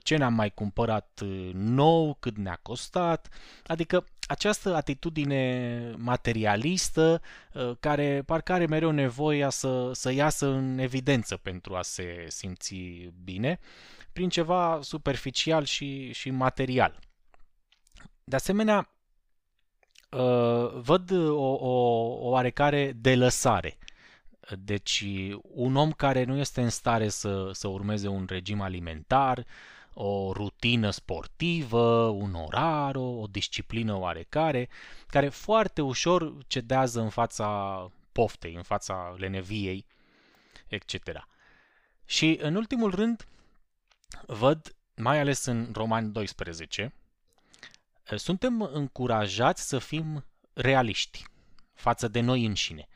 ce 0.02 0.16
ne-am 0.16 0.34
mai 0.34 0.50
cumpărat 0.50 1.20
nou, 1.52 2.16
cât 2.20 2.36
ne-a 2.36 2.58
costat. 2.62 3.28
Adică 3.66 4.04
această 4.26 4.74
atitudine 4.74 5.94
materialistă 5.96 7.22
care 7.80 8.22
parcă 8.26 8.52
are 8.52 8.66
mereu 8.66 8.90
nevoia 8.90 9.50
să, 9.50 9.90
să 9.92 10.12
iasă 10.12 10.46
în 10.46 10.78
evidență 10.78 11.36
pentru 11.36 11.74
a 11.74 11.82
se 11.82 12.24
simți 12.28 12.74
bine, 13.24 13.58
prin 14.12 14.28
ceva 14.28 14.78
superficial 14.82 15.64
și, 15.64 16.12
și 16.12 16.30
material. 16.30 16.98
De 18.24 18.36
asemenea, 18.36 18.78
uh, 18.78 19.01
văd 20.82 21.10
o, 21.10 21.42
o, 21.42 21.70
o 22.20 22.28
oarecare 22.28 22.92
delăsare. 22.92 23.78
Deci, 24.58 25.04
un 25.42 25.76
om 25.76 25.92
care 25.92 26.24
nu 26.24 26.36
este 26.36 26.62
în 26.62 26.70
stare 26.70 27.08
să, 27.08 27.50
să 27.52 27.68
urmeze 27.68 28.08
un 28.08 28.26
regim 28.28 28.60
alimentar, 28.60 29.46
o 29.94 30.32
rutină 30.32 30.90
sportivă, 30.90 32.06
un 32.06 32.34
orar, 32.34 32.96
o, 32.96 33.20
o 33.20 33.26
disciplină 33.26 33.94
oarecare, 33.96 34.68
care 35.06 35.28
foarte 35.28 35.82
ușor 35.82 36.34
cedează 36.46 37.00
în 37.00 37.08
fața 37.08 37.90
poftei, 38.12 38.54
în 38.54 38.62
fața 38.62 39.14
leneviei, 39.18 39.86
etc. 40.68 41.26
Și, 42.04 42.38
în 42.42 42.54
ultimul 42.54 42.90
rând, 42.90 43.26
văd, 44.26 44.76
mai 44.96 45.20
ales 45.20 45.44
în 45.44 45.68
Roman 45.72 46.12
12, 46.12 46.94
suntem 48.16 48.62
încurajați 48.72 49.68
să 49.68 49.78
fim 49.78 50.24
realiști 50.52 51.24
față 51.74 52.08
de 52.08 52.20
noi 52.20 52.44
înșine, 52.44 52.88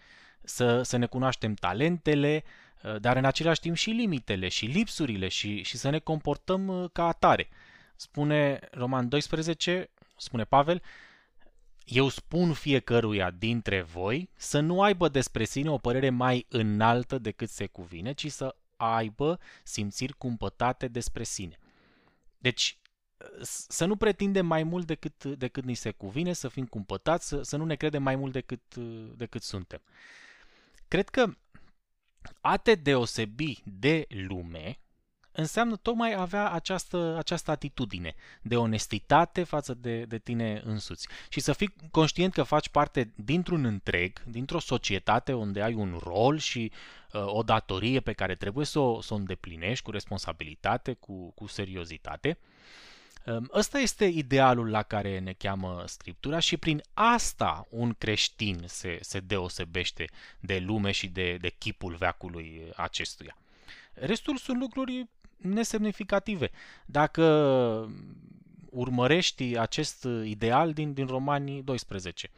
să, 0.43 0.83
să 0.83 0.97
ne 0.97 1.07
cunoaștem 1.07 1.55
talentele, 1.55 2.45
uh, 2.83 3.01
dar 3.01 3.17
în 3.17 3.25
același 3.25 3.61
timp 3.61 3.77
și 3.77 3.91
limitele 3.91 4.49
și 4.49 4.67
lipsurile 4.67 5.29
și, 5.29 5.63
și 5.63 5.77
să 5.77 5.91
ne 5.91 5.99
comportăm 5.99 6.69
uh, 6.69 6.91
ca 6.93 7.07
atare. 7.07 7.49
Spune 7.97 8.59
Roman 8.71 9.09
12, 9.09 9.91
spune 10.17 10.45
Pavel, 10.45 10.83
eu 11.85 12.09
spun 12.09 12.53
fiecăruia 12.53 13.31
dintre 13.31 13.83
voi 13.83 14.31
să 14.37 14.61
nu 14.61 14.83
aibă 14.83 15.09
despre 15.09 15.45
sine 15.45 15.71
o 15.71 15.79
părere 15.79 16.11
mai 16.11 16.47
înaltă 16.49 17.19
decât 17.19 17.49
se 17.49 17.67
cuvine, 17.67 18.13
ci 18.13 18.31
să 18.31 18.57
aibă 18.77 19.39
simțiri 19.63 20.13
cumpătate 20.13 20.89
despre 20.89 21.23
sine. 21.23 21.59
Deci, 22.39 22.79
să 23.43 23.85
nu 23.85 23.97
pretindem 23.97 24.47
mai 24.47 24.63
mult 24.63 24.87
decât, 24.87 25.25
decât 25.25 25.65
ni 25.65 25.75
se 25.75 25.91
cuvine, 25.91 26.33
să 26.33 26.49
fim 26.49 26.67
cumpătați, 26.67 27.29
să, 27.29 27.43
să 27.43 27.57
nu 27.57 27.65
ne 27.65 27.75
credem 27.75 28.03
mai 28.03 28.17
mult 28.17 28.33
decât, 28.33 28.75
decât 29.17 29.43
suntem. 29.43 29.83
Cred 30.89 31.09
că 31.09 31.27
a 32.41 32.57
te 32.57 32.75
deosebi 32.75 33.63
de 33.65 34.07
lume 34.09 34.79
înseamnă 35.33 35.77
tocmai 35.77 36.15
avea 36.15 36.51
această, 36.51 37.15
această 37.19 37.51
atitudine 37.51 38.15
de 38.43 38.57
onestitate 38.57 39.43
față 39.43 39.75
de, 39.75 40.05
de 40.05 40.19
tine 40.19 40.61
însuți 40.65 41.09
și 41.29 41.41
să 41.41 41.53
fii 41.53 41.75
conștient 41.91 42.33
că 42.33 42.43
faci 42.43 42.69
parte 42.69 43.13
dintr-un 43.17 43.65
întreg, 43.65 44.23
dintr-o 44.25 44.59
societate 44.59 45.33
unde 45.33 45.63
ai 45.63 45.75
un 45.75 46.01
rol 46.03 46.39
și 46.39 46.73
uh, 47.13 47.23
o 47.27 47.43
datorie 47.43 48.01
pe 48.01 48.13
care 48.13 48.35
trebuie 48.35 48.67
să 48.67 48.79
o, 48.79 49.01
să 49.01 49.15
o 49.15 49.17
îndeplinești 49.17 49.85
cu 49.85 49.91
responsabilitate, 49.91 50.93
cu, 50.93 51.31
cu 51.31 51.47
seriozitate 51.47 52.29
Ehm, 52.29 52.39
ăsta 53.53 53.79
este 53.79 54.05
idealul 54.05 54.71
la 54.71 54.83
care 54.83 55.19
ne 55.19 55.33
cheamă 55.33 55.83
Scriptura 55.87 56.39
și 56.39 56.57
prin 56.57 56.83
asta 56.95 57.67
un 57.71 57.95
creștin 57.99 58.65
se, 58.67 58.99
se 59.03 59.21
deosebește 59.21 60.05
de 60.41 60.59
lume 60.59 60.91
și 60.91 61.09
de, 61.09 61.37
de 61.41 61.49
chipul 61.59 61.95
veacului 61.95 62.73
acestuia. 62.77 63.37
Restul 63.93 64.37
sunt 64.37 64.59
lucruri 64.59 65.07
nesemnificative. 65.37 66.51
Dacă 66.87 67.25
urmărești 68.71 69.59
acest 69.59 70.07
ideal 70.25 70.73
din, 70.73 70.93
din 70.93 71.07
Romanii 71.07 71.63
12. 71.63 72.31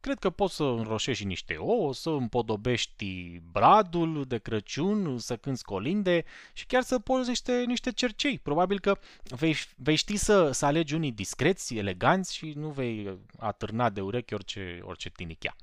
Cred 0.00 0.18
că 0.18 0.30
poți 0.30 0.54
să 0.54 0.62
înroșești 0.62 1.24
niște 1.24 1.54
ouă, 1.56 1.94
să 1.94 2.10
împodobești 2.10 3.40
bradul 3.52 4.24
de 4.28 4.38
Crăciun, 4.38 5.18
să 5.18 5.36
cânți 5.36 5.64
colinde 5.64 6.24
și 6.52 6.66
chiar 6.66 6.82
să 6.82 6.98
pozi 6.98 7.28
niște, 7.28 7.64
niște 7.66 7.92
cercei. 7.92 8.38
Probabil 8.38 8.80
că 8.80 8.98
vei, 9.22 9.56
vei 9.76 9.96
ști 9.96 10.16
să, 10.16 10.50
să 10.50 10.66
alegi 10.66 10.94
unii 10.94 11.12
discreți, 11.12 11.74
eleganți 11.74 12.36
și 12.36 12.52
nu 12.56 12.68
vei 12.68 13.18
atârna 13.38 13.90
de 13.90 14.00
urechi 14.00 14.34
orice, 14.34 14.80
orice 14.82 15.10
tinichea. 15.10 15.56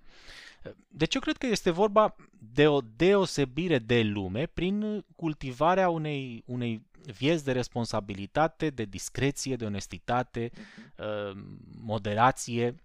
Deci 0.88 1.15
eu 1.15 1.21
cred 1.21 1.38
că 1.38 1.45
este 1.45 1.69
vorba 1.69 2.15
de 2.53 2.67
o 2.67 2.81
deosebire 2.95 3.79
de 3.79 4.01
lume 4.01 4.45
prin 4.45 5.05
cultivarea 5.15 5.89
unei, 5.89 6.43
unei 6.45 6.85
vieți 7.03 7.43
de 7.43 7.51
responsabilitate, 7.51 8.69
de 8.69 8.85
discreție, 8.85 9.55
de 9.55 9.65
onestitate, 9.65 10.51
mhm. 10.53 11.59
moderație, 11.81 12.75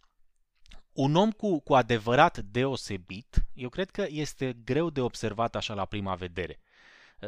un 0.93 1.15
om 1.15 1.31
cu, 1.31 1.61
cu 1.61 1.75
adevărat 1.75 2.39
deosebit, 2.39 3.45
eu 3.55 3.69
cred 3.69 3.91
că 3.91 4.07
este 4.09 4.57
greu 4.65 4.91
de 4.91 5.01
observat 5.01 5.57
așa 5.57 5.75
la 5.75 5.85
prima 5.85 6.15
vedere. 6.15 6.61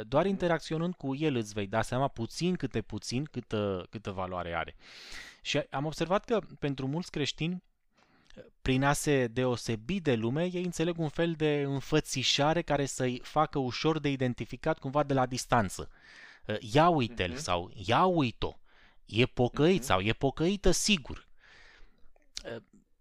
Doar 0.06 0.26
interacționând 0.26 0.94
cu 0.94 1.14
el 1.14 1.34
îți 1.34 1.52
vei 1.52 1.66
da 1.66 1.82
seama 1.82 2.08
puțin 2.08 2.56
câte 2.56 2.82
puțin 2.82 3.24
câtă, 3.24 3.86
câtă 3.90 4.10
valoare 4.10 4.54
are. 4.54 4.76
Și 5.42 5.58
am 5.70 5.84
observat 5.84 6.24
că 6.24 6.40
pentru 6.58 6.86
mulți 6.86 7.10
creștini 7.10 7.62
prin 8.62 8.84
a 8.84 8.92
se 8.92 9.26
deosebi 9.26 10.00
de 10.00 10.14
lume, 10.14 10.44
ei 10.52 10.64
înțeleg 10.64 10.98
un 10.98 11.08
fel 11.08 11.32
de 11.32 11.62
înfățișare 11.66 12.62
care 12.62 12.86
să-i 12.86 13.20
facă 13.22 13.58
ușor 13.58 13.98
de 13.98 14.08
identificat 14.08 14.78
cumva 14.78 15.02
de 15.02 15.14
la 15.14 15.26
distanță. 15.26 15.90
Ia 16.72 16.88
uite-l 16.88 17.32
uh-huh. 17.32 17.36
sau 17.38 17.70
ia 17.86 18.04
uite-o, 18.04 18.52
e 19.04 19.26
pocăit 19.26 19.82
uh-huh. 19.82 19.86
sau 19.86 20.00
e 20.00 20.12
pocăită 20.12 20.70
sigur. 20.70 21.26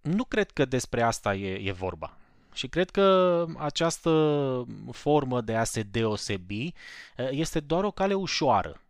Nu 0.03 0.23
cred 0.23 0.51
că 0.51 0.65
despre 0.65 1.01
asta 1.01 1.35
e, 1.35 1.67
e 1.67 1.71
vorba. 1.71 2.17
Și 2.53 2.67
cred 2.67 2.89
că 2.89 3.45
această 3.57 4.65
formă 4.91 5.41
de 5.41 5.55
a 5.55 5.63
se 5.63 5.81
deosebi 5.81 6.73
este 7.29 7.59
doar 7.59 7.83
o 7.83 7.91
cale 7.91 8.13
ușoară, 8.13 8.81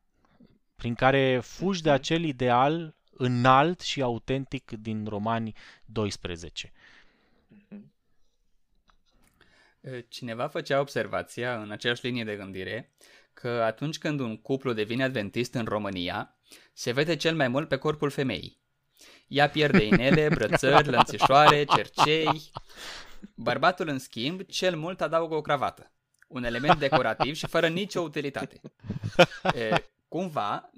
prin 0.76 0.96
care 0.96 1.40
fugi 1.40 1.82
de 1.82 1.92
acel 1.92 2.24
ideal 2.24 2.96
înalt 3.12 3.80
și 3.80 4.02
autentic 4.02 4.72
din 4.72 5.06
Romani 5.06 5.54
12. 5.86 6.72
Cineva 10.08 10.48
făcea 10.48 10.80
observația 10.80 11.62
în 11.62 11.72
aceeași 11.72 12.06
linie 12.06 12.24
de 12.24 12.36
gândire 12.36 12.92
că 13.34 13.48
atunci 13.50 13.98
când 13.98 14.20
un 14.20 14.38
cuplu 14.38 14.74
devine 14.74 15.04
adventist 15.04 15.54
în 15.54 15.66
România, 15.66 16.38
se 16.74 16.92
vede 16.92 17.16
cel 17.16 17.36
mai 17.36 17.48
mult 17.48 17.68
pe 17.68 17.78
corpul 17.78 18.10
femeii. 18.10 18.63
Ea 19.34 19.50
pierde 19.50 19.84
inele, 19.84 20.28
brățări, 20.28 20.90
lănțișoare, 20.90 21.64
cercei. 21.64 22.52
Bărbatul, 23.36 23.88
în 23.88 24.00
schimb, 24.00 24.42
cel 24.42 24.76
mult 24.76 25.02
adaugă 25.02 25.36
o 25.36 25.42
cravată. 25.42 25.92
Un 26.28 26.44
element 26.44 26.80
decorativ 26.80 27.36
și 27.36 27.48
fără 27.48 27.68
nicio 27.68 28.02
utilitate. 28.02 28.62
E, 29.54 29.84
cumva, 30.08 30.70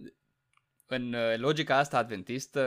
în 0.86 1.14
uh, 1.14 1.38
logica 1.38 1.78
asta 1.78 1.98
adventistă, 1.98 2.62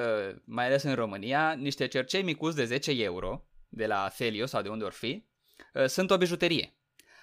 mai 0.45 0.67
ales 0.67 0.83
în 0.83 0.95
România, 0.95 1.53
niște 1.53 1.87
cercei 1.87 2.23
micuți 2.23 2.57
de 2.57 2.65
10 2.65 2.91
euro, 3.03 3.45
de 3.69 3.87
la 3.87 4.09
Felio 4.13 4.47
sau 4.47 4.63
de 4.63 4.69
unde 4.69 4.85
or 4.85 4.93
fi, 4.93 5.27
uh, 5.75 5.87
sunt 5.87 6.11
o 6.11 6.17
bijuterie. 6.17 6.77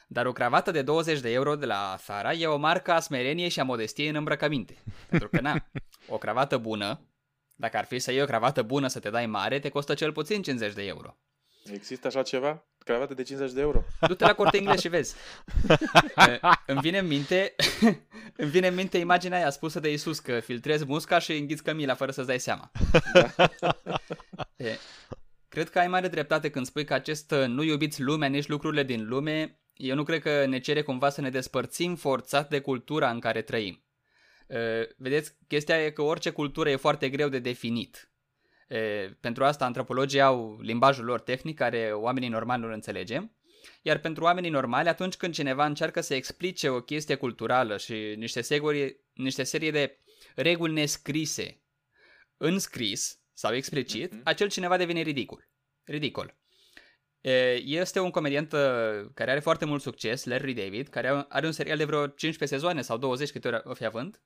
Dar 0.07 0.25
o 0.25 0.31
cravată 0.31 0.71
de 0.71 0.81
20 0.81 1.19
de 1.19 1.31
euro 1.31 1.55
de 1.55 1.65
la 1.65 1.95
Sara 1.99 2.33
e 2.33 2.47
o 2.47 2.57
marcă 2.57 2.91
a 2.91 2.99
smereniei 2.99 3.49
și 3.49 3.59
a 3.59 3.63
modestiei 3.63 4.09
în 4.09 4.15
îmbrăcăminte. 4.15 4.83
Pentru 5.09 5.29
că, 5.29 5.39
na, 5.41 5.69
o 6.07 6.17
cravată 6.17 6.57
bună, 6.57 7.09
dacă 7.55 7.77
ar 7.77 7.85
fi 7.85 7.99
să 7.99 8.11
iei 8.11 8.21
o 8.21 8.25
cravată 8.25 8.61
bună 8.61 8.87
să 8.87 8.99
te 8.99 9.09
dai 9.09 9.25
mare, 9.25 9.59
te 9.59 9.69
costă 9.69 9.93
cel 9.93 10.11
puțin 10.11 10.41
50 10.41 10.73
de 10.73 10.83
euro. 10.83 11.17
Există 11.73 12.07
așa 12.07 12.21
ceva? 12.21 12.65
Cravată 12.77 13.13
de 13.13 13.23
50 13.23 13.51
de 13.51 13.61
euro? 13.61 13.83
Du-te 14.07 14.25
la 14.25 14.33
corte 14.33 14.57
englez 14.57 14.79
și 14.79 14.87
vezi. 14.87 15.15
îmi 16.65 16.79
vine 16.81 16.97
în 16.97 17.07
minte 17.07 17.55
îmi 18.37 18.49
vine 18.49 18.67
în 18.67 18.75
minte 18.75 18.97
imaginea 18.97 19.37
aia 19.37 19.49
spusă 19.49 19.79
de 19.79 19.91
Isus 19.91 20.19
că 20.19 20.39
filtrezi 20.39 20.85
musca 20.85 21.19
și 21.19 21.37
înghiți 21.37 21.63
cămila 21.63 21.95
fără 21.95 22.11
să-ți 22.11 22.27
dai 22.27 22.39
seama. 22.39 22.71
e, 24.55 24.77
cred 25.47 25.69
că 25.69 25.79
ai 25.79 25.87
mare 25.87 26.07
dreptate 26.07 26.49
când 26.49 26.65
spui 26.65 26.85
că 26.85 26.93
acest 26.93 27.31
uh, 27.31 27.45
nu 27.45 27.63
iubiți 27.63 28.01
lumea, 28.01 28.27
nici 28.27 28.47
lucrurile 28.47 28.83
din 28.83 29.07
lume, 29.07 29.59
eu 29.73 29.95
nu 29.95 30.03
cred 30.03 30.21
că 30.21 30.45
ne 30.45 30.59
cere 30.59 30.81
cumva 30.81 31.09
să 31.09 31.21
ne 31.21 31.29
despărțim 31.29 31.95
forțat 31.95 32.49
de 32.49 32.59
cultura 32.59 33.09
în 33.09 33.19
care 33.19 33.41
trăim. 33.41 33.84
E, 34.47 34.87
vedeți, 34.97 35.35
chestia 35.47 35.85
e 35.85 35.89
că 35.89 36.01
orice 36.01 36.29
cultură 36.29 36.69
e 36.69 36.75
foarte 36.75 37.09
greu 37.09 37.29
de 37.29 37.39
definit. 37.39 38.11
E, 38.67 38.77
pentru 39.19 39.43
asta 39.43 39.65
antropologii 39.65 40.21
au 40.21 40.59
limbajul 40.61 41.05
lor 41.05 41.19
tehnic 41.19 41.57
care 41.57 41.91
oamenii 41.91 42.29
normali 42.29 42.61
nu 42.61 42.73
înțelegem. 42.73 43.35
Iar 43.81 43.97
pentru 43.97 44.23
oamenii 44.23 44.49
normali, 44.49 44.87
atunci 44.87 45.15
când 45.15 45.33
cineva 45.33 45.65
încearcă 45.65 46.01
să 46.01 46.13
explice 46.13 46.69
o 46.69 46.81
chestie 46.81 47.15
culturală 47.15 47.77
și 47.77 48.13
niște, 48.17 48.41
seguri, 48.41 48.99
niște 49.13 49.43
serie 49.43 49.71
de 49.71 49.99
reguli 50.35 50.73
nescrise 50.73 51.61
în 52.37 52.59
scris 52.59 53.19
sau 53.33 53.53
explicit, 53.53 54.15
mm-hmm. 54.15 54.23
acel 54.23 54.49
cineva 54.49 54.77
devine 54.77 55.01
ridicol. 55.01 55.49
Ridicol. 55.83 56.37
Este 57.63 57.99
un 57.99 58.09
comediant 58.09 58.51
uh, 58.51 58.59
care 59.13 59.31
are 59.31 59.39
foarte 59.39 59.65
mult 59.65 59.81
succes, 59.81 60.23
Larry 60.23 60.53
David, 60.53 60.87
care 60.87 61.25
are 61.29 61.45
un 61.45 61.51
serial 61.51 61.77
de 61.77 61.83
vreo 61.85 62.07
15 62.07 62.57
sezoane 62.57 62.81
sau 62.81 62.97
20 62.97 63.31
câte 63.31 63.47
ori 63.47 63.61
o 63.63 63.73
fi 63.73 63.85
având, 63.85 64.21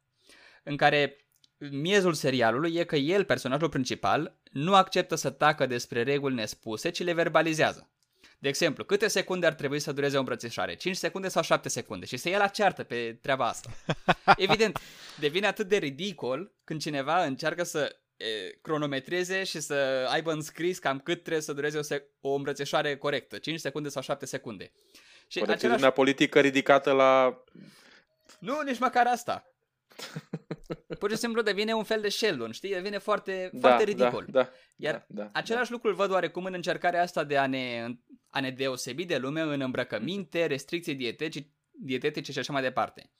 în 0.64 0.78
care 0.78 1.18
miezul 1.57 2.14
serialului 2.14 2.76
e 2.76 2.84
că 2.84 2.95
el, 2.95 3.24
personajul 3.24 3.70
principal, 3.70 4.39
nu 4.51 4.76
acceptă 4.76 5.16
să 5.16 5.30
tacă 5.30 5.66
despre 5.66 6.03
reguli 6.03 6.36
nespuse, 6.36 6.89
ci 6.89 7.03
le 7.03 7.14
verbalizează. 7.14 7.89
De 8.39 8.47
exemplu, 8.47 8.84
câte 8.84 9.07
secunde 9.07 9.45
ar 9.45 9.53
trebui 9.53 9.80
să 9.80 9.91
dureze 9.91 10.16
o 10.16 10.20
îmbrățișare? 10.20 10.76
5 10.76 10.95
secunde 10.95 11.28
sau 11.28 11.41
7 11.41 11.70
secunde? 11.70 12.05
Și 12.05 12.18
se 12.18 12.30
ia 12.30 12.38
la 12.38 12.47
ceartă 12.47 12.84
pe 12.84 13.18
treaba 13.22 13.47
asta. 13.47 13.70
Evident, 14.38 14.80
devine 15.20 15.47
atât 15.47 15.68
de 15.68 15.78
ridicol 15.78 16.51
când 16.64 16.82
cineva 16.82 17.24
încearcă 17.24 17.64
să 17.64 17.95
e, 18.18 18.26
cronometreze 18.62 19.43
și 19.43 19.60
să 19.60 20.07
aibă 20.10 20.32
înscris 20.32 20.80
cam 20.80 20.99
cât 20.99 21.22
trebuie 21.22 21.43
să 21.43 21.53
dureze 21.53 21.78
o, 21.78 21.95
sec- 21.95 22.05
o 22.22 22.34
îmbrățișare 22.34 22.97
corectă. 22.97 23.38
5 23.38 23.60
secunde 23.60 23.89
sau 23.89 24.01
7 24.01 24.26
secunde. 24.26 24.72
Și 25.28 25.43
același... 25.47 25.86
politică 25.86 26.39
ridicată 26.39 26.91
la... 26.91 27.43
Nu, 28.39 28.62
nici 28.62 28.80
măcar 28.80 29.07
asta. 29.07 29.45
Pur 31.00 31.10
și 31.10 31.18
simplu 31.18 31.41
devine 31.41 31.74
un 31.74 31.84
fel 31.84 32.02
de 32.02 32.10
Sheldon, 32.10 32.52
știi? 32.52 32.70
Devine 32.70 32.97
foarte, 32.97 33.50
da, 33.54 33.60
foarte 33.60 33.84
da, 33.84 33.89
ridicol. 33.91 34.26
Da, 34.30 34.41
da, 34.41 34.50
Iar 34.76 35.06
da, 35.08 35.24
da, 35.24 35.30
același 35.34 35.70
da. 35.70 35.74
lucru 35.74 35.89
îl 35.89 35.95
văd 35.95 36.12
oarecum 36.12 36.45
în 36.45 36.54
încercarea 36.54 37.02
asta 37.02 37.24
de 37.24 37.38
a 37.38 37.47
ne, 37.47 37.88
a 38.30 38.39
ne 38.39 38.52
deosebi 38.52 39.06
de 39.06 39.18
lume 39.18 39.41
în 39.41 39.62
îmbrăcăminte, 39.62 40.45
restricții 40.45 40.95
dietetice, 40.95 41.54
dietetice 41.72 42.32
și 42.32 42.39
așa 42.39 42.54
mai 42.54 42.62
departe. 42.62 43.12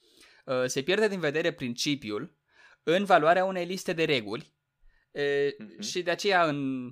Uh, 0.46 0.64
se 0.66 0.82
pierde 0.82 1.08
din 1.08 1.20
vedere 1.20 1.52
principiul 1.52 2.38
în 2.84 3.06
valoarea 3.06 3.46
unei 3.46 3.66
liste 3.66 3.94
de 3.94 4.04
reguli 4.04 4.54
uh-huh. 5.14 5.80
și 5.80 6.02
de 6.02 6.12
aceea 6.12 6.46
în, 6.46 6.92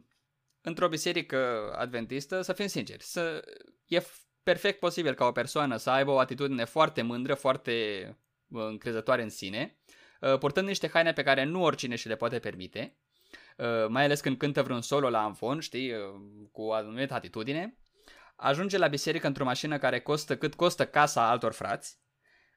într-o 0.62 0.88
biserică 0.88 1.72
adventistă, 1.78 2.42
să 2.42 2.54
fim 2.54 2.68
sinceri, 2.68 3.04
să, 3.04 3.42
e 3.86 4.02
perfect 4.44 4.80
posibil 4.80 5.14
ca 5.14 5.26
o 5.26 5.32
persoană 5.32 5.78
să 5.78 5.90
aibă 5.90 6.12
o 6.12 6.20
atitudine 6.20 6.64
foarte 6.64 7.02
mândră, 7.02 7.34
foarte 7.34 8.06
uh, 8.10 8.16
încrezătoare 8.50 9.22
în 9.22 9.30
sine, 9.30 9.78
uh, 10.22 10.38
purtând 10.38 10.68
niște 10.68 10.88
haine 10.88 11.14
pe 11.14 11.24
care 11.24 11.44
nu 11.44 11.64
oricine 11.64 11.96
și 11.96 12.08
le 12.08 12.16
poate 12.16 12.40
permite, 12.40 12.98
mai 13.88 14.04
ales 14.04 14.22
când 14.22 14.38
cântă 14.38 14.64
vreun 14.64 14.82
solo 14.82 15.10
la 15.10 15.24
anfon, 15.24 15.60
știi, 15.60 15.94
cu 16.52 16.62
o 16.62 16.74
anumită 16.74 17.14
atitudine, 17.14 17.78
ajunge 18.36 18.78
la 18.78 18.88
biserică 18.88 19.28
într-o 19.28 19.44
mașină 19.44 19.78
care 19.78 20.00
costă 20.00 20.38
cât 20.38 20.56
costă 20.56 20.86
casa 20.86 21.30
altor 21.30 21.52
frați, 21.52 22.00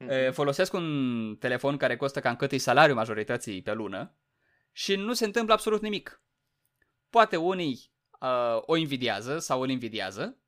mm-hmm. 0.05 0.33
folosesc 0.33 0.73
un 0.73 1.37
telefon 1.39 1.77
care 1.77 1.97
costă 1.97 2.21
cam 2.21 2.37
cât 2.37 2.53
e 2.53 2.57
salariul 2.57 2.97
majorității 2.97 3.63
pe 3.63 3.73
lună 3.73 4.17
și 4.73 4.97
nu 4.97 5.13
se 5.13 5.25
întâmplă 5.25 5.55
absolut 5.55 5.83
nimic. 5.83 6.23
Poate 7.11 7.37
unii 7.37 7.93
uh, 8.21 8.59
o 8.61 8.77
invidiază 8.77 9.39
sau 9.39 9.61
îl 9.61 9.69
invidiază, 9.69 10.39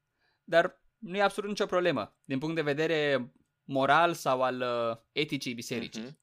dar 0.45 0.81
nu 0.99 1.17
e 1.17 1.23
absolut 1.23 1.51
nicio 1.51 1.67
problemă 1.67 2.17
din 2.25 2.39
punct 2.39 2.55
de 2.55 2.63
vedere 2.63 3.33
moral 3.65 4.13
sau 4.13 4.43
al 4.43 4.61
uh, 4.61 4.97
eticii 5.13 5.55
bisericii. 5.55 6.03
Mm-hmm. 6.03 6.21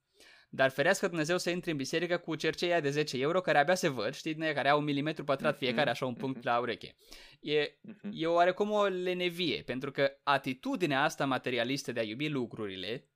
Dar 0.52 0.70
ferească 0.70 1.08
Dumnezeu 1.08 1.38
să 1.38 1.50
intri 1.50 1.72
în 1.72 1.78
biserică 1.78 2.18
cu 2.18 2.36
cerceia 2.36 2.80
de 2.80 2.90
10 2.90 3.18
euro 3.22 3.42
care 3.42 3.58
abia 3.58 3.76
se 3.76 3.88
văd, 3.88 4.14
știi, 4.14 4.36
care 4.36 4.70
au 4.70 4.80
un 4.80 4.84
milimetru 4.84 5.24
pătrat 5.24 5.52
mhm. 5.52 5.64
fiecare, 5.64 5.90
așa 5.90 6.06
un 6.06 6.14
punct 6.14 6.38
mhm. 6.38 6.48
la 6.48 6.60
ureche. 6.60 6.96
E, 7.40 7.78
mhm. 7.82 8.10
e 8.14 8.26
oarecum 8.26 8.72
o 8.72 8.86
lenevie, 8.86 9.62
pentru 9.62 9.92
că 9.92 10.12
atitudinea 10.24 11.04
asta 11.04 11.26
materialistă 11.26 11.92
de 11.92 12.00
a 12.00 12.04
iubi 12.04 12.30
lucrurile 12.30 13.10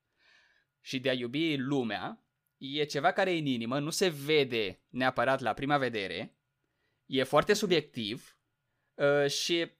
și 0.81 0.99
de 0.99 1.09
a 1.09 1.13
iubi 1.13 1.57
lumea 1.57 2.25
e 2.57 2.83
ceva 2.83 3.11
care 3.11 3.31
e 3.31 3.39
în 3.39 3.45
inimă, 3.45 3.79
nu 3.79 3.89
se 3.89 4.07
vede 4.07 4.83
neapărat 4.89 5.39
la 5.39 5.53
prima 5.53 5.77
vedere, 5.77 6.37
e 7.05 7.23
foarte 7.23 7.53
subiectiv 7.53 8.37
uh, 8.93 9.29
și 9.29 9.71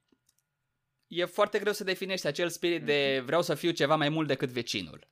e 1.14 1.26
foarte 1.26 1.60
greu 1.60 1.74
să 1.74 1.84
definești 1.84 2.28
acel 2.28 2.50
spirit 2.50 2.86
de 2.86 3.22
vreau 3.26 3.42
să 3.42 3.56
fiu 3.56 3.72
ceva 3.72 3.96
mai 3.96 4.10
mult 4.10 4.28
decât 4.28 4.50
vecinul. 4.50 5.08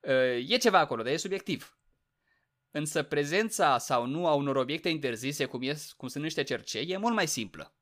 Uh, 0.00 0.50
e 0.50 0.56
ceva 0.56 0.78
acolo, 0.78 1.02
dar 1.02 1.12
e 1.12 1.16
subiectiv. 1.16 1.76
Însă 2.70 3.02
prezența 3.02 3.78
sau 3.78 4.06
nu 4.06 4.26
a 4.26 4.34
unor 4.34 4.56
obiecte 4.56 4.88
interzise, 4.88 5.44
cum, 5.44 5.62
e, 5.62 5.76
cum 5.96 6.08
sunt 6.08 6.22
niște 6.22 6.42
cercei, 6.42 6.88
e 6.88 6.96
mult 6.96 7.14
mai 7.14 7.26
simplă. 7.26 7.74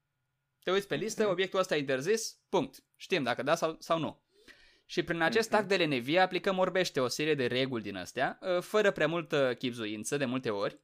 Te 0.63 0.71
uiți 0.71 0.87
pe 0.87 0.95
listă, 0.95 1.29
obiectul 1.29 1.59
ăsta 1.59 1.77
e 1.77 1.79
interzis, 1.79 2.39
punct. 2.49 2.85
Știm 2.97 3.23
dacă 3.23 3.43
da 3.43 3.55
sau, 3.55 3.77
sau 3.79 3.99
nu. 3.99 4.23
Și 4.87 5.03
prin 5.03 5.21
acest 5.21 5.53
act 5.53 5.69
de 5.69 5.77
lenevie 5.77 6.19
aplicăm 6.19 6.59
orbește 6.59 7.01
o 7.01 7.09
serie 7.09 7.35
de 7.35 7.47
reguli 7.47 7.83
din 7.83 7.97
astea, 7.97 8.39
ă, 8.43 8.61
fără 8.61 8.91
prea 8.91 9.09
multă 9.09 9.55
chipzuință 9.59 10.17
de 10.17 10.25
multe 10.25 10.51
ori, 10.51 10.81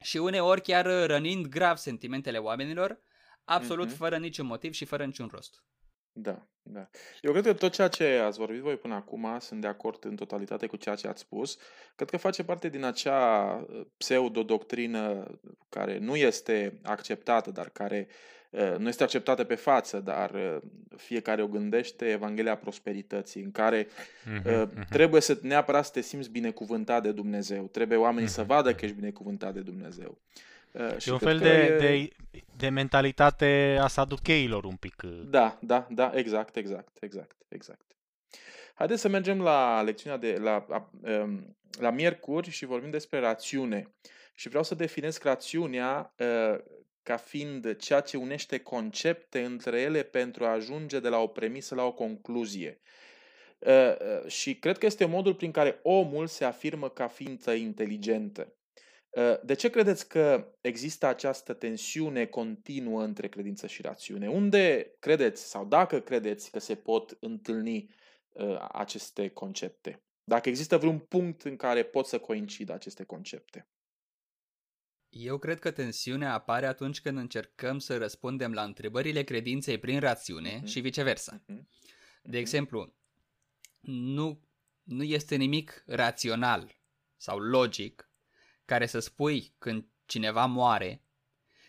și 0.00 0.16
uneori 0.16 0.62
chiar 0.62 0.86
rănind 1.06 1.46
grav 1.46 1.76
sentimentele 1.76 2.38
oamenilor, 2.38 3.00
absolut 3.44 3.88
mm-hmm. 3.88 3.96
fără 3.96 4.18
niciun 4.18 4.46
motiv 4.46 4.72
și 4.72 4.84
fără 4.84 5.04
niciun 5.04 5.28
rost. 5.32 5.62
Da, 6.20 6.46
da. 6.62 6.88
Eu 7.22 7.32
cred 7.32 7.44
că 7.44 7.52
tot 7.52 7.72
ceea 7.72 7.88
ce 7.88 8.04
ați 8.04 8.38
vorbit 8.38 8.60
voi 8.60 8.76
până 8.76 8.94
acum, 8.94 9.36
sunt 9.40 9.60
de 9.60 9.66
acord 9.66 10.04
în 10.04 10.16
totalitate 10.16 10.66
cu 10.66 10.76
ceea 10.76 10.94
ce 10.94 11.08
ați 11.08 11.20
spus. 11.20 11.58
Cred 11.96 12.10
că 12.10 12.16
face 12.16 12.44
parte 12.44 12.68
din 12.68 12.84
acea 12.84 13.54
uh, 13.54 13.86
pseudo-doctrină 13.96 15.26
care 15.68 15.98
nu 15.98 16.16
este 16.16 16.78
acceptată, 16.82 17.50
dar 17.50 17.68
care 17.68 18.08
nu 18.78 18.88
este 18.88 19.02
acceptată 19.02 19.44
pe 19.44 19.54
față, 19.54 20.00
dar 20.00 20.60
fiecare 20.96 21.42
o 21.42 21.46
gândește, 21.46 22.10
Evanghelia 22.10 22.56
Prosperității, 22.56 23.42
în 23.42 23.50
care 23.50 23.86
uh-huh, 23.86 24.68
trebuie 24.90 25.20
să 25.20 25.38
neapărat 25.42 25.84
să 25.84 25.90
te 25.92 26.00
simți 26.00 26.30
binecuvântat 26.30 27.02
de 27.02 27.12
Dumnezeu, 27.12 27.66
trebuie 27.66 27.98
oamenii 27.98 28.28
uh-huh. 28.28 28.32
să 28.32 28.42
vadă 28.42 28.74
că 28.74 28.84
ești 28.84 28.96
binecuvântat 28.96 29.54
de 29.54 29.60
Dumnezeu. 29.60 30.18
Și 30.98 31.08
e 31.08 31.12
un 31.12 31.18
fel 31.18 31.38
de, 31.38 31.48
e... 31.48 31.76
de, 31.78 32.10
de 32.56 32.68
mentalitate 32.68 33.78
a 33.80 33.86
saducheilor 33.86 34.64
un 34.64 34.76
pic. 34.76 35.02
Da, 35.24 35.58
da, 35.60 35.86
da, 35.90 36.12
exact, 36.14 36.56
exact, 36.56 36.96
exact, 37.00 37.36
exact. 37.48 37.96
Haideți 38.74 39.00
să 39.00 39.08
mergem 39.08 39.40
la 39.40 39.82
lecțiunea 39.82 40.18
de 40.18 40.38
la, 40.40 40.66
la, 40.68 40.90
la 41.80 41.90
miercuri 41.90 42.50
și 42.50 42.64
vorbim 42.64 42.90
despre 42.90 43.18
rațiune. 43.18 43.94
Și 44.34 44.48
vreau 44.48 44.64
să 44.64 44.74
definesc 44.74 45.22
rațiunea 45.22 46.14
ca 47.02 47.16
fiind 47.16 47.76
ceea 47.76 48.00
ce 48.00 48.16
unește 48.16 48.58
concepte 48.58 49.44
între 49.44 49.80
ele 49.80 50.02
pentru 50.02 50.44
a 50.44 50.48
ajunge 50.48 51.00
de 51.00 51.08
la 51.08 51.18
o 51.18 51.26
premisă 51.26 51.74
la 51.74 51.84
o 51.84 51.92
concluzie. 51.92 52.80
Și 54.26 54.54
cred 54.54 54.78
că 54.78 54.86
este 54.86 55.04
modul 55.04 55.34
prin 55.34 55.50
care 55.50 55.78
omul 55.82 56.26
se 56.26 56.44
afirmă 56.44 56.88
ca 56.88 57.06
ființă 57.06 57.52
inteligentă. 57.52 58.52
De 59.42 59.54
ce 59.54 59.70
credeți 59.70 60.08
că 60.08 60.54
există 60.60 61.06
această 61.06 61.52
tensiune 61.52 62.26
continuă 62.26 63.02
între 63.02 63.28
credință 63.28 63.66
și 63.66 63.82
rațiune? 63.82 64.28
Unde 64.28 64.94
credeți 64.98 65.48
sau 65.48 65.66
dacă 65.66 66.00
credeți 66.00 66.50
că 66.50 66.58
se 66.58 66.74
pot 66.74 67.16
întâlni 67.20 67.94
aceste 68.72 69.28
concepte? 69.28 70.02
Dacă 70.24 70.48
există 70.48 70.76
vreun 70.76 70.98
punct 70.98 71.42
în 71.42 71.56
care 71.56 71.82
pot 71.82 72.06
să 72.06 72.18
coincidă 72.18 72.72
aceste 72.72 73.04
concepte? 73.04 73.68
Eu 75.08 75.38
cred 75.38 75.58
că 75.58 75.70
tensiunea 75.70 76.32
apare 76.32 76.66
atunci 76.66 77.00
când 77.00 77.18
încercăm 77.18 77.78
să 77.78 77.96
răspundem 77.96 78.52
la 78.52 78.62
întrebările 78.62 79.22
credinței 79.22 79.78
prin 79.78 80.00
rațiune 80.00 80.60
uh-huh. 80.60 80.64
și 80.64 80.80
viceversa. 80.80 81.42
Uh-huh. 81.42 81.62
De 82.22 82.38
exemplu, 82.38 82.94
nu, 83.80 84.48
nu 84.82 85.02
este 85.02 85.36
nimic 85.36 85.82
rațional 85.86 86.80
sau 87.16 87.38
logic 87.38 88.07
care 88.68 88.86
să 88.86 88.98
spui 88.98 89.54
când 89.58 89.86
cineva 90.06 90.44
moare 90.44 91.02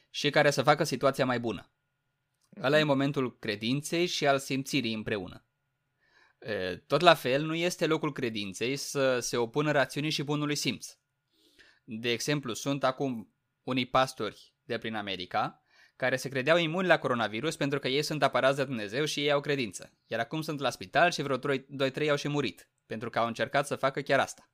și 0.09 0.29
care 0.29 0.51
să 0.51 0.63
facă 0.63 0.83
situația 0.83 1.25
mai 1.25 1.39
bună. 1.39 1.63
Uh-huh. 1.63 2.63
Ăla 2.63 2.79
e 2.79 2.83
momentul 2.83 3.37
credinței 3.37 4.05
și 4.05 4.27
al 4.27 4.39
simțirii 4.39 4.93
împreună. 4.93 5.45
Tot 6.87 7.01
la 7.01 7.13
fel, 7.13 7.45
nu 7.45 7.55
este 7.55 7.87
locul 7.87 8.11
credinței 8.13 8.75
să 8.75 9.19
se 9.19 9.37
opună 9.37 9.71
rațiunii 9.71 10.09
și 10.09 10.23
bunului 10.23 10.55
simț. 10.55 10.97
De 11.83 12.11
exemplu, 12.11 12.53
sunt 12.53 12.83
acum 12.83 13.33
unii 13.63 13.85
pastori 13.85 14.53
de 14.63 14.77
prin 14.77 14.95
America 14.95 15.63
care 15.95 16.15
se 16.15 16.29
credeau 16.29 16.57
imuni 16.57 16.87
la 16.87 16.99
coronavirus 16.99 17.55
pentru 17.55 17.79
că 17.79 17.87
ei 17.87 18.03
sunt 18.03 18.23
apărați 18.23 18.57
de 18.57 18.63
Dumnezeu 18.63 19.05
și 19.05 19.19
ei 19.19 19.31
au 19.31 19.41
credință. 19.41 19.93
Iar 20.07 20.19
acum 20.19 20.41
sunt 20.41 20.59
la 20.59 20.69
spital 20.69 21.11
și 21.11 21.21
vreo 21.21 21.37
2-3 21.37 22.09
au 22.09 22.15
și 22.15 22.27
murit 22.27 22.69
pentru 22.85 23.09
că 23.09 23.19
au 23.19 23.27
încercat 23.27 23.67
să 23.67 23.75
facă 23.75 24.01
chiar 24.01 24.19
asta. 24.19 24.49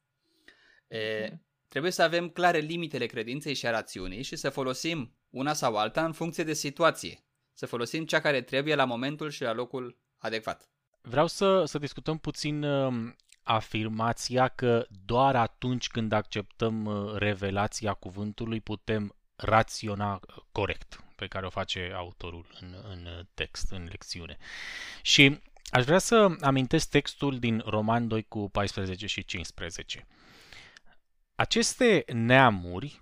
E, 0.88 1.30
trebuie 1.76 1.96
să 1.96 2.04
avem 2.04 2.30
clare 2.30 2.58
limitele 2.58 3.06
credinței 3.06 3.54
și 3.54 3.68
a 3.68 3.72
rațiunii 3.72 4.22
și 4.22 4.36
să 4.36 4.50
folosim 4.50 5.16
una 5.30 5.54
sau 5.54 5.76
alta 5.76 6.06
în 6.06 6.12
funcție 6.12 6.44
de 6.44 6.54
situație. 6.54 7.24
Să 7.54 7.66
folosim 7.66 8.06
cea 8.06 8.20
care 8.20 8.42
trebuie 8.42 8.76
la 8.76 8.86
momentul 8.86 9.30
și 9.30 9.42
la 9.42 9.54
locul 9.54 9.98
adecvat. 10.18 10.70
Vreau 11.02 11.28
să, 11.28 11.64
să 11.66 11.78
discutăm 11.78 12.18
puțin 12.18 12.64
um, 12.64 13.16
afirmația 13.44 14.48
că 14.48 14.86
doar 15.06 15.36
atunci 15.36 15.88
când 15.88 16.12
acceptăm 16.12 16.86
uh, 16.86 17.14
revelația 17.16 17.94
cuvântului 17.94 18.62
putem 18.62 19.16
raționa 19.36 20.14
uh, 20.14 20.36
corect, 20.52 21.04
pe 21.16 21.28
care 21.28 21.46
o 21.46 21.50
face 21.50 21.92
autorul 21.96 22.46
în, 22.62 22.76
în 22.90 23.28
text, 23.34 23.72
în 23.72 23.88
lecțiune. 23.90 24.38
Și 25.02 25.40
aș 25.70 25.84
vrea 25.84 26.00
să 26.00 26.36
amintesc 26.42 26.90
textul 26.90 27.40
din 27.40 27.62
Roman 27.66 28.08
2 28.08 28.24
cu 28.24 28.50
14 28.50 29.08
și 29.08 29.26
15. 29.26 30.08
Aceste 31.36 32.04
neamuri 32.14 33.02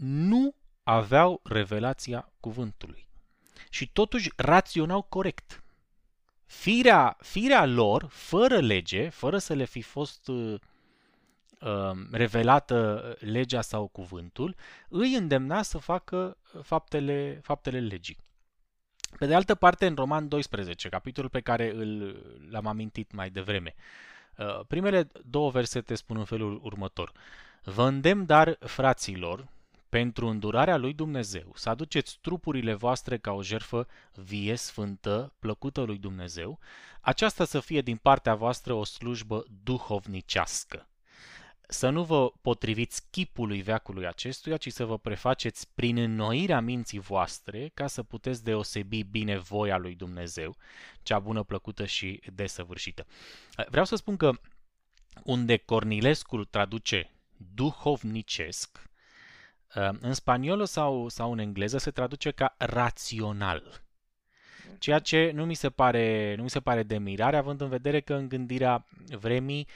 nu 0.00 0.54
aveau 0.82 1.40
revelația 1.44 2.32
cuvântului 2.40 3.08
și 3.70 3.92
totuși 3.92 4.32
raționau 4.36 5.02
corect 5.02 5.62
firea, 6.44 7.16
firea 7.20 7.64
lor, 7.64 8.06
fără 8.10 8.60
lege, 8.60 9.08
fără 9.08 9.38
să 9.38 9.54
le 9.54 9.64
fi 9.64 9.82
fost 9.82 10.28
uh, 10.28 10.60
uh, 11.60 11.90
revelată 12.10 13.16
legea 13.20 13.60
sau 13.60 13.86
cuvântul, 13.86 14.56
îi 14.88 15.14
îndemna 15.14 15.62
să 15.62 15.78
facă 15.78 16.38
faptele, 16.62 17.40
faptele 17.42 17.80
legii. 17.80 18.18
Pe 19.18 19.26
de 19.26 19.34
altă 19.34 19.54
parte, 19.54 19.86
în 19.86 19.94
Roman 19.94 20.28
12, 20.28 20.88
capitolul 20.88 21.30
pe 21.30 21.40
care 21.40 21.70
îl, 21.70 22.16
l-am 22.50 22.66
amintit 22.66 23.12
mai 23.12 23.30
devreme, 23.30 23.74
uh, 23.76 23.82
primele 24.66 25.08
două 25.24 25.50
versete 25.50 25.94
spun 25.94 26.16
în 26.16 26.24
felul 26.24 26.60
următor. 26.62 27.12
Vă 27.62 27.82
îndemn, 27.82 28.26
dar, 28.26 28.56
fraților, 28.60 29.48
pentru 29.88 30.26
îndurarea 30.26 30.76
lui 30.76 30.92
Dumnezeu, 30.92 31.52
să 31.54 31.68
aduceți 31.68 32.18
trupurile 32.20 32.74
voastre 32.74 33.18
ca 33.18 33.32
o 33.32 33.42
jerfă 33.42 33.86
vie, 34.14 34.56
sfântă, 34.56 35.32
plăcută 35.38 35.82
lui 35.82 35.98
Dumnezeu, 35.98 36.58
aceasta 37.00 37.44
să 37.44 37.60
fie 37.60 37.80
din 37.80 37.96
partea 37.96 38.34
voastră 38.34 38.72
o 38.72 38.84
slujbă 38.84 39.44
duhovnicească. 39.62 40.88
Să 41.68 41.88
nu 41.88 42.04
vă 42.04 42.32
potriviți 42.42 43.02
chipului 43.10 43.62
veacului 43.62 44.06
acestuia, 44.06 44.56
ci 44.56 44.72
să 44.72 44.84
vă 44.84 44.98
prefaceți 44.98 45.68
prin 45.74 45.96
înnoirea 45.96 46.60
minții 46.60 46.98
voastre, 46.98 47.70
ca 47.74 47.86
să 47.86 48.02
puteți 48.02 48.44
deosebi 48.44 49.02
bine 49.02 49.38
voia 49.38 49.76
lui 49.76 49.94
Dumnezeu, 49.94 50.56
cea 51.02 51.18
bună, 51.18 51.42
plăcută 51.42 51.84
și 51.84 52.20
desăvârșită. 52.32 53.06
Vreau 53.68 53.84
să 53.84 53.96
spun 53.96 54.16
că 54.16 54.32
unde 55.24 55.56
Cornilescu 55.56 56.44
traduce 56.44 57.10
duhovnicesc, 57.54 58.82
în 60.00 60.12
spaniolă 60.12 60.64
sau, 60.64 61.08
sau 61.08 61.32
în 61.32 61.38
engleză 61.38 61.78
se 61.78 61.90
traduce 61.90 62.30
ca 62.30 62.54
rațional. 62.58 63.82
Ceea 64.78 64.98
ce 64.98 65.30
nu 65.34 65.44
mi 65.44 65.54
se 65.54 65.70
pare, 65.70 66.34
nu 66.36 66.42
mi 66.42 66.50
se 66.50 66.60
pare 66.60 66.82
de 66.82 66.98
mirare, 66.98 67.36
având 67.36 67.60
în 67.60 67.68
vedere 67.68 68.00
că 68.00 68.14
în 68.14 68.28
gândirea 68.28 68.86
vremii, 69.18 69.68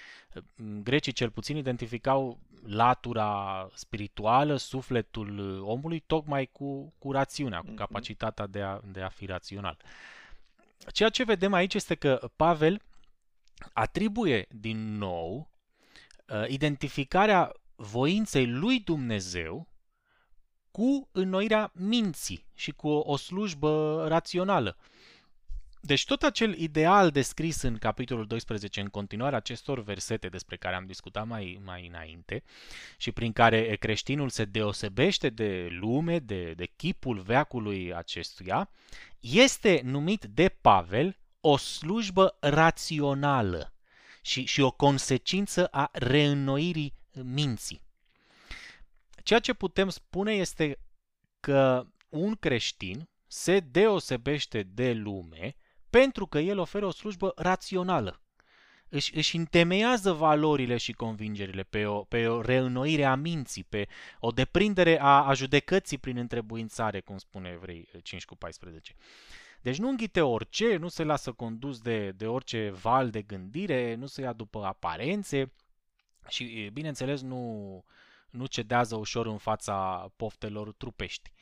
grecii 0.83 1.13
cel 1.13 1.31
puțin 1.31 1.57
identificau 1.57 2.39
latura 2.67 3.69
spirituală, 3.75 4.57
sufletul 4.57 5.61
omului, 5.63 6.01
tocmai 6.01 6.47
cu, 6.53 6.95
cu 6.99 7.13
rațiunea, 7.13 7.59
cu 7.59 7.67
mhm. 7.67 7.77
capacitatea 7.77 8.47
de 8.47 8.63
a, 8.63 8.81
de 8.85 9.03
a 9.03 9.09
fi 9.09 9.27
rațional. 9.27 9.77
Ceea 10.93 11.09
ce 11.09 11.25
vedem 11.25 11.53
aici 11.53 11.75
este 11.75 11.95
că 11.95 12.31
Pavel 12.37 12.81
atribuie 13.73 14.47
din 14.51 14.97
nou 14.97 15.51
uh, 16.29 16.49
identificarea 16.49 17.53
voinței 17.77 18.47
lui 18.47 18.81
Dumnezeu 18.81 19.69
cu 20.71 21.09
înnoirea 21.13 21.71
minții 21.75 22.47
și 22.55 22.73
cu 22.73 22.89
o, 22.89 23.13
o 23.13 23.17
slujbă 23.17 24.05
rațională. 24.09 24.77
Deci 25.81 26.05
tot 26.05 26.23
acel 26.23 26.59
ideal 26.59 27.11
descris 27.11 27.63
în 27.63 27.79
capitolul 27.79 28.27
12 28.27 28.81
în 28.81 28.89
continuare 28.89 29.37
acestor 29.37 29.83
versete 29.83 30.29
despre 30.29 30.57
care 30.57 30.75
am 30.75 30.87
discutat 30.87 31.27
mai, 31.27 31.61
mai 31.65 31.87
înainte 31.87 32.43
și 32.97 33.13
prin 33.13 33.33
care 33.33 33.77
creștinul 33.77 34.29
se 34.29 34.45
deosebește 34.45 35.29
de 35.29 35.69
lume, 35.71 36.19
de, 36.19 36.53
de 36.53 36.67
chipul 36.77 37.21
veacului 37.21 37.95
acestuia, 37.95 38.71
este 39.21 39.81
numit 39.85 40.25
de 40.25 40.49
Pavel 40.49 41.17
o 41.41 41.57
slujbă 41.57 42.37
rațională 42.41 43.73
și, 44.23 44.45
și 44.45 44.61
o 44.61 44.71
consecință 44.71 45.67
a 45.67 45.89
reînnoirii 45.93 46.95
minții. 47.13 47.81
Ceea 49.23 49.41
ce 49.41 49.53
putem 49.53 49.89
spune 49.89 50.33
este 50.33 50.79
că 51.41 51.87
un 52.09 52.35
creștin 52.35 53.09
se 53.27 53.61
deosebește 53.61 54.63
de 54.63 54.93
lume 54.93 55.57
pentru 55.91 56.27
că 56.27 56.39
el 56.39 56.59
oferă 56.59 56.87
o 56.87 56.91
slujbă 56.91 57.33
rațională. 57.37 58.21
Își, 58.89 59.17
își 59.17 59.37
întemeiază 59.37 60.13
valorile 60.13 60.77
și 60.77 60.93
convingerile 60.93 61.63
pe 61.63 61.87
o, 61.87 62.05
pe 62.05 62.29
o 62.29 62.41
reînnoire 62.41 63.05
a 63.05 63.15
minții, 63.15 63.65
pe 63.65 63.89
o 64.21 64.31
deprindere 64.31 65.01
a, 65.01 65.25
a 65.27 65.35
judecății 65.35 65.99
prin 65.99 66.17
întrebuințare, 66.17 67.01
cum 67.01 67.19
spune 67.19 67.49
Evrei 67.49 67.89
5 68.03 68.25
cu 68.25 68.37
14. 68.37 68.95
Deci 69.61 69.79
nu 69.79 69.89
înghite 69.89 70.21
orice, 70.21 70.77
nu 70.77 70.89
se 70.89 71.03
lasă 71.03 71.33
condus 71.33 71.81
de, 71.81 72.11
de 72.11 72.27
orice 72.27 72.71
val 72.71 73.11
de 73.11 73.23
gândire, 73.23 73.95
nu 73.95 74.07
se 74.07 74.21
ia 74.21 74.33
după 74.33 74.65
aparențe 74.65 75.53
și, 76.29 76.71
bineînțeles, 76.73 77.21
nu, 77.21 77.75
uh, 77.77 77.83
nu 78.31 78.47
cedează 78.47 78.97
ușor 78.97 79.27
în 79.27 79.39
fața 79.39 80.09
poftelor 80.17 80.73
trupești. 80.73 81.33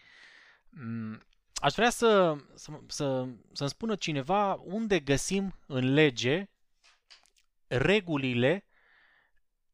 Mm, 1.60 1.66
aș 1.66 1.74
vrea 1.74 1.90
să, 1.90 2.36
să, 2.54 2.70
să, 2.86 3.26
să-mi 3.52 3.70
spună 3.70 3.94
cineva 3.94 4.54
unde 4.54 5.00
găsim 5.00 5.58
în 5.66 5.92
lege 5.92 6.48
regulile 7.66 8.64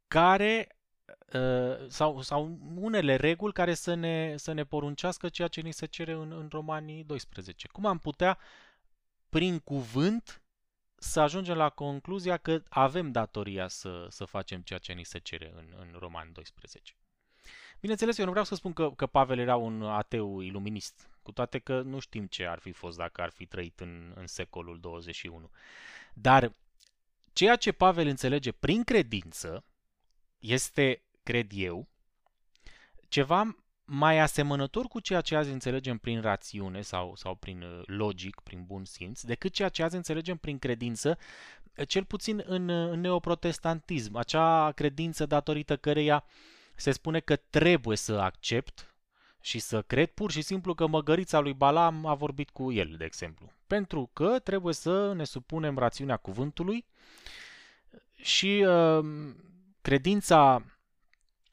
care 0.08 0.76
uh, 1.32 1.88
sau, 1.88 2.20
sau 2.20 2.58
unele 2.74 3.16
reguli 3.16 3.52
care 3.52 3.74
să 3.74 3.94
ne, 3.94 4.34
să 4.36 4.52
ne 4.52 4.64
poruncească 4.64 5.28
ceea 5.28 5.48
ce 5.48 5.60
ni 5.60 5.72
se 5.72 5.86
cere 5.86 6.12
în, 6.12 6.32
în 6.32 6.48
Romanii 6.50 7.04
12. 7.04 7.68
Cum 7.68 7.86
am 7.86 7.98
putea, 7.98 8.38
prin 9.28 9.58
cuvânt, 9.58 10.42
să 10.94 11.20
ajungem 11.20 11.56
la 11.56 11.68
concluzia 11.68 12.36
că 12.36 12.62
avem 12.68 13.10
datoria 13.12 13.68
să, 13.68 14.06
să 14.08 14.24
facem 14.24 14.60
ceea 14.60 14.78
ce 14.78 14.92
ni 14.92 15.04
se 15.04 15.18
cere 15.18 15.52
în, 15.56 15.74
în 15.78 15.96
Roman 15.98 16.32
12. 16.32 16.96
Bineînțeles, 17.80 18.18
eu 18.18 18.24
nu 18.24 18.30
vreau 18.30 18.44
să 18.44 18.54
spun 18.54 18.72
că, 18.72 18.90
că 18.90 19.06
Pavel 19.06 19.38
era 19.38 19.56
un 19.56 19.82
ateu 19.82 20.40
iluminist, 20.40 21.11
cu 21.22 21.32
toate 21.32 21.58
că 21.58 21.80
nu 21.80 21.98
știm 21.98 22.26
ce 22.26 22.46
ar 22.46 22.58
fi 22.58 22.72
fost 22.72 22.96
dacă 22.96 23.22
ar 23.22 23.30
fi 23.30 23.46
trăit 23.46 23.80
în, 23.80 24.12
în 24.14 24.26
secolul 24.26 24.80
21. 24.80 25.50
Dar 26.14 26.52
ceea 27.32 27.56
ce 27.56 27.72
Pavel 27.72 28.06
înțelege 28.06 28.52
prin 28.52 28.84
credință 28.84 29.64
este, 30.38 31.02
cred 31.22 31.50
eu, 31.54 31.88
ceva 33.08 33.56
mai 33.84 34.18
asemănător 34.18 34.86
cu 34.86 35.00
ceea 35.00 35.20
ce 35.20 35.36
azi 35.36 35.50
înțelegem 35.50 35.98
prin 35.98 36.20
rațiune 36.20 36.80
sau, 36.80 37.14
sau 37.16 37.34
prin 37.34 37.62
uh, 37.62 37.82
logic, 37.86 38.40
prin 38.40 38.64
bun 38.64 38.84
simț, 38.84 39.22
decât 39.22 39.52
ceea 39.52 39.68
ce 39.68 39.82
azi 39.82 39.96
înțelegem 39.96 40.36
prin 40.36 40.58
credință, 40.58 41.18
uh, 41.76 41.88
cel 41.88 42.04
puțin 42.04 42.42
în, 42.46 42.68
uh, 42.68 42.90
în 42.90 43.00
neoprotestantism, 43.00 44.16
acea 44.16 44.72
credință 44.72 45.26
datorită 45.26 45.76
căreia 45.76 46.24
se 46.76 46.90
spune 46.90 47.20
că 47.20 47.36
trebuie 47.36 47.96
să 47.96 48.12
accept 48.12 48.91
și 49.44 49.58
să 49.58 49.82
cred 49.82 50.10
pur 50.10 50.30
și 50.30 50.42
simplu 50.42 50.74
că 50.74 50.86
măgărița 50.86 51.38
lui 51.38 51.52
Balam 51.52 52.06
a 52.06 52.14
vorbit 52.14 52.50
cu 52.50 52.72
el, 52.72 52.94
de 52.98 53.04
exemplu. 53.04 53.52
Pentru 53.66 54.10
că 54.12 54.38
trebuie 54.38 54.74
să 54.74 55.12
ne 55.12 55.24
supunem 55.24 55.78
rațiunea 55.78 56.16
cuvântului 56.16 56.86
și 58.14 58.64
uh, 58.68 59.04
credința 59.80 60.64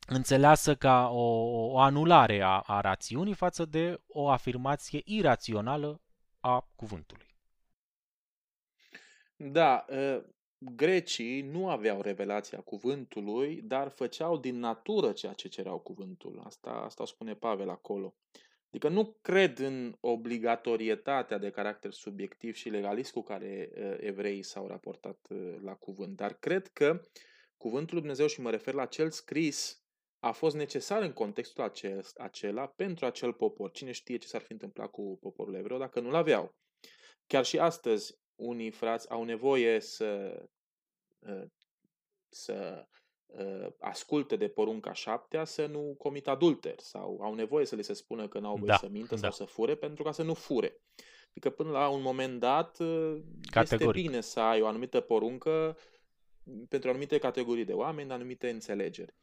înțeleasă 0.08 0.76
ca 0.76 1.10
o, 1.10 1.24
o 1.72 1.80
anulare 1.80 2.42
a, 2.42 2.60
a 2.60 2.82
rațiunii 2.82 3.34
față 3.34 3.66
de 3.66 4.02
o 4.08 4.30
afirmație 4.30 5.02
irațională 5.06 6.02
a 6.40 6.68
cuvântului. 6.76 7.28
Da, 9.36 9.86
ă, 9.90 10.22
grecii 10.60 11.42
nu 11.42 11.70
aveau 11.70 12.02
revelația 12.02 12.60
cuvântului, 12.60 13.62
dar 13.62 13.90
făceau 13.90 14.38
din 14.38 14.60
natură 14.60 15.12
ceea 15.12 15.34
ce 15.34 15.48
cereau 15.48 15.80
cuvântul. 15.80 16.42
Asta, 16.44 16.70
asta 16.70 17.06
spune 17.06 17.34
Pavel 17.34 17.70
acolo. 17.70 18.16
Adică 18.68 18.90
nu 18.90 19.18
cred 19.22 19.60
în 19.60 19.96
obligatorietatea 20.00 21.38
de 21.38 21.50
caracter 21.50 21.92
subiectiv 21.92 22.56
și 22.56 22.70
legalist 22.70 23.12
cu 23.12 23.22
care 23.22 23.72
ă, 23.82 23.98
evreii 24.00 24.44
s-au 24.44 24.68
raportat 24.68 25.28
ă, 25.30 25.60
la 25.62 25.74
cuvânt, 25.74 26.16
dar 26.16 26.34
cred 26.34 26.68
că 26.68 27.02
cuvântul 27.58 27.94
lui 27.94 28.00
Dumnezeu, 28.00 28.28
și 28.28 28.42
mă 28.42 28.50
refer 28.50 28.74
la 28.74 28.86
cel 28.86 29.10
scris, 29.10 29.84
a 30.20 30.32
fost 30.32 30.56
necesar 30.56 31.02
în 31.02 31.14
contextul 31.14 31.64
acel, 31.64 32.06
acela 32.18 32.68
pentru 32.68 33.06
acel 33.06 33.34
popor. 33.34 33.72
Cine 33.72 33.92
știe 33.92 34.18
ce 34.18 34.28
s-ar 34.28 34.42
fi 34.42 34.52
întâmplat 34.52 34.92
cu 34.92 35.18
poporul 35.22 35.56
evreu 35.56 35.78
dacă 35.78 36.00
nu-l 36.00 36.16
aveau. 36.16 36.56
Chiar 37.28 37.46
și 37.46 37.60
astăzi, 37.60 38.20
unii 38.40 38.70
frați 38.70 39.10
au 39.10 39.24
nevoie 39.24 39.80
să, 39.80 40.42
ă, 41.30 41.48
să 42.30 42.86
ă, 43.38 43.76
asculte 43.80 44.36
de 44.36 44.48
porunca 44.48 44.94
șaptea 44.94 45.46
să 45.46 45.66
nu 45.66 45.96
comit 45.98 46.28
adulter 46.28 46.80
sau 46.80 47.20
au 47.22 47.34
nevoie 47.34 47.66
să 47.66 47.76
le 47.76 47.82
se 47.82 47.94
spună 47.94 48.28
că 48.28 48.40
n-au 48.40 48.56
voie 48.56 48.72
da, 48.72 48.78
să 48.78 48.88
mintă 48.90 49.16
da. 49.16 49.22
sau 49.22 49.32
să 49.32 49.44
fure 49.44 49.76
pentru 49.76 50.04
ca 50.04 50.12
să 50.12 50.24
nu 50.24 50.34
fure. 50.34 50.82
Adică 51.30 51.50
până 51.50 51.72
la 51.72 51.90
un 51.90 52.02
moment 52.02 52.40
dat 52.40 52.80
ă, 52.80 53.18
Categoric. 53.52 53.96
este 53.96 54.08
bine 54.08 54.22
să 54.22 54.40
ai 54.40 54.62
o 54.62 54.68
anumită 54.68 55.00
poruncă 55.00 55.78
pentru 56.70 56.90
anumite 56.90 57.18
categorii 57.18 57.66
de 57.66 57.74
oameni, 57.74 58.12
anumite 58.12 58.50
înțelegeri. 58.50 59.16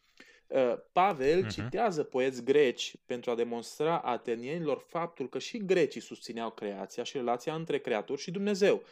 Uh, 0.47 0.75
Pavel 0.93 1.45
uh-huh. 1.45 1.49
citează 1.49 2.03
poeți 2.03 2.45
greci 2.45 2.95
pentru 3.07 3.31
a 3.31 3.35
demonstra 3.35 3.99
atenienilor 3.99 4.85
faptul 4.87 5.29
că 5.29 5.39
și 5.39 5.65
grecii 5.65 6.01
susțineau 6.01 6.51
creația 6.51 7.03
și 7.03 7.17
relația 7.17 7.55
între 7.55 7.79
creator 7.79 8.19
și 8.19 8.31
Dumnezeu. 8.31 8.83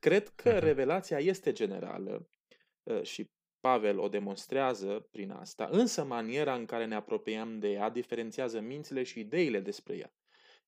Cred 0.00 0.28
că 0.28 0.56
uh-huh. 0.56 0.62
revelația 0.62 1.18
este 1.18 1.52
generală 1.52 2.28
uh, 2.82 3.02
și 3.02 3.30
Pavel 3.60 3.98
o 3.98 4.08
demonstrează 4.08 5.08
prin 5.10 5.30
asta, 5.30 5.68
însă 5.70 6.04
maniera 6.04 6.54
în 6.54 6.66
care 6.66 6.86
ne 6.86 6.94
apropiem 6.94 7.58
de 7.58 7.68
ea 7.68 7.90
diferențiază 7.90 8.60
mințile 8.60 9.02
și 9.02 9.20
ideile 9.20 9.60
despre 9.60 9.96
ea. 9.96 10.14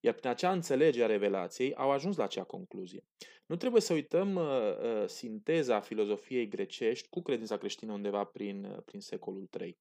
Iar 0.00 0.14
prin 0.14 0.30
acea 0.30 0.52
înțelegere 0.52 1.04
a 1.04 1.06
revelației 1.06 1.74
au 1.74 1.90
ajuns 1.90 2.16
la 2.16 2.24
acea 2.24 2.44
concluzie. 2.44 3.04
Nu 3.46 3.56
trebuie 3.56 3.80
să 3.80 3.92
uităm 3.92 4.34
uh, 4.34 4.44
uh, 4.44 5.08
sinteza 5.08 5.80
filozofiei 5.80 6.48
grecești 6.48 7.08
cu 7.08 7.22
credința 7.22 7.56
creștină 7.56 7.92
undeva 7.92 8.24
prin, 8.24 8.64
uh, 8.64 8.82
prin 8.84 9.00
secolul 9.00 9.48
III. 9.60 9.78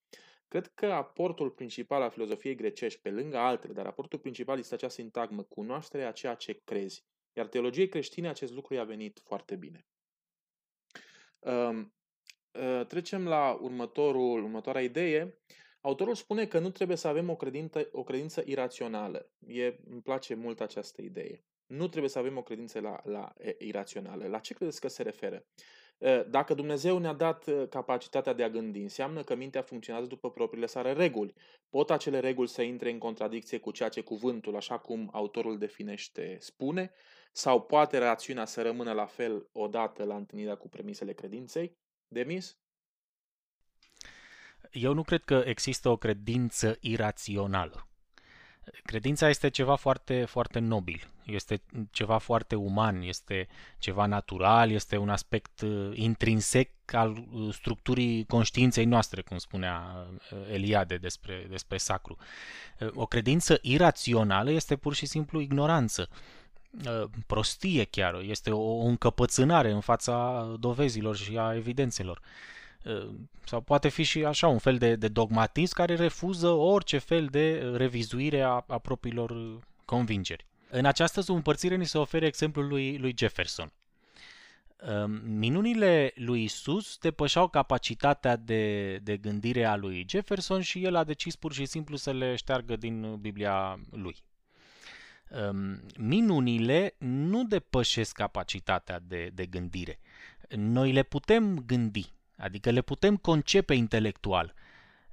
Cred 0.47 0.67
că 0.67 0.85
aportul 0.85 1.49
principal 1.49 2.01
al 2.01 2.09
filozofiei 2.09 2.55
grecești, 2.55 3.01
pe 3.01 3.09
lângă 3.09 3.37
altele, 3.37 3.73
dar 3.73 3.85
aportul 3.85 4.19
principal 4.19 4.57
este 4.57 4.73
acea 4.73 4.89
sintagmă, 4.89 5.43
cunoașterea 5.43 6.07
a 6.07 6.11
ceea 6.11 6.35
ce 6.35 6.61
crezi. 6.63 7.05
Iar 7.33 7.47
teologiei 7.47 7.87
creștine 7.87 8.29
acest 8.29 8.53
lucru 8.53 8.73
i-a 8.73 8.83
venit 8.83 9.19
foarte 9.23 9.55
bine. 9.55 9.85
Um, 11.39 11.93
uh, 12.51 12.85
trecem 12.87 13.27
la 13.27 13.57
următorul, 13.61 14.43
următoarea 14.43 14.81
idee. 14.81 15.37
Autorul 15.81 16.15
spune 16.15 16.45
că 16.45 16.59
nu 16.59 16.69
trebuie 16.69 16.97
să 16.97 17.07
avem 17.07 17.29
o 17.29 17.35
credință, 17.35 17.89
o 17.91 18.03
credință 18.03 18.43
irațională. 18.45 19.31
E, 19.47 19.75
îmi 19.89 20.01
place 20.01 20.33
mult 20.33 20.61
această 20.61 21.01
idee. 21.01 21.43
Nu 21.65 21.87
trebuie 21.87 22.09
să 22.09 22.19
avem 22.19 22.37
o 22.37 22.43
credință 22.43 22.79
la, 22.79 23.01
la 23.03 23.33
irațională. 23.57 24.27
La 24.27 24.39
ce 24.39 24.53
credeți 24.53 24.81
că 24.81 24.87
se 24.87 25.03
referă? 25.03 25.45
Dacă 26.29 26.53
Dumnezeu 26.53 26.97
ne-a 26.97 27.13
dat 27.13 27.67
capacitatea 27.69 28.33
de 28.33 28.43
a 28.43 28.49
gândi, 28.49 28.79
înseamnă 28.79 29.23
că 29.23 29.35
mintea 29.35 29.61
funcționează 29.61 30.07
după 30.07 30.31
propriile 30.31 30.65
sale 30.65 30.93
reguli. 30.93 31.33
Pot 31.69 31.89
acele 31.89 32.19
reguli 32.19 32.47
să 32.47 32.61
intre 32.61 32.91
în 32.91 32.97
contradicție 32.97 33.57
cu 33.57 33.71
ceea 33.71 33.89
ce 33.89 34.01
cuvântul, 34.01 34.55
așa 34.55 34.77
cum 34.77 35.09
autorul 35.13 35.57
definește, 35.57 36.37
spune? 36.39 36.91
Sau 37.31 37.61
poate 37.61 37.97
rațiunea 37.97 38.45
să 38.45 38.61
rămână 38.61 38.91
la 38.91 39.05
fel 39.05 39.47
odată 39.51 40.03
la 40.03 40.15
întâlnirea 40.15 40.55
cu 40.55 40.69
premisele 40.69 41.13
credinței? 41.13 41.77
Demis? 42.07 42.57
Eu 44.71 44.93
nu 44.93 45.03
cred 45.03 45.23
că 45.23 45.43
există 45.45 45.89
o 45.89 45.97
credință 45.97 46.77
irațională. 46.79 47.85
Credința 48.83 49.29
este 49.29 49.49
ceva 49.49 49.75
foarte, 49.75 50.25
foarte 50.25 50.59
nobil, 50.59 51.11
este 51.25 51.61
ceva 51.91 52.17
foarte 52.17 52.55
uman, 52.55 53.01
este 53.01 53.47
ceva 53.77 54.05
natural, 54.05 54.71
este 54.71 54.97
un 54.97 55.09
aspect 55.09 55.61
uh, 55.61 55.91
intrinsec 55.93 56.69
al 56.85 57.27
uh, 57.31 57.53
structurii 57.53 58.25
conștiinței 58.25 58.85
noastre, 58.85 59.21
cum 59.21 59.37
spunea 59.37 60.07
uh, 60.31 60.51
Eliade 60.51 60.97
despre, 60.97 61.45
despre 61.49 61.77
sacru. 61.77 62.17
O 62.93 63.05
credință 63.05 63.59
irațională 63.61 64.51
este 64.51 64.75
pur 64.75 64.93
și 64.93 65.05
simplu 65.05 65.39
ignoranță, 65.39 66.09
prostie 67.27 67.83
chiar, 67.83 68.21
este 68.21 68.51
o 68.51 68.77
încăpățânare 68.77 69.71
în 69.71 69.79
fața 69.79 70.45
dovezilor 70.59 71.15
și 71.15 71.37
a 71.37 71.55
evidențelor. 71.55 72.21
Uh, 72.83 73.09
sau 73.45 73.61
poate 73.61 73.89
fi 73.89 74.03
și 74.03 74.25
așa 74.25 74.47
un 74.47 74.57
fel 74.57 74.77
de, 74.77 74.95
de 74.95 75.07
dogmatism 75.07 75.73
care 75.73 75.95
refuză 75.95 76.47
orice 76.47 76.97
fel 76.97 77.25
de 77.25 77.71
revizuire 77.75 78.41
a, 78.41 78.63
a 78.67 78.77
propriilor 78.77 79.59
convingeri. 79.85 80.45
În 80.69 80.85
această 80.85 81.21
subîmpărțire 81.21 81.75
ni 81.75 81.85
se 81.85 81.97
oferă 81.97 82.25
exemplul 82.25 82.67
lui, 82.67 82.97
lui 82.97 83.13
Jefferson. 83.17 83.71
Um, 84.87 85.11
minunile 85.25 86.11
lui 86.15 86.43
Isus 86.43 86.97
depășeau 86.97 87.47
capacitatea 87.47 88.35
de, 88.35 88.95
de 88.97 89.17
gândire 89.17 89.65
a 89.65 89.75
lui 89.75 90.05
Jefferson 90.09 90.61
și 90.61 90.83
el 90.83 90.95
a 90.95 91.03
decis 91.03 91.35
pur 91.35 91.53
și 91.53 91.65
simplu 91.65 91.95
să 91.95 92.11
le 92.11 92.35
șteargă 92.35 92.75
din 92.75 93.15
Biblia 93.15 93.79
lui. 93.91 94.15
Um, 95.31 95.81
minunile 95.97 96.95
nu 96.97 97.43
depășesc 97.43 98.15
capacitatea 98.15 98.99
de, 98.99 99.29
de 99.33 99.45
gândire. 99.45 99.99
Noi 100.49 100.91
le 100.91 101.03
putem 101.03 101.63
gândi, 101.65 102.13
Adică 102.41 102.69
le 102.69 102.81
putem 102.81 103.17
concepe 103.17 103.73
intelectual, 103.73 104.53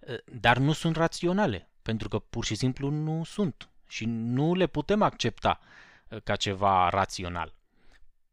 ă, 0.09 0.17
dar 0.41 0.59
nu 0.59 0.73
sunt 0.73 0.97
raționale, 0.97 1.69
pentru 1.83 2.09
că 2.09 2.19
pur 2.19 2.45
și 2.45 2.55
simplu 2.55 2.91
nu 2.91 3.25
sunt 3.25 3.69
și 3.89 4.05
nu 4.07 4.55
le 4.55 4.67
putem 4.67 5.03
accepta 5.03 5.61
ă, 6.11 6.19
ca 6.19 6.37
ceva 6.37 6.89
rațional. 6.89 7.55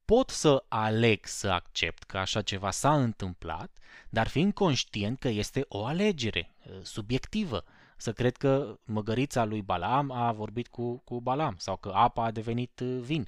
Pot 0.05 0.29
să 0.29 0.63
aleg 0.67 1.25
să 1.25 1.49
accept 1.49 2.03
că 2.03 2.17
așa 2.17 2.41
ceva 2.41 2.71
s-a 2.71 2.95
întâmplat, 2.95 3.77
dar 4.09 4.27
fiind 4.27 4.53
conștient 4.53 5.19
că 5.19 5.27
este 5.27 5.65
o 5.67 5.85
alegere 5.85 6.55
ă, 6.69 6.83
subiectivă, 6.83 7.63
să 7.95 8.11
cred 8.13 8.37
că 8.37 8.79
măgărița 8.83 9.43
lui 9.43 9.61
Balam 9.61 10.11
a 10.11 10.31
vorbit 10.31 10.67
cu, 10.67 10.97
cu 10.97 11.21
Balam 11.21 11.55
sau 11.57 11.77
că 11.77 11.91
apa 11.93 12.23
a 12.23 12.31
devenit 12.31 12.79
vin. 12.79 13.27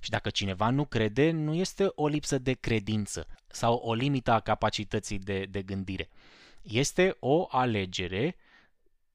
Și 0.00 0.10
dacă 0.10 0.30
cineva 0.30 0.70
nu 0.70 0.84
crede, 0.84 1.30
nu 1.30 1.54
este 1.54 1.92
o 1.94 2.06
lipsă 2.06 2.38
de 2.38 2.52
credință 2.52 3.26
sau 3.46 3.74
o 3.74 3.94
limită 3.94 4.30
a 4.30 4.40
capacității 4.40 5.18
de, 5.18 5.46
de 5.50 5.62
gândire. 5.62 6.08
Este 6.62 7.16
o 7.18 7.46
alegere 7.50 8.36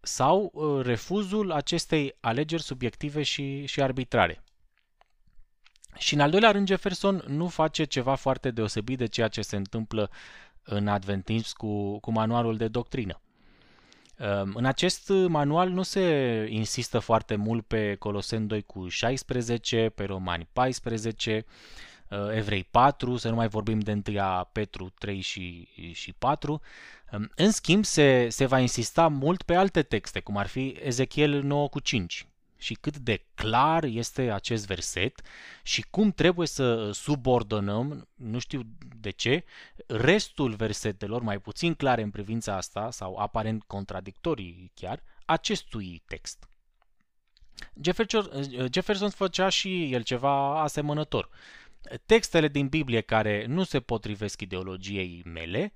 sau 0.01 0.51
uh, 0.53 0.85
refuzul 0.85 1.51
acestei 1.51 2.15
alegeri 2.19 2.61
subiective 2.61 3.23
și, 3.23 3.65
și 3.65 3.81
arbitrare. 3.81 4.43
Și 5.97 6.13
în 6.13 6.19
al 6.19 6.29
doilea 6.29 6.51
rând, 6.51 6.67
Jefferson 6.67 7.23
nu 7.27 7.47
face 7.47 7.83
ceva 7.83 8.15
foarte 8.15 8.51
deosebit 8.51 8.97
de 8.97 9.05
ceea 9.05 9.27
ce 9.27 9.41
se 9.41 9.55
întâmplă 9.55 10.11
în 10.63 10.87
adventism 10.87 11.57
cu, 11.57 11.99
cu 11.99 12.11
manualul 12.11 12.57
de 12.57 12.67
doctrină. 12.67 13.21
Ehm, 14.19 14.51
în 14.55 14.65
acest 14.65 15.09
manual 15.27 15.69
nu 15.69 15.81
se 15.81 16.45
insistă 16.49 16.99
foarte 16.99 17.35
mult 17.35 17.65
pe 17.65 17.95
Coloseni 17.95 18.47
2 18.47 18.61
cu 18.61 18.87
16, 18.87 19.91
pe 19.95 20.03
Romani 20.03 20.47
14, 20.53 21.45
uh, 22.09 22.17
Evrei 22.31 22.63
4, 22.63 23.17
să 23.17 23.29
nu 23.29 23.35
mai 23.35 23.47
vorbim 23.47 23.79
de 23.79 23.91
1 24.05 24.49
Petru 24.51 24.93
3 24.97 25.19
și, 25.19 25.67
și 25.91 26.13
4. 26.13 26.61
Ehm, 27.11 27.31
în 27.35 27.51
schimb, 27.51 27.85
se, 27.85 28.29
se 28.29 28.45
va 28.45 28.59
insista 28.59 29.07
mult 29.07 29.41
pe 29.41 29.55
alte 29.55 29.81
texte, 29.81 30.19
cum 30.19 30.37
ar 30.37 30.47
fi 30.47 30.77
Ezechiel 30.83 31.43
9 31.43 31.67
cu 31.67 31.79
5, 31.79 32.27
și 32.59 32.73
cât 32.73 32.97
de 32.97 33.25
clar 33.35 33.83
este 33.83 34.31
acest 34.31 34.67
verset 34.67 35.21
și 35.63 35.85
cum 35.89 36.11
trebuie 36.11 36.47
să 36.47 36.91
subordonăm, 36.91 38.07
nu 38.15 38.39
știu 38.39 38.61
de 38.99 39.09
ce, 39.09 39.43
restul 39.87 40.53
versetelor 40.53 41.21
mai 41.21 41.39
puțin 41.39 41.73
clare 41.73 42.01
în 42.01 42.09
privința 42.09 42.55
asta 42.55 42.91
sau 42.91 43.15
aparent 43.15 43.63
contradictorii 43.63 44.71
chiar, 44.73 45.03
acestui 45.25 46.03
text. 46.07 46.49
Jefferson, 47.81 48.29
Jefferson 48.71 49.09
făcea 49.09 49.49
și 49.49 49.93
el 49.93 50.03
ceva 50.03 50.61
asemănător. 50.61 51.29
Textele 52.05 52.47
din 52.47 52.67
Biblie 52.67 53.01
care 53.01 53.45
nu 53.45 53.63
se 53.63 53.79
potrivesc 53.79 54.41
ideologiei 54.41 55.21
mele, 55.25 55.73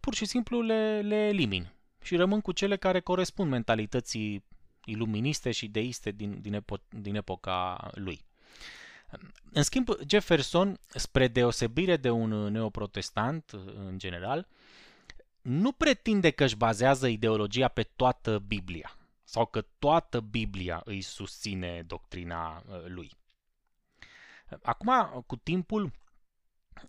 pur 0.00 0.14
și 0.14 0.24
simplu 0.24 0.60
le, 0.60 1.00
le 1.00 1.26
elimin 1.26 1.72
și 2.02 2.16
rămân 2.16 2.40
cu 2.40 2.52
cele 2.52 2.76
care 2.76 3.00
corespund 3.00 3.50
mentalității 3.50 4.44
iluministe 4.84 5.50
și 5.50 5.68
deiste 5.68 6.10
din, 6.10 6.40
din, 6.40 6.60
epo- 6.60 6.88
din 6.88 7.14
epoca 7.14 7.90
lui. 7.94 8.20
În 9.52 9.62
schimb, 9.62 9.88
Jefferson, 10.08 10.78
spre 10.86 11.28
deosebire 11.28 11.96
de 11.96 12.10
un 12.10 12.28
neoprotestant 12.28 13.50
în 13.74 13.98
general, 13.98 14.46
nu 15.42 15.72
pretinde 15.72 16.30
că 16.30 16.44
își 16.44 16.56
bazează 16.56 17.06
ideologia 17.06 17.68
pe 17.68 17.82
toată 17.82 18.38
Biblia 18.38 18.96
sau 19.24 19.46
că 19.46 19.64
toată 19.78 20.20
Biblia 20.20 20.82
îi 20.84 21.00
susține 21.00 21.82
doctrina 21.86 22.64
uh, 22.66 22.84
lui. 22.86 23.10
Acum, 24.62 25.24
cu 25.26 25.36
timpul, 25.36 25.92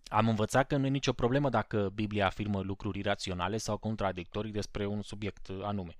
am 0.07 0.27
învățat 0.27 0.67
că 0.67 0.77
nu 0.77 0.85
e 0.85 0.89
nicio 0.89 1.13
problemă 1.13 1.49
dacă 1.49 1.89
Biblia 1.93 2.25
afirmă 2.25 2.61
lucruri 2.61 2.99
iraționale 2.99 3.57
sau 3.57 3.77
contradictorii 3.77 4.51
despre 4.51 4.85
un 4.85 5.01
subiect 5.01 5.49
anume. 5.61 5.95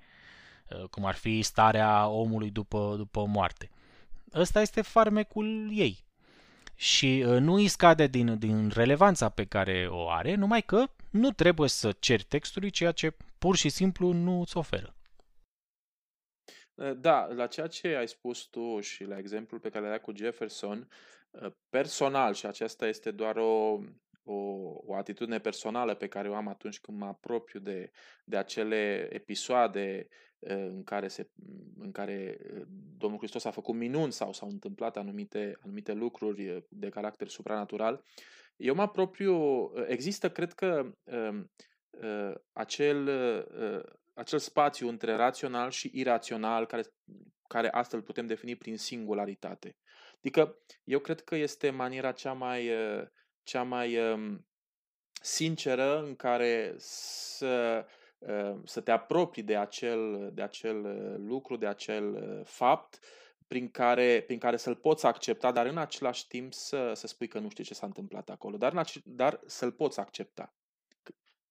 Uh, 0.70 0.84
cum 0.90 1.06
ar 1.06 1.16
fi 1.16 1.42
starea 1.42 2.08
omului 2.08 2.50
după, 2.50 2.94
după 2.98 3.26
moarte. 3.26 3.70
Ăsta 4.34 4.62
este 4.62 4.82
farmecul 4.82 5.70
ei. 5.72 6.04
Și 6.76 7.24
uh, 7.28 7.40
nu 7.40 7.54
îi 7.54 7.68
scade 7.68 8.08
din, 8.08 8.40
din 8.40 8.70
relevanța 8.70 9.30
pe 9.30 9.46
care 9.46 9.88
o 9.90 10.10
are, 10.10 10.36
numai 10.36 10.62
că 10.62 10.86
nu 11.10 11.32
trebuie 11.32 11.70
să 11.70 11.92
ceri 11.92 12.24
textului 12.24 12.70
ceea 12.70 12.92
ce 12.92 13.16
pur 13.38 13.56
și 13.56 13.70
simplu 13.70 14.12
nu 14.12 14.40
îți 14.40 14.58
oferă. 14.58 14.96
Uh, 16.74 16.92
da, 16.98 17.26
la 17.26 17.48
ceea 17.48 17.68
ce 17.68 17.88
ai 17.88 18.08
spus 18.08 18.42
tu 18.42 18.80
și 18.80 19.04
la 19.04 19.18
exemplul 19.18 19.60
pe 19.60 19.70
care 19.70 19.88
l-ai 19.88 20.02
cu 20.02 20.16
Jefferson, 20.16 20.88
personal, 21.70 22.34
și 22.34 22.46
aceasta 22.46 22.88
este 22.88 23.12
doar 23.12 23.36
o, 23.36 23.80
o, 24.26 24.36
o 24.86 24.96
atitudine 24.96 25.40
personală 25.40 25.96
pe 25.96 26.08
care 26.08 26.30
o 26.30 26.36
am 26.36 26.48
atunci 26.48 26.80
când 26.80 26.98
mă 26.98 27.06
apropiu 27.06 27.60
de, 27.60 27.92
de 28.26 28.38
acele 28.38 29.08
episoade 29.12 30.08
în 30.48 30.84
care, 30.84 31.08
se, 31.08 31.30
în 31.78 31.92
care 31.92 32.38
Domnul 32.98 33.20
Hristos 33.20 33.46
a 33.46 33.52
făcut 33.52 33.76
minuni 33.76 34.12
sau 34.12 34.34
s-au 34.34 34.50
întâmplat 34.50 34.98
anumite, 34.98 35.58
anumite 35.64 35.94
lucruri 35.94 36.66
de 36.70 36.90
caracter 36.90 37.28
supranatural, 37.28 38.04
eu 38.56 38.76
mă 38.76 38.82
apropiu, 38.82 39.38
există, 39.88 40.30
cred 40.30 40.54
că, 40.54 40.92
acel, 42.52 43.10
acel 44.14 44.40
spațiu 44.40 44.88
între 44.88 45.16
rațional 45.16 45.70
și 45.70 45.92
irațional, 45.94 46.66
care, 46.66 46.84
care 47.48 47.70
astfel 47.70 48.02
putem 48.02 48.28
defini 48.28 48.56
prin 48.56 48.78
singularitate. 48.78 49.78
Adică, 50.18 50.58
eu 50.84 51.00
cred 51.00 51.22
că 51.22 51.36
este 51.36 51.70
maniera 51.70 52.12
cea 52.12 52.34
mai, 52.34 52.70
cea 53.46 53.64
mai 53.64 53.98
sinceră 55.22 56.04
în 56.04 56.16
care 56.16 56.76
să 56.78 57.86
Ehm, 58.28 58.66
să 58.66 58.82
te 58.82 58.92
apropii 58.92 59.44
de 59.44 59.58
acel, 59.58 60.32
de 60.34 60.42
acel 60.42 60.86
eh, 60.86 61.16
lucru, 61.18 61.56
de 61.56 61.68
acel 61.68 62.16
eh, 62.16 62.46
fapt 62.46 63.00
prin 63.48 63.70
care, 63.70 64.24
prin 64.26 64.40
care 64.40 64.58
să-l 64.58 64.76
poți 64.76 65.06
accepta, 65.06 65.52
dar 65.52 65.66
în 65.66 65.78
același 65.78 66.28
timp 66.28 66.54
să, 66.54 66.92
să 66.96 67.08
spui 67.08 67.28
că 67.28 67.40
nu 67.40 67.50
știi 67.50 67.64
ce 67.64 67.74
s-a 67.74 67.86
întâmplat 67.86 68.30
acolo, 68.30 68.58
dar, 68.58 68.72
în 68.72 68.78
ace- 68.78 69.02
dar 69.04 69.40
să-l 69.46 69.72
poți 69.72 70.00
accepta. 70.00 70.56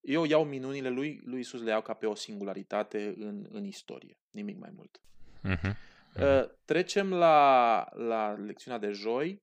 Eu 0.00 0.24
iau 0.24 0.44
minunile 0.44 0.88
lui, 0.88 1.20
lui 1.24 1.40
Isus 1.40 1.62
le 1.62 1.70
iau 1.70 1.82
ca 1.82 1.94
pe 1.94 2.06
o 2.06 2.14
singularitate 2.14 3.14
în, 3.16 3.46
în 3.50 3.64
istorie, 3.64 4.18
nimic 4.30 4.58
mai 4.58 4.70
mult. 4.74 5.00
Uh-huh. 5.44 5.76
Uh, 6.16 6.50
trecem 6.64 7.12
la, 7.12 7.88
la 7.92 8.32
lecțiunea 8.32 8.78
de 8.78 8.90
joi, 8.90 9.42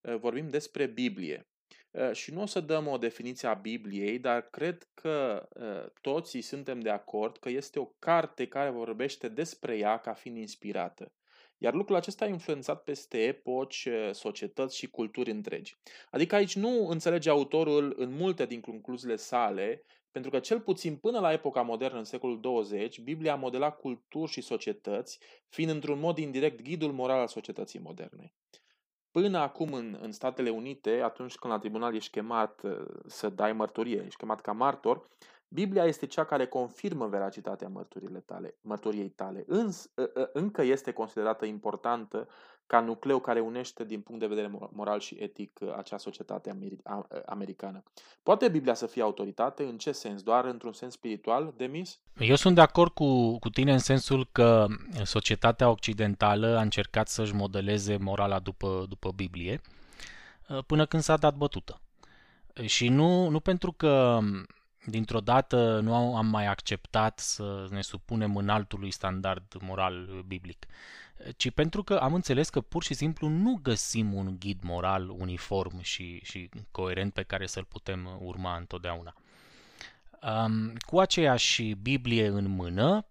uh, 0.00 0.16
vorbim 0.16 0.48
despre 0.48 0.86
Biblie. 0.86 1.47
Ă, 1.98 2.12
și 2.12 2.32
nu 2.32 2.42
o 2.42 2.46
să 2.46 2.60
dăm 2.60 2.86
o 2.86 2.98
definiție 2.98 3.48
a 3.48 3.54
Bibliei, 3.54 4.18
dar 4.18 4.48
cred 4.50 4.88
că 4.94 5.48
ă, 5.60 5.92
toții 6.00 6.40
suntem 6.42 6.80
de 6.80 6.90
acord 6.90 7.36
că 7.36 7.48
este 7.48 7.78
o 7.78 7.84
carte 7.98 8.46
care 8.46 8.70
vorbește 8.70 9.28
despre 9.28 9.76
ea 9.76 9.98
ca 9.98 10.12
fiind 10.12 10.36
inspirată. 10.36 11.12
Iar 11.58 11.74
lucrul 11.74 11.96
acesta 11.96 12.24
a 12.24 12.28
influențat 12.28 12.82
peste 12.82 13.18
epoci, 13.18 13.88
ă, 14.08 14.12
societăți 14.12 14.76
și 14.76 14.90
culturi 14.90 15.30
întregi. 15.30 15.78
Adică 16.10 16.34
aici 16.34 16.56
nu 16.56 16.86
înțelege 16.88 17.30
autorul 17.30 17.94
în 17.96 18.12
multe 18.12 18.46
din 18.46 18.60
concluziile 18.60 19.16
sale, 19.16 19.84
pentru 20.10 20.30
că 20.30 20.38
cel 20.38 20.60
puțin 20.60 20.96
până 20.96 21.20
la 21.20 21.32
epoca 21.32 21.62
modernă, 21.62 21.98
în 21.98 22.04
secolul 22.04 22.40
20, 22.40 23.00
Biblia 23.00 23.32
a 23.32 23.36
modelat 23.36 23.78
culturi 23.78 24.30
și 24.30 24.40
societăți, 24.40 25.18
fiind 25.48 25.70
într-un 25.70 25.98
mod 25.98 26.18
indirect 26.18 26.62
ghidul 26.62 26.92
moral 26.92 27.18
al 27.18 27.28
societății 27.28 27.78
moderne. 27.78 28.32
Până 29.20 29.38
acum 29.38 29.72
în, 29.72 29.98
în 30.00 30.12
Statele 30.12 30.50
Unite, 30.50 31.00
atunci 31.04 31.34
când 31.36 31.52
la 31.52 31.58
tribunal 31.58 31.94
ești 31.94 32.10
chemat 32.10 32.60
uh, 32.62 32.84
să 33.06 33.28
dai 33.28 33.52
mărturie, 33.52 34.02
ești 34.06 34.16
chemat 34.16 34.40
ca 34.40 34.52
martor, 34.52 35.08
Biblia 35.48 35.84
este 35.84 36.06
cea 36.06 36.24
care 36.24 36.46
confirmă 36.46 37.06
veracitatea 37.06 37.68
mărturile 37.68 38.18
tale, 38.18 38.54
mărturiei 38.60 39.08
tale. 39.08 39.44
Îns, 39.46 39.90
ă, 39.96 40.10
ă, 40.16 40.30
încă 40.32 40.62
este 40.62 40.92
considerată 40.92 41.44
importantă 41.44 42.28
ca 42.68 42.80
nucleu 42.80 43.18
care 43.18 43.40
unește 43.40 43.84
din 43.84 44.00
punct 44.00 44.20
de 44.20 44.26
vedere 44.26 44.50
moral 44.72 45.00
și 45.00 45.16
etic 45.18 45.60
acea 45.76 45.98
societate 45.98 46.58
americană. 47.26 47.82
Poate 48.22 48.48
Biblia 48.48 48.74
să 48.74 48.86
fie 48.86 49.02
autoritate? 49.02 49.62
În 49.62 49.78
ce 49.78 49.92
sens? 49.92 50.22
Doar 50.22 50.44
într-un 50.44 50.72
sens 50.72 50.92
spiritual, 50.92 51.54
Demis? 51.56 51.98
Eu 52.18 52.34
sunt 52.34 52.54
de 52.54 52.60
acord 52.60 52.92
cu, 52.92 53.38
cu 53.38 53.50
tine 53.50 53.72
în 53.72 53.78
sensul 53.78 54.28
că 54.32 54.66
societatea 55.04 55.70
occidentală 55.70 56.56
a 56.56 56.60
încercat 56.60 57.08
să-și 57.08 57.34
modeleze 57.34 57.96
morala 57.96 58.38
după, 58.38 58.84
după 58.88 59.12
Biblie 59.14 59.60
până 60.66 60.86
când 60.86 61.02
s-a 61.02 61.16
dat 61.16 61.36
bătută. 61.36 61.80
Și 62.64 62.88
nu, 62.88 63.28
nu 63.28 63.40
pentru 63.40 63.72
că 63.72 64.18
dintr-o 64.86 65.20
dată 65.20 65.80
nu 65.80 66.16
am 66.16 66.26
mai 66.26 66.46
acceptat 66.46 67.18
să 67.18 67.66
ne 67.70 67.82
supunem 67.82 68.36
în 68.36 68.48
altului 68.48 68.90
standard 68.90 69.54
moral 69.60 70.24
biblic, 70.26 70.66
ci 71.36 71.50
pentru 71.50 71.82
că 71.82 71.96
am 71.96 72.14
înțeles 72.14 72.48
că 72.48 72.60
pur 72.60 72.82
și 72.82 72.94
simplu 72.94 73.28
nu 73.28 73.58
găsim 73.62 74.14
un 74.14 74.36
ghid 74.38 74.62
moral 74.62 75.08
uniform 75.08 75.80
și, 75.80 76.20
și 76.22 76.48
coerent 76.70 77.12
pe 77.12 77.22
care 77.22 77.46
să-l 77.46 77.64
putem 77.64 78.18
urma 78.20 78.56
întotdeauna. 78.56 79.14
Um, 80.22 80.72
cu 80.86 81.00
aceeași 81.00 81.72
Biblie 81.72 82.26
în 82.26 82.48
mână, 82.48 83.06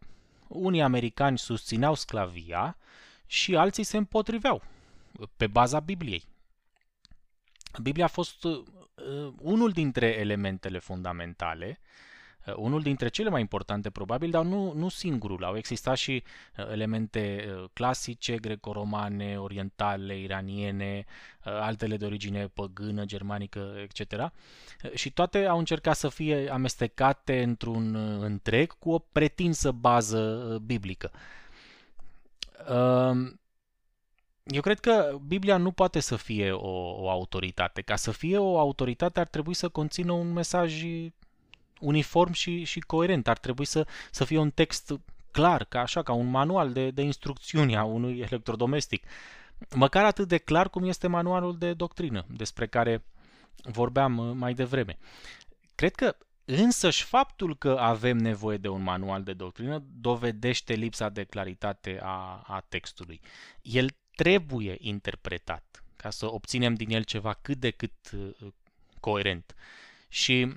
unii 0.48 0.82
americani 0.82 1.38
susțineau 1.38 1.94
sclavia 1.94 2.78
și 3.26 3.56
alții 3.56 3.84
se 3.84 3.98
împotriveau 3.98 4.64
pe 5.38 5.48
baza 5.48 5.80
Bibliei. 5.80 6.24
Biblia 7.82 8.06
a 8.06 8.08
fost 8.08 8.44
Uh, 8.44 8.64
unul 9.42 9.72
dintre 9.72 10.20
elementele 10.20 10.80
fundamentale, 10.80 11.80
uh, 12.46 12.54
unul 12.56 12.82
dintre 12.82 13.08
cele 13.08 13.30
mai 13.30 13.42
importante 13.42 13.90
probabil, 13.90 14.30
dar 14.30 14.44
nu, 14.44 14.74
nu 14.74 14.90
singurul. 14.90 15.44
Au 15.44 15.58
existat 15.58 15.98
și 15.98 16.24
uh, 16.58 16.72
elemente 16.72 17.46
clasice, 17.74 18.36
greco-romane, 18.36 19.40
orientale, 19.40 20.20
iraniene, 20.20 21.06
altele 21.44 21.98
de 21.98 22.06
origine 22.06 22.48
păgână, 22.48 23.06
germanică, 23.06 23.74
etc. 23.82 24.32
Și 24.94 25.12
toate 25.12 25.46
au 25.46 25.58
încercat 25.58 25.96
să 25.96 26.10
fie 26.10 26.50
amestecate 26.50 27.44
într-un 27.44 27.96
întreg 28.22 28.78
cu 28.80 28.92
o 28.92 29.00
pretinsă 29.00 29.72
bază 29.72 30.58
biblică. 30.66 31.12
Eu 34.48 34.62
cred 34.62 34.80
că 34.80 35.18
Biblia 35.28 35.58
nu 35.58 35.72
poate 35.72 36.00
să 36.00 36.16
fie 36.16 36.52
o, 36.52 37.02
o 37.02 37.10
autoritate. 37.10 37.82
Ca 37.82 37.96
să 37.96 38.12
fie 38.12 38.38
o 38.38 38.60
autoritate 38.60 39.20
ar 39.20 39.28
trebui 39.28 39.54
să 39.54 39.70
conțină 39.70 40.12
un 40.12 40.34
mesaj 40.34 40.84
uniform 41.80 42.32
și, 42.32 42.64
și 42.64 42.80
coerent. 42.80 43.28
Ar 43.28 43.38
trebui 43.38 43.66
să, 43.66 43.88
să 44.12 44.26
fie 44.26 44.38
un 44.38 44.50
text 44.50 44.94
clar, 45.32 45.64
ca 45.64 45.80
așa, 45.80 46.04
ca 46.04 46.14
un 46.14 46.30
manual 46.30 46.74
de, 46.74 46.92
de 46.92 47.02
instrucțiuni 47.02 47.76
a 47.76 47.84
unui 47.84 48.20
electrodomestic. 48.20 49.06
Măcar 49.76 50.06
atât 50.06 50.28
de 50.28 50.38
clar 50.38 50.70
cum 50.70 50.84
este 50.84 51.08
manualul 51.08 51.58
de 51.58 51.74
doctrină, 51.74 52.26
despre 52.30 52.68
care 52.68 53.06
vorbeam 53.64 54.18
uh, 54.18 54.36
mai 54.36 54.54
devreme. 54.54 54.98
Cred 55.76 55.96
că 55.96 56.16
Însăși 56.50 57.04
faptul 57.04 57.58
că 57.58 57.78
avem 57.80 58.18
nevoie 58.18 58.58
de 58.58 58.68
un 58.68 58.84
manual 58.84 59.24
de 59.24 59.34
doctrină 59.34 59.84
dovedește 60.00 60.74
lipsa 60.74 61.10
de 61.10 61.24
claritate 61.24 62.00
a, 62.04 62.44
a 62.48 62.66
textului. 62.70 63.22
El 63.62 63.90
trebuie 64.18 64.76
interpretat 64.80 65.84
ca 65.96 66.10
să 66.10 66.32
obținem 66.32 66.74
din 66.74 66.90
el 66.90 67.04
ceva 67.04 67.34
cât 67.34 67.58
de 67.58 67.72
cât 67.72 68.12
uh, 68.14 68.48
coerent. 69.00 69.56
Și 70.08 70.54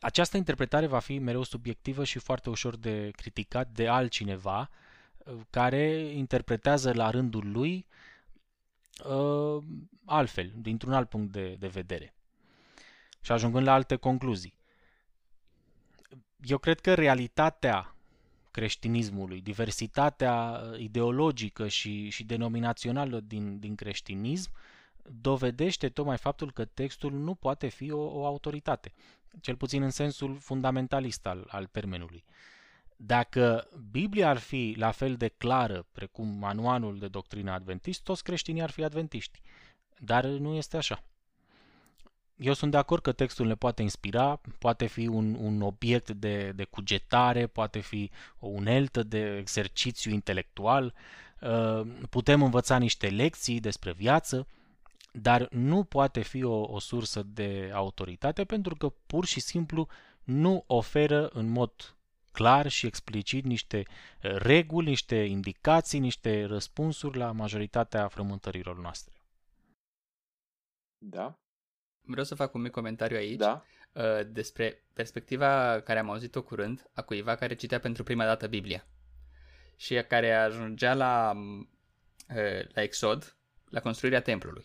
această 0.00 0.36
interpretare 0.36 0.86
va 0.86 0.98
fi 0.98 1.18
mereu 1.18 1.42
subiectivă 1.42 2.04
și 2.04 2.18
foarte 2.18 2.50
ușor 2.50 2.76
de 2.76 3.10
criticat 3.10 3.68
de 3.68 3.88
altcineva 3.88 4.70
uh, 5.18 5.34
care 5.50 5.84
interpretează 5.98 6.92
la 6.92 7.10
rândul 7.10 7.50
lui 7.50 7.86
uh, 9.04 9.62
altfel, 10.04 10.52
dintr-un 10.56 10.92
alt 10.92 11.08
punct 11.08 11.32
de, 11.32 11.54
de 11.54 11.68
vedere. 11.68 12.14
Și 13.20 13.32
ajungând 13.32 13.66
la 13.66 13.72
alte 13.72 13.96
concluzii. 13.96 14.54
Eu 16.40 16.58
cred 16.58 16.80
că 16.80 16.94
realitatea 16.94 17.95
creștinismului, 18.56 19.40
diversitatea 19.40 20.34
uh, 20.34 20.78
ideologică 20.78 21.68
și, 21.68 22.08
și 22.08 22.24
denominațională 22.24 23.20
din, 23.20 23.58
din 23.58 23.74
creștinism, 23.74 24.50
dovedește 25.20 25.88
tocmai 25.88 26.16
faptul 26.16 26.52
că 26.52 26.64
textul 26.64 27.12
nu 27.12 27.34
poate 27.34 27.68
fi 27.68 27.90
o, 27.90 28.00
o 28.00 28.26
autoritate, 28.26 28.92
cel 29.40 29.56
puțin 29.56 29.82
în 29.82 29.90
sensul 29.90 30.36
fundamentalist 30.36 31.26
al, 31.26 31.44
al 31.48 31.66
termenului. 31.66 32.24
Dacă 32.96 33.68
Biblia 33.90 34.28
ar 34.28 34.38
fi 34.38 34.74
la 34.78 34.90
fel 34.90 35.16
de 35.16 35.28
clară 35.28 35.86
precum 35.92 36.28
manualul 36.28 36.98
de 36.98 37.08
doctrină 37.08 37.50
adventist, 37.52 38.02
toți 38.02 38.22
creștinii 38.22 38.62
ar 38.62 38.70
fi 38.70 38.84
adventiști. 38.84 39.40
Dar 39.98 40.24
nu 40.24 40.54
este 40.54 40.76
așa. 40.76 41.02
Eu 42.36 42.52
sunt 42.52 42.70
de 42.70 42.76
acord 42.76 43.02
că 43.02 43.12
textul 43.12 43.46
ne 43.46 43.54
poate 43.54 43.82
inspira, 43.82 44.40
poate 44.58 44.86
fi 44.86 45.06
un, 45.06 45.34
un 45.34 45.62
obiect 45.62 46.10
de, 46.10 46.52
de 46.52 46.64
cugetare, 46.64 47.46
poate 47.46 47.78
fi 47.78 48.10
o 48.38 48.46
uneltă 48.46 49.02
de 49.02 49.36
exercițiu 49.36 50.10
intelectual, 50.10 50.94
uh, 51.40 51.80
putem 52.10 52.42
învăța 52.42 52.78
niște 52.78 53.08
lecții 53.08 53.60
despre 53.60 53.92
viață, 53.92 54.46
dar 55.12 55.48
nu 55.50 55.84
poate 55.84 56.22
fi 56.22 56.42
o, 56.42 56.60
o 56.60 56.78
sursă 56.78 57.22
de 57.22 57.70
autoritate 57.74 58.44
pentru 58.44 58.74
că 58.74 58.88
pur 59.06 59.26
și 59.26 59.40
simplu 59.40 59.88
nu 60.24 60.64
oferă 60.66 61.28
în 61.28 61.48
mod 61.48 61.96
clar 62.32 62.68
și 62.68 62.86
explicit 62.86 63.44
niște 63.44 63.82
uh, 63.86 64.30
reguli, 64.36 64.88
niște 64.88 65.16
indicații, 65.16 65.98
niște 65.98 66.44
răspunsuri 66.44 67.18
la 67.18 67.32
majoritatea 67.32 68.08
frământărilor 68.08 68.80
noastre. 68.80 69.14
Da. 70.98 71.38
Vreau 72.06 72.24
să 72.24 72.34
fac 72.34 72.54
un 72.54 72.60
mic 72.60 72.70
comentariu 72.70 73.16
aici 73.16 73.38
Da. 73.38 73.64
uh, 73.92 74.20
despre 74.26 74.84
perspectiva 74.92 75.80
care 75.84 75.98
am 75.98 76.10
auzit-o 76.10 76.42
curând 76.42 76.90
a 76.94 77.02
cuiva 77.02 77.34
care 77.34 77.54
citea 77.54 77.78
pentru 77.80 78.02
prima 78.02 78.24
dată 78.24 78.46
Biblia 78.46 78.86
și 79.76 79.94
care 79.94 80.32
ajungea 80.32 80.94
la, 80.94 81.32
uh, 82.28 82.68
la 82.74 82.82
Exod, 82.82 83.36
la 83.70 83.80
construirea 83.80 84.20
templului. 84.20 84.64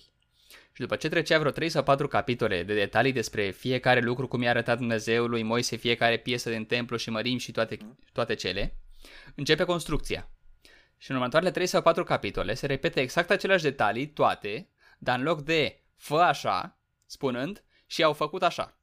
Și 0.74 0.82
după 0.82 0.96
ce 0.96 1.10
trecea 1.10 1.40
vreo 1.40 1.52
3 1.52 1.70
sau 1.70 1.84
4 1.84 2.08
capitole 2.08 2.64
de 2.64 2.74
detalii 2.74 3.12
despre 3.12 3.50
fiecare 3.50 4.00
lucru 4.00 4.28
cum 4.28 4.42
i-a 4.42 4.50
arătat 4.50 4.78
Dumnezeu 4.78 5.26
lui 5.26 5.44
Moise, 5.44 5.76
fiecare 5.76 6.18
piesă 6.18 6.50
din 6.50 6.66
templu 6.66 6.98
și 6.98 7.10
mărim 7.10 7.38
și 7.38 7.52
toate, 7.52 7.78
toate 8.14 8.34
cele, 8.34 8.76
începe 9.36 9.64
construcția. 9.64 10.30
Și 10.98 11.12
în 11.12 11.16
următoarele 11.16 11.52
3 11.52 11.66
sau 11.66 11.82
4 11.82 12.04
capitole 12.04 12.54
se 12.54 12.66
repete 12.66 13.00
exact 13.00 13.30
aceleași 13.30 13.64
detalii, 13.64 14.08
toate, 14.08 14.70
dar 14.98 15.18
în 15.18 15.24
loc 15.24 15.42
de 15.42 15.80
fă 15.96 16.16
așa, 16.16 16.81
spunând 17.12 17.64
și 17.86 18.04
au 18.04 18.14
făcut 18.14 18.44
așa. 18.44 18.80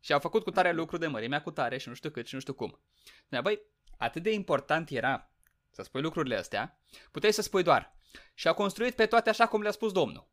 Și 0.00 0.12
au 0.12 0.18
făcut 0.18 0.42
cu 0.42 0.50
tare 0.50 0.72
lucru 0.72 0.96
de 0.96 1.06
mărimea 1.06 1.42
cu 1.42 1.50
tare 1.50 1.78
și 1.78 1.88
nu 1.88 1.94
știu 1.94 2.10
cât 2.10 2.26
și 2.26 2.34
nu 2.34 2.40
știu 2.40 2.54
cum. 2.54 2.80
Dar 3.28 3.42
băi, 3.42 3.60
atât 3.98 4.22
de 4.22 4.32
important 4.32 4.90
era 4.90 5.30
să 5.70 5.82
spui 5.82 6.00
lucrurile 6.00 6.36
astea, 6.36 6.80
puteai 7.10 7.32
să 7.32 7.42
spui 7.42 7.62
doar 7.62 7.96
și 8.34 8.48
au 8.48 8.54
construit 8.54 8.94
pe 8.94 9.06
toate 9.06 9.28
așa 9.28 9.46
cum 9.46 9.62
le-a 9.62 9.70
spus 9.70 9.92
Domnul. 9.92 10.28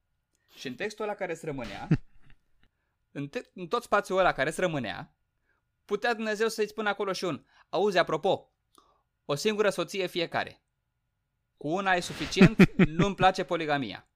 Și 0.56 0.68
în 0.68 0.76
textul 0.76 1.06
ăla 1.06 1.16
care 1.16 1.32
îți 1.32 1.46
rămânea, 1.46 1.88
în, 3.20 3.28
te- 3.28 3.50
în 3.54 3.68
tot 3.68 3.84
spațiul 3.84 4.18
ăla 4.18 4.32
care 4.32 4.50
îți 4.50 4.60
rămânea, 4.60 5.16
putea 5.86 6.14
Dumnezeu 6.14 6.48
să-i 6.48 6.68
spună 6.68 6.90
acolo 6.90 7.14
și 7.14 7.24
un, 7.24 7.46
auzi, 7.70 7.98
apropo, 7.98 8.54
o 9.26 9.36
singură 9.36 9.70
soție 9.70 10.08
fiecare. 10.08 10.64
Cu 11.58 11.68
una 11.68 11.94
e 11.94 12.00
suficient, 12.00 12.76
nu-mi 12.98 13.16
place 13.16 13.44
poligamia. 13.44 14.11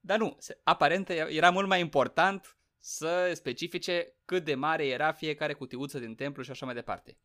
Dar 0.00 0.18
nu, 0.18 0.36
se- 0.38 0.60
aparent 0.64 1.08
era 1.08 1.50
mult 1.50 1.66
mai 1.66 1.80
important 1.80 2.56
să 2.78 3.32
specifice 3.34 4.14
cât 4.24 4.44
de 4.44 4.54
mare 4.54 4.86
era 4.86 5.12
fiecare 5.12 5.52
cutiuță 5.52 5.98
din 5.98 6.14
templu 6.14 6.42
și 6.42 6.50
așa 6.50 6.64
mai 6.66 6.74
departe. 6.74 7.18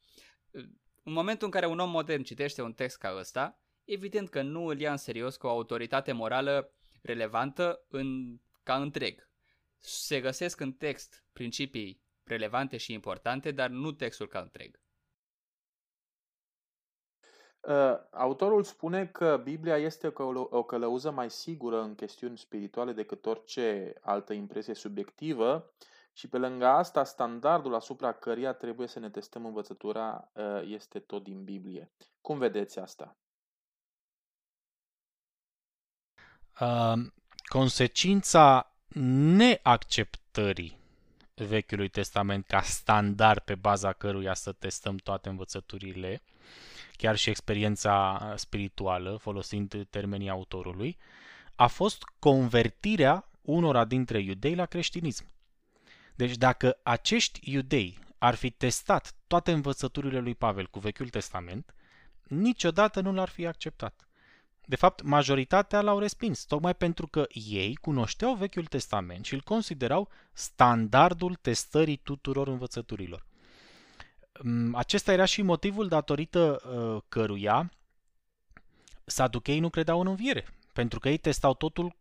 În 1.03 1.13
momentul 1.13 1.45
în 1.45 1.51
care 1.51 1.65
un 1.65 1.79
om 1.79 1.89
modern 1.89 2.23
citește 2.23 2.61
un 2.61 2.73
text 2.73 2.97
ca 2.97 3.15
ăsta, 3.17 3.59
evident 3.83 4.29
că 4.29 4.41
nu 4.41 4.65
îl 4.65 4.79
ia 4.79 4.91
în 4.91 4.97
serios 4.97 5.37
cu 5.37 5.47
o 5.47 5.49
autoritate 5.49 6.11
morală 6.11 6.73
relevantă 7.01 7.85
în, 7.89 8.39
ca 8.63 8.75
întreg. 8.75 9.29
Se 9.77 10.21
găsesc 10.21 10.59
în 10.59 10.73
text 10.73 11.25
principii 11.33 12.01
relevante 12.23 12.77
și 12.77 12.93
importante, 12.93 13.51
dar 13.51 13.69
nu 13.69 13.91
textul 13.91 14.27
ca 14.27 14.39
întreg. 14.39 14.79
Uh, 17.67 17.97
autorul 18.11 18.63
spune 18.63 19.05
că 19.07 19.41
Biblia 19.43 19.77
este 19.77 20.07
o 20.07 20.11
călă- 20.11 20.47
o 20.49 20.63
călăuză 20.63 21.11
mai 21.11 21.29
sigură 21.29 21.81
în 21.81 21.95
chestiuni 21.95 22.37
spirituale 22.37 22.91
decât 22.93 23.25
orice 23.25 23.93
altă 24.01 24.33
impresie 24.33 24.73
subiectivă 24.73 25.73
și 26.13 26.27
pe 26.27 26.37
lângă 26.37 26.65
asta 26.65 27.03
standardul 27.03 27.75
asupra 27.75 28.11
căruia 28.13 28.53
trebuie 28.53 28.87
să 28.87 28.99
ne 28.99 29.09
testăm 29.09 29.45
învățătura 29.45 30.31
uh, 30.33 30.61
este 30.63 30.99
tot 30.99 31.23
din 31.23 31.43
Biblie. 31.43 31.91
Cum 32.21 32.37
vedeți 32.37 32.79
asta? 32.79 33.15
Uh, 36.61 36.93
consecința 37.45 38.75
neacceptării 39.37 40.77
Vechiului 41.33 41.89
Testament 41.89 42.45
ca 42.45 42.61
standard 42.61 43.39
pe 43.39 43.55
baza 43.55 43.93
căruia 43.93 44.33
să 44.33 44.51
testăm 44.51 44.95
toate 44.95 45.29
învățăturile, 45.29 46.21
chiar 46.95 47.15
și 47.15 47.29
experiența 47.29 48.33
spirituală, 48.35 49.17
folosind 49.21 49.87
termenii 49.89 50.29
autorului, 50.29 50.97
a 51.55 51.67
fost 51.67 52.03
convertirea 52.19 53.29
unora 53.41 53.85
dintre 53.85 54.19
iudei 54.19 54.55
la 54.55 54.65
creștinism. 54.65 55.25
Deci 56.15 56.35
dacă 56.35 56.79
acești 56.83 57.39
iudei 57.51 57.99
ar 58.17 58.35
fi 58.35 58.49
testat 58.49 59.15
toate 59.27 59.51
învățăturile 59.51 60.19
lui 60.19 60.35
Pavel 60.35 60.67
cu 60.67 60.79
Vechiul 60.79 61.09
Testament, 61.09 61.75
niciodată 62.23 63.01
nu 63.01 63.13
l-ar 63.13 63.29
fi 63.29 63.45
acceptat. 63.45 64.07
De 64.65 64.75
fapt, 64.75 65.01
majoritatea 65.01 65.81
l-au 65.81 65.99
respins, 65.99 66.43
tocmai 66.43 66.75
pentru 66.75 67.07
că 67.07 67.25
ei 67.33 67.75
cunoșteau 67.75 68.35
Vechiul 68.35 68.65
Testament 68.65 69.25
și 69.25 69.33
îl 69.33 69.41
considerau 69.41 70.09
standardul 70.33 71.35
testării 71.35 71.97
tuturor 71.97 72.47
învățăturilor. 72.47 73.25
Mm, 74.43 74.75
Acesta 74.75 75.11
era 75.11 75.25
și 75.25 75.41
motivul 75.41 75.87
datorită 75.87 76.61
uh, 76.65 77.01
căruia 77.09 77.71
saducheii 79.05 79.59
nu 79.59 79.69
credeau 79.69 79.99
în 79.99 80.07
înviere, 80.07 80.47
pentru 80.73 80.99
că 80.99 81.09
ei 81.09 81.17
testau 81.17 81.53
totul 81.53 81.95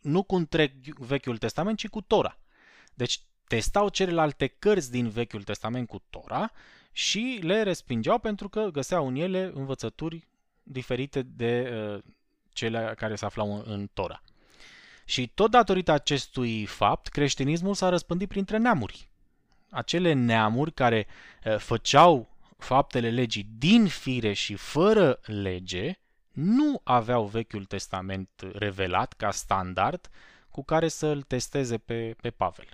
nu 0.00 0.22
cu 0.22 0.34
întreg 0.34 0.72
Vechiul 0.98 1.38
Testament, 1.38 1.78
ci 1.78 1.88
cu 1.88 2.00
Tora. 2.00 2.38
Deci 2.94 3.20
testau 3.46 3.88
celelalte 3.88 4.46
cărți 4.46 4.90
din 4.90 5.08
Vechiul 5.08 5.42
Testament 5.42 5.88
cu 5.88 6.02
Tora 6.10 6.52
și 6.92 7.38
le 7.42 7.62
respingeau 7.62 8.18
pentru 8.18 8.48
că 8.48 8.68
găseau 8.72 9.06
în 9.06 9.14
ele 9.14 9.50
învățături 9.54 10.28
diferite 10.62 11.22
de 11.22 11.70
uh, 11.72 12.02
cele 12.52 12.94
care 12.96 13.14
se 13.14 13.24
aflau 13.24 13.54
în, 13.54 13.62
în 13.66 13.88
Tora. 13.92 14.22
Și 15.04 15.28
tot 15.28 15.50
datorită 15.50 15.92
acestui 15.92 16.66
fapt, 16.66 17.06
creștinismul 17.06 17.74
s-a 17.74 17.88
răspândit 17.88 18.28
printre 18.28 18.56
neamuri. 18.56 19.07
Acele 19.70 20.12
neamuri 20.12 20.72
care 20.72 21.06
uh, 21.44 21.56
făceau 21.56 22.28
faptele 22.56 23.10
legii 23.10 23.48
din 23.58 23.86
fire 23.86 24.32
și 24.32 24.54
fără 24.54 25.20
lege, 25.24 25.98
nu 26.32 26.80
aveau 26.84 27.26
Vechiul 27.26 27.64
Testament 27.64 28.30
revelat 28.52 29.12
ca 29.12 29.30
standard 29.30 30.10
cu 30.50 30.64
care 30.64 30.88
să-l 30.88 31.22
testeze 31.22 31.78
pe, 31.78 32.14
pe 32.20 32.30
Pavel. 32.30 32.68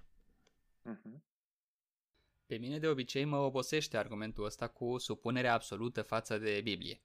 Uh-huh. 0.90 1.22
Pe 2.46 2.56
mine 2.56 2.78
de 2.78 2.86
obicei 2.86 3.24
mă 3.24 3.36
obosește 3.36 3.96
argumentul 3.96 4.44
ăsta 4.44 4.68
cu 4.68 4.98
supunerea 4.98 5.54
absolută 5.54 6.02
față 6.02 6.38
de 6.38 6.60
Biblie. 6.62 7.00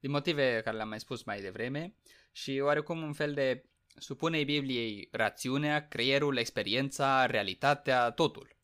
Din 0.00 0.10
motive 0.10 0.60
care 0.64 0.76
le-am 0.76 0.88
mai 0.88 1.00
spus 1.00 1.22
mai 1.22 1.40
devreme 1.40 1.94
și 2.32 2.60
oarecum 2.62 3.02
un 3.02 3.12
fel 3.12 3.34
de 3.34 3.64
supune 3.96 4.44
Bibliei 4.44 5.08
rațiunea, 5.12 5.88
creierul, 5.88 6.36
experiența, 6.36 7.26
realitatea, 7.26 8.10
totul. 8.10 8.56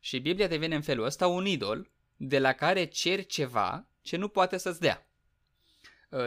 Și 0.00 0.18
Biblia 0.18 0.46
devine 0.46 0.74
în 0.74 0.82
felul 0.82 1.04
ăsta 1.04 1.26
un 1.26 1.46
idol 1.46 1.90
de 2.16 2.38
la 2.38 2.52
care 2.52 2.84
ceri 2.84 3.26
ceva 3.26 3.86
ce 4.02 4.16
nu 4.16 4.28
poate 4.28 4.56
să-ți 4.56 4.80
dea. 4.80 5.06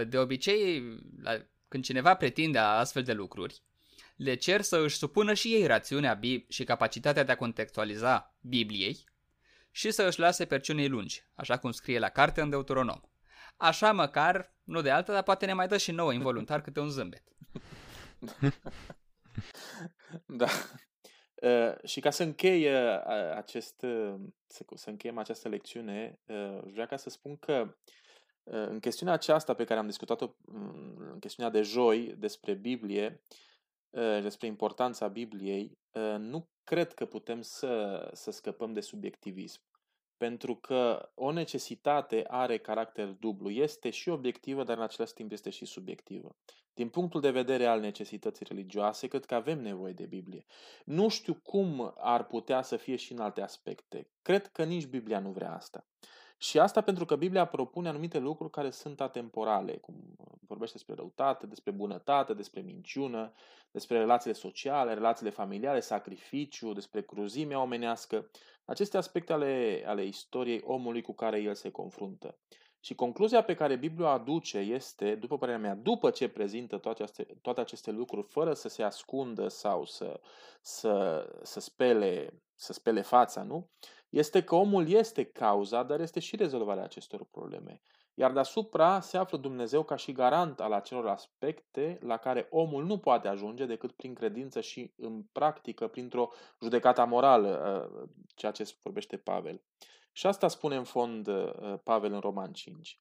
De 0.07 0.17
obicei, 0.17 0.83
la- 1.21 1.45
când 1.67 1.83
cineva 1.83 2.15
pretinde 2.15 2.57
astfel 2.57 3.03
de 3.03 3.13
lucruri, 3.13 3.61
le 4.15 4.35
cer 4.35 4.61
să 4.61 4.77
își 4.77 4.97
supună 4.97 5.33
și 5.33 5.53
ei 5.53 5.65
rațiunea 5.67 6.19
Bib- 6.19 6.47
și 6.47 6.63
capacitatea 6.63 7.23
de 7.23 7.31
a 7.31 7.35
contextualiza 7.37 8.33
Bibliei 8.41 9.03
și 9.71 9.91
să 9.91 10.03
își 10.03 10.19
lase 10.19 10.45
perciunii 10.45 10.87
lungi, 10.87 11.23
așa 11.35 11.57
cum 11.57 11.71
scrie 11.71 11.99
la 11.99 12.09
carte 12.09 12.41
în 12.41 12.49
Deuteronom. 12.49 13.01
Așa 13.57 13.91
măcar, 13.91 14.53
nu 14.63 14.81
de 14.81 14.89
altă, 14.89 15.11
dar 15.11 15.23
poate 15.23 15.45
ne 15.45 15.53
mai 15.53 15.67
dă 15.67 15.77
și 15.77 15.91
nouă 15.91 16.13
involuntar 16.13 16.61
câte 16.61 16.79
un 16.79 16.89
zâmbet. 16.89 17.23
da. 20.25 20.47
Uh, 21.41 21.73
și 21.83 21.99
ca 21.99 22.09
să 22.09 22.23
închei 22.23 22.65
uh, 22.65 23.01
acest, 23.35 23.81
uh, 23.81 24.13
să, 24.47 24.65
să 24.75 24.89
încheiem 24.89 25.17
această 25.17 25.49
lecțiune, 25.49 26.19
uh, 26.25 26.59
vreau 26.63 26.87
ca 26.87 26.97
să 26.97 27.09
spun 27.09 27.37
că 27.37 27.75
uh, 28.43 28.67
în 28.67 28.79
chestiunea 28.79 29.13
aceasta 29.15 29.53
pe 29.53 29.63
care 29.63 29.79
am 29.79 29.85
discutat-o 29.85 30.27
mm, 30.41 30.95
în 31.11 31.19
chestiunea 31.19 31.51
de 31.51 31.61
joi 31.61 32.15
despre 32.17 32.53
Biblie, 32.53 33.21
uh, 33.89 34.21
despre 34.21 34.47
importanța 34.47 35.07
Bibliei, 35.07 35.77
uh, 35.91 36.15
nu 36.17 36.49
cred 36.63 36.93
că 36.93 37.05
putem 37.05 37.41
să, 37.41 38.09
să 38.13 38.31
scăpăm 38.31 38.73
de 38.73 38.81
subiectivism 38.81 39.61
pentru 40.21 40.55
că 40.55 41.09
o 41.15 41.31
necesitate 41.31 42.23
are 42.27 42.57
caracter 42.57 43.07
dublu. 43.07 43.49
Este 43.49 43.89
și 43.89 44.09
obiectivă, 44.09 44.63
dar 44.63 44.77
în 44.77 44.83
același 44.83 45.13
timp 45.13 45.31
este 45.31 45.49
și 45.49 45.65
subiectivă. 45.65 46.35
Din 46.73 46.89
punctul 46.89 47.21
de 47.21 47.31
vedere 47.31 47.65
al 47.65 47.79
necesității 47.79 48.45
religioase, 48.49 49.07
cred 49.07 49.25
că 49.25 49.35
avem 49.35 49.61
nevoie 49.61 49.93
de 49.93 50.05
Biblie. 50.05 50.45
Nu 50.85 51.07
știu 51.09 51.33
cum 51.33 51.93
ar 51.97 52.25
putea 52.25 52.61
să 52.61 52.75
fie 52.77 52.95
și 52.95 53.11
în 53.11 53.19
alte 53.19 53.41
aspecte. 53.41 54.09
Cred 54.21 54.47
că 54.47 54.63
nici 54.63 54.85
Biblia 54.85 55.19
nu 55.19 55.29
vrea 55.29 55.55
asta. 55.55 55.85
Și 56.41 56.59
asta 56.59 56.81
pentru 56.81 57.05
că 57.05 57.15
Biblia 57.15 57.45
propune 57.45 57.89
anumite 57.89 58.19
lucruri 58.19 58.51
care 58.51 58.69
sunt 58.69 59.01
atemporale, 59.01 59.77
cum 59.77 59.95
vorbește 60.47 60.75
despre 60.75 60.95
răutate, 60.95 61.45
despre 61.45 61.71
bunătate, 61.71 62.33
despre 62.33 62.61
minciună, 62.61 63.33
despre 63.71 63.97
relațiile 63.97 64.35
sociale, 64.35 64.93
relațiile 64.93 65.31
familiale, 65.31 65.79
sacrificiu, 65.79 66.73
despre 66.73 67.01
cruzimea 67.01 67.61
omenească, 67.61 68.29
aceste 68.65 68.97
aspecte 68.97 69.33
ale, 69.33 69.83
ale 69.85 70.05
istoriei 70.05 70.61
omului 70.63 71.01
cu 71.01 71.13
care 71.13 71.41
el 71.41 71.53
se 71.53 71.71
confruntă. 71.71 72.37
Și 72.79 72.95
concluzia 72.95 73.43
pe 73.43 73.55
care 73.55 73.75
Biblia 73.75 74.05
o 74.05 74.09
aduce 74.09 74.57
este, 74.57 75.15
după 75.15 75.37
părerea 75.37 75.61
mea, 75.61 75.75
după 75.75 76.09
ce 76.09 76.29
prezintă 76.29 76.77
toate 76.77 77.03
aceste, 77.03 77.37
toate 77.41 77.59
aceste 77.59 77.91
lucruri, 77.91 78.27
fără 78.27 78.53
să 78.53 78.69
se 78.69 78.83
ascundă 78.83 79.47
sau 79.47 79.85
să, 79.85 80.19
să, 80.61 81.25
să, 81.43 81.59
spele, 81.59 82.41
să 82.55 82.73
spele 82.73 83.01
fața, 83.01 83.43
nu? 83.43 83.69
Este 84.11 84.43
că 84.43 84.55
omul 84.55 84.89
este 84.89 85.23
cauza, 85.23 85.83
dar 85.83 85.99
este 85.99 86.19
și 86.19 86.35
rezolvarea 86.35 86.83
acestor 86.83 87.25
probleme. 87.31 87.81
Iar 88.13 88.31
deasupra 88.31 88.99
se 88.99 89.17
află 89.17 89.37
Dumnezeu 89.37 89.83
ca 89.83 89.95
și 89.95 90.11
garant 90.11 90.59
al 90.59 90.71
acelor 90.71 91.07
aspecte 91.07 91.99
la 92.01 92.17
care 92.17 92.47
omul 92.49 92.85
nu 92.85 92.97
poate 92.97 93.27
ajunge 93.27 93.65
decât 93.65 93.91
prin 93.91 94.13
credință 94.13 94.61
și 94.61 94.93
în 94.97 95.23
practică 95.31 95.87
printr-o 95.87 96.29
judecată 96.61 97.05
morală, 97.05 97.89
uh, 97.93 98.09
ceea 98.35 98.51
ce 98.51 98.73
vorbește 98.83 99.17
Pavel. 99.17 99.61
Și 100.11 100.27
asta 100.27 100.47
spune 100.47 100.75
în 100.75 100.83
fond 100.83 101.27
uh, 101.27 101.73
Pavel 101.83 102.13
în 102.13 102.19
Roman 102.19 102.51
5. 102.51 102.99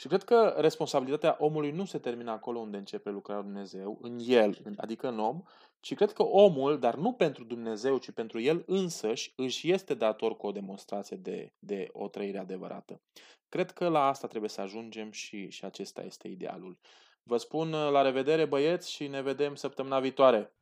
Și 0.00 0.06
cred 0.08 0.22
că 0.22 0.54
responsabilitatea 0.58 1.36
omului 1.38 1.70
nu 1.70 1.84
se 1.84 1.98
termină 1.98 2.30
acolo 2.30 2.58
unde 2.58 2.76
începe 2.76 3.10
lucrarea 3.10 3.42
Dumnezeu, 3.42 3.98
în 4.02 4.18
el, 4.26 4.58
adică 4.76 5.08
în 5.08 5.18
om, 5.18 5.42
ci 5.80 5.94
cred 5.94 6.12
că 6.12 6.22
omul, 6.22 6.78
dar 6.78 6.94
nu 6.94 7.12
pentru 7.12 7.44
Dumnezeu, 7.44 7.98
ci 7.98 8.10
pentru 8.10 8.40
el 8.40 8.62
însăși, 8.66 9.32
își 9.36 9.72
este 9.72 9.94
dator 9.94 10.36
cu 10.36 10.46
o 10.46 10.52
demonstrație 10.52 11.16
de, 11.16 11.52
de 11.58 11.88
o 11.92 12.08
trăire 12.08 12.38
adevărată. 12.38 13.00
Cred 13.48 13.70
că 13.70 13.88
la 13.88 14.06
asta 14.06 14.26
trebuie 14.26 14.50
să 14.50 14.60
ajungem 14.60 15.10
și, 15.10 15.50
și 15.50 15.64
acesta 15.64 16.02
este 16.02 16.28
idealul. 16.28 16.78
Vă 17.22 17.36
spun 17.36 17.70
la 17.70 18.02
revedere 18.02 18.44
băieți 18.44 18.92
și 18.92 19.06
ne 19.06 19.22
vedem 19.22 19.54
săptămâna 19.54 20.00
viitoare. 20.00 20.52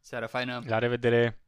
Seară 0.00 0.26
faină! 0.26 0.62
La 0.66 0.78
revedere! 0.78 1.39